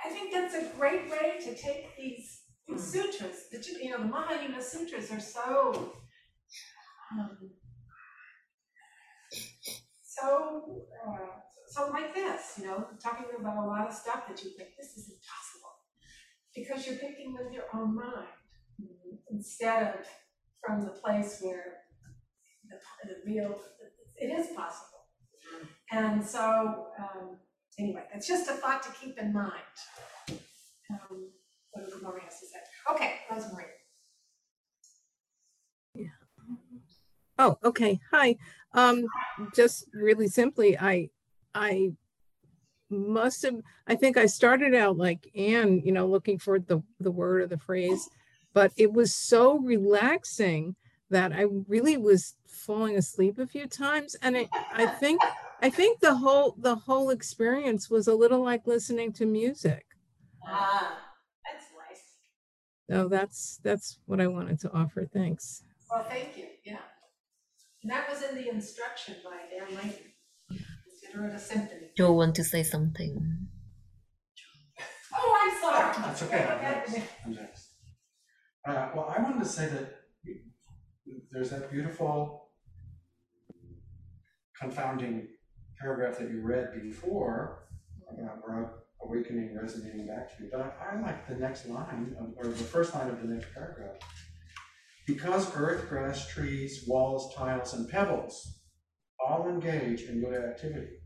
I, 0.09 0.11
think 0.11 0.33
that's 0.33 0.55
a 0.55 0.75
great 0.77 1.09
way 1.09 1.39
to 1.39 1.55
take 1.55 1.95
these, 1.97 2.41
these 2.67 2.83
sutras. 2.83 3.45
The, 3.51 3.63
you 3.81 3.91
know, 3.91 3.99
the 3.99 4.05
Mahayana 4.05 4.61
sutras 4.61 5.11
are 5.11 5.19
so 5.19 5.93
um, 7.11 7.37
so 10.01 10.83
uh, 11.07 11.39
so 11.67 11.89
like 11.91 12.13
this, 12.13 12.55
you 12.57 12.65
know, 12.65 12.87
talking 13.01 13.25
about 13.39 13.63
a 13.63 13.67
lot 13.67 13.87
of 13.87 13.93
stuff 13.93 14.27
that 14.27 14.43
you 14.43 14.51
think 14.57 14.69
this 14.77 14.97
is 14.97 15.11
impossible 15.11 15.75
because 16.55 16.85
you're 16.85 16.95
thinking 16.95 17.33
with 17.33 17.53
your 17.53 17.65
own 17.73 17.95
mind 17.95 18.27
instead 19.31 19.83
of 19.83 20.05
from 20.65 20.81
the 20.81 20.89
place 20.89 21.39
where 21.41 21.77
the, 22.69 22.77
the 23.07 23.15
real 23.25 23.59
it 24.17 24.27
is 24.27 24.47
possible. 24.55 25.05
And 25.91 26.25
so 26.25 26.87
um, 26.99 27.37
anyway, 27.79 28.03
it's 28.13 28.27
just 28.27 28.49
a 28.49 28.53
thought 28.53 28.83
to 28.83 28.91
keep 28.91 29.17
in 29.17 29.33
mind. 29.33 29.53
Um, 30.91 31.29
what 31.73 32.21
has 32.21 32.39
to 32.39 32.45
say. 32.45 32.57
Okay, 32.91 33.15
Rosemary. 33.31 33.65
Yeah. 35.95 36.07
Oh, 37.37 37.57
okay. 37.63 37.99
Hi. 38.11 38.35
Um, 38.73 39.05
just 39.55 39.85
really 39.93 40.27
simply, 40.27 40.77
I, 40.77 41.09
I 41.55 41.91
must 42.89 43.43
have, 43.43 43.61
I 43.87 43.95
think 43.95 44.17
I 44.17 44.25
started 44.25 44.75
out 44.75 44.97
like 44.97 45.29
Anne, 45.35 45.81
you 45.85 45.91
know, 45.91 46.07
looking 46.07 46.37
for 46.37 46.59
the, 46.59 46.81
the 46.99 47.11
word 47.11 47.41
or 47.41 47.47
the 47.47 47.57
phrase, 47.57 48.09
but 48.53 48.71
it 48.77 48.91
was 48.91 49.15
so 49.15 49.57
relaxing 49.57 50.75
that 51.09 51.31
I 51.31 51.45
really 51.67 51.97
was 51.97 52.35
falling 52.47 52.97
asleep 52.97 53.39
a 53.39 53.47
few 53.47 53.67
times. 53.67 54.15
And 54.21 54.35
it, 54.35 54.49
I 54.73 54.85
think, 54.85 55.21
I 55.61 55.69
think 55.69 55.99
the 55.99 56.15
whole, 56.15 56.55
the 56.57 56.75
whole 56.75 57.09
experience 57.09 57.89
was 57.89 58.07
a 58.07 58.15
little 58.15 58.41
like 58.43 58.65
listening 58.65 59.11
to 59.13 59.25
music. 59.25 59.85
Ah, 60.45 60.97
that's 61.45 61.65
nice. 61.77 62.03
So 62.89 63.07
that's, 63.07 63.59
that's 63.63 63.99
what 64.05 64.21
I 64.21 64.27
wanted 64.27 64.59
to 64.61 64.71
offer. 64.71 65.05
Thanks. 65.05 65.63
Well, 65.89 66.03
thank 66.03 66.37
you. 66.37 66.47
Yeah. 66.63 66.79
And 67.83 67.91
that 67.91 68.09
was 68.09 68.21
in 68.23 68.35
the 68.35 68.49
instruction 68.49 69.15
by 69.23 69.37
Dan 69.49 69.75
Leighton. 69.75 70.11
Consider 70.87 71.27
it 71.27 71.35
a 71.35 71.39
symphony. 71.39 71.91
Joe 71.97 72.13
want 72.13 72.35
to 72.35 72.43
say 72.43 72.63
something. 72.63 73.47
Oh, 75.13 75.37
I'm 75.41 75.61
sorry. 75.61 76.07
That's 76.07 76.23
okay, 76.23 76.45
I'm 76.45 76.61
next, 76.61 76.99
I'm 77.25 77.33
next. 77.33 77.69
Uh, 78.65 78.89
well, 78.95 79.13
I 79.15 79.21
wanted 79.21 79.39
to 79.39 79.45
say 79.45 79.67
that 79.69 80.01
there's 81.31 81.49
that 81.51 81.71
beautiful 81.71 82.49
confounding 84.57 85.27
paragraph 85.79 86.17
that 86.19 86.29
you 86.29 86.41
read 86.41 86.69
before, 86.81 87.63
about 88.11 88.43
broad 88.43 88.69
awakening 89.01 89.57
resonating 89.59 90.07
back 90.07 90.35
to 90.37 90.43
you, 90.43 90.49
but 90.51 90.61
I, 90.61 90.95
I 90.97 91.01
like 91.01 91.27
the 91.27 91.35
next 91.35 91.67
line, 91.67 92.15
of- 92.19 92.33
or 92.37 92.45
the 92.49 92.63
first 92.63 92.93
line 92.93 93.09
of 93.09 93.21
the 93.21 93.27
next 93.27 93.53
paragraph. 93.53 93.95
Because 95.07 95.51
earth, 95.55 95.89
grass, 95.89 96.27
trees, 96.27 96.83
walls, 96.87 97.33
tiles, 97.35 97.73
and 97.73 97.89
pebbles 97.89 98.59
all 99.25 99.47
engage 99.49 100.01
in 100.03 100.21
good 100.21 100.33
activity. 100.35 100.97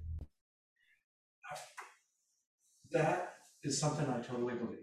That 2.91 3.33
is 3.63 3.79
something 3.79 4.07
I 4.07 4.19
totally 4.21 4.55
believe. 4.55 4.79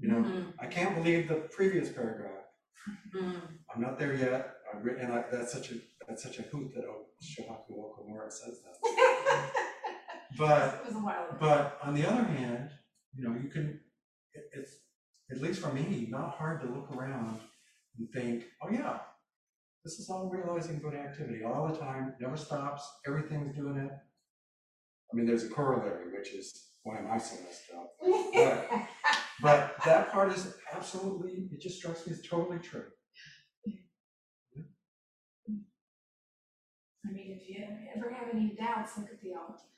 You 0.00 0.08
know, 0.08 0.16
Mm, 0.24 0.52
I 0.58 0.66
can't 0.66 0.94
believe 0.96 1.28
the 1.28 1.34
previous 1.56 1.90
paragraph. 1.90 2.44
mm. 3.14 3.40
I'm 3.74 3.80
not 3.82 3.98
there 3.98 4.14
yet. 4.14 4.54
I 4.72 4.78
re- 4.78 5.00
and 5.00 5.12
I, 5.12 5.24
that's 5.30 5.52
such 5.52 5.70
a 5.70 5.74
that's 6.08 6.22
such 6.22 6.38
a 6.38 6.42
hoot 6.42 6.72
that 6.74 6.84
oh, 6.84 7.06
Shohaku 7.22 7.72
Okumura 7.72 8.30
says 8.30 8.60
that. 8.64 9.50
But 10.38 10.80
It 10.82 10.86
was 10.86 10.94
a 10.96 10.98
while 10.98 11.24
ago. 11.28 11.36
but 11.40 11.78
on 11.82 11.94
the 11.94 12.06
other 12.06 12.24
hand, 12.24 12.68
you 13.14 13.24
know, 13.26 13.34
you 13.42 13.48
can. 13.48 13.80
It, 14.34 14.44
it's 14.52 14.72
at 15.30 15.40
least 15.40 15.60
for 15.60 15.72
me 15.72 16.08
not 16.10 16.32
hard 16.32 16.60
to 16.60 16.66
look 16.66 16.90
around 16.94 17.40
and 17.98 18.08
think, 18.12 18.44
oh 18.62 18.68
yeah, 18.70 18.98
this 19.84 19.98
is 19.98 20.10
all 20.10 20.28
realizing 20.28 20.78
good 20.80 20.94
activity 20.94 21.42
all 21.44 21.68
the 21.68 21.78
time, 21.78 22.14
never 22.20 22.36
stops, 22.36 22.86
everything's 23.06 23.56
doing 23.56 23.76
it. 23.78 23.90
I 23.90 25.16
mean, 25.16 25.26
there's 25.26 25.44
a 25.44 25.48
corollary, 25.48 26.12
which 26.12 26.34
is 26.34 26.52
why 26.82 26.98
am 26.98 27.10
I 27.10 27.18
so 27.18 27.36
messed 27.42 27.70
up? 27.74 27.92
But 28.34 28.68
but 29.40 29.76
that 29.84 30.12
part 30.12 30.32
is 30.32 30.54
absolutely. 30.74 31.48
It 31.52 31.60
just 31.60 31.78
strikes 31.78 32.06
me 32.06 32.12
as 32.12 32.22
totally 32.22 32.58
true. 32.58 32.84
I 37.08 37.12
mean, 37.12 37.38
if 37.40 37.48
you 37.48 37.64
ever 37.96 38.10
have 38.10 38.28
any 38.34 38.50
doubts, 38.58 38.98
look 38.98 39.10
at 39.10 39.20
the 39.22 39.34
altar. 39.34 39.70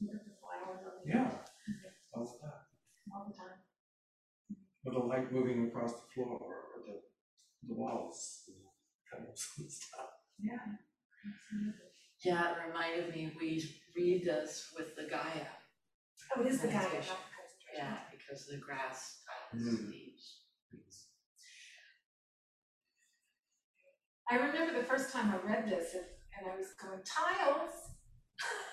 Look 0.00 0.14
at 0.16 0.24
the 0.24 0.32
flowers 0.40 0.80
on 0.86 0.92
the. 1.04 1.10
Yeah. 1.10 1.30
All 2.14 2.24
the 2.24 2.38
time. 2.38 2.60
All 3.12 3.26
the 3.28 3.34
time. 3.36 3.58
Or 4.84 4.92
the 4.92 4.98
light 5.06 5.32
moving 5.32 5.66
across 5.68 5.92
the 5.92 6.06
floor 6.14 6.38
or 6.40 6.82
the, 6.86 7.00
the 7.68 7.74
walls, 7.74 8.42
and 8.48 8.56
pebbles 9.10 9.46
and 9.58 9.70
stuff. 9.70 10.10
Yeah. 10.40 10.58
absolutely. 11.22 11.88
Yeah, 12.24 12.52
it 12.52 12.68
reminded 12.68 13.14
me, 13.14 13.32
we 13.38 13.62
read 13.96 14.24
this 14.24 14.72
with 14.76 14.96
the 14.96 15.04
Gaia, 15.08 15.46
Oh, 16.36 16.40
it 16.40 16.46
is 16.46 16.60
the 16.60 16.68
guy, 16.68 16.74
not 16.74 16.82
the 16.82 16.88
Meditation. 16.96 17.16
concentration. 17.16 17.76
yeah, 17.76 17.98
because 18.10 18.46
the 18.46 18.56
grass, 18.58 19.20
tiles, 19.52 19.64
Mm. 19.66 19.90
leaves. 19.90 20.38
I 24.30 24.36
remember 24.36 24.78
the 24.80 24.84
first 24.86 25.12
time 25.12 25.30
I 25.34 25.46
read 25.46 25.68
this 25.68 25.94
and, 25.94 26.04
and 26.38 26.50
I 26.50 26.56
was 26.56 26.74
going, 26.80 27.00
tiles? 27.04 27.72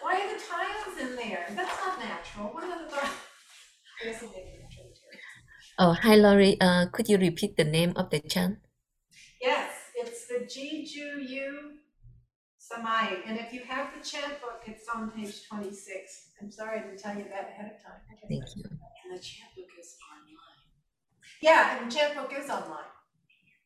Why 0.01 0.13
are 0.21 0.33
the 0.33 0.43
tiles 0.43 0.97
in 0.99 1.15
there? 1.15 1.47
That's 1.55 1.77
not 1.85 1.99
natural. 1.99 2.49
What 2.49 2.63
are 2.63 2.89
the, 2.89 2.95
I 2.95 4.05
guess 4.05 4.21
I'm 4.23 4.29
maybe 4.31 4.57
natural 4.61 4.87
material. 4.87 5.21
Oh, 5.79 5.93
hi, 5.93 6.15
Laurie. 6.15 6.57
Uh, 6.61 6.87
could 6.91 7.09
you 7.09 7.17
repeat 7.17 7.57
the 7.57 7.63
name 7.63 7.93
of 7.95 8.09
the 8.11 8.19
chant? 8.19 8.59
Yes, 9.41 9.71
it's 9.95 10.27
the 10.27 10.45
Jiju 10.45 11.29
Yu 11.29 11.71
Zanmai, 12.59 13.21
and 13.27 13.39
if 13.39 13.53
you 13.53 13.61
have 13.63 13.93
the 13.97 14.03
chant 14.07 14.41
book, 14.41 14.63
it's 14.67 14.87
on 14.93 15.11
page 15.11 15.47
twenty-six. 15.47 16.31
I'm 16.41 16.51
sorry 16.51 16.79
I 16.79 16.83
didn't 16.83 16.99
tell 16.99 17.17
you 17.17 17.25
that 17.25 17.49
ahead 17.49 17.73
of 17.75 17.83
time. 17.83 18.01
Thank 18.29 18.43
you. 18.55 18.63
And 19.05 19.17
the 19.17 19.23
chant 19.23 19.55
book 19.55 19.69
is 19.79 19.95
online. 20.11 20.59
Yeah, 21.41 21.77
and 21.79 21.91
the 21.91 21.95
chant 21.95 22.15
book 22.15 22.33
is 22.37 22.49
online, 22.49 22.91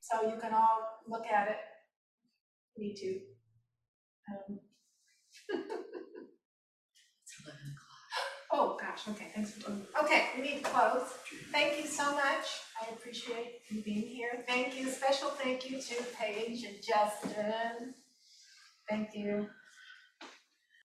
so 0.02 0.24
you 0.30 0.39
can 0.39 0.54
all 0.54 1.00
look 1.08 1.28
at 1.28 1.50
it. 1.50 1.58
Me 2.78 2.94
too. 2.94 3.33
Um, 4.30 4.59
It's 7.24 7.34
eleven 7.43 7.67
o'clock. 7.74 7.89
Oh, 8.51 8.78
gosh, 8.80 9.07
okay, 9.09 9.32
thanks 9.34 9.51
for 9.51 9.67
doing, 9.67 9.86
okay, 10.03 10.28
we 10.38 10.43
need 10.43 10.63
to 10.63 10.69
close. 10.69 11.09
Thank 11.51 11.80
you 11.80 11.88
so 11.88 12.11
much, 12.13 12.45
I 12.82 12.91
appreciate 12.93 13.61
you 13.69 13.82
being 13.82 14.03
here. 14.07 14.43
Thank 14.47 14.78
you, 14.78 14.89
special 14.89 15.30
thank 15.30 15.69
you 15.69 15.82
to 15.82 16.03
Paige 16.17 16.63
and 16.63 16.76
Justin. 16.82 17.95
Thank 18.89 19.15
you. 19.15 19.47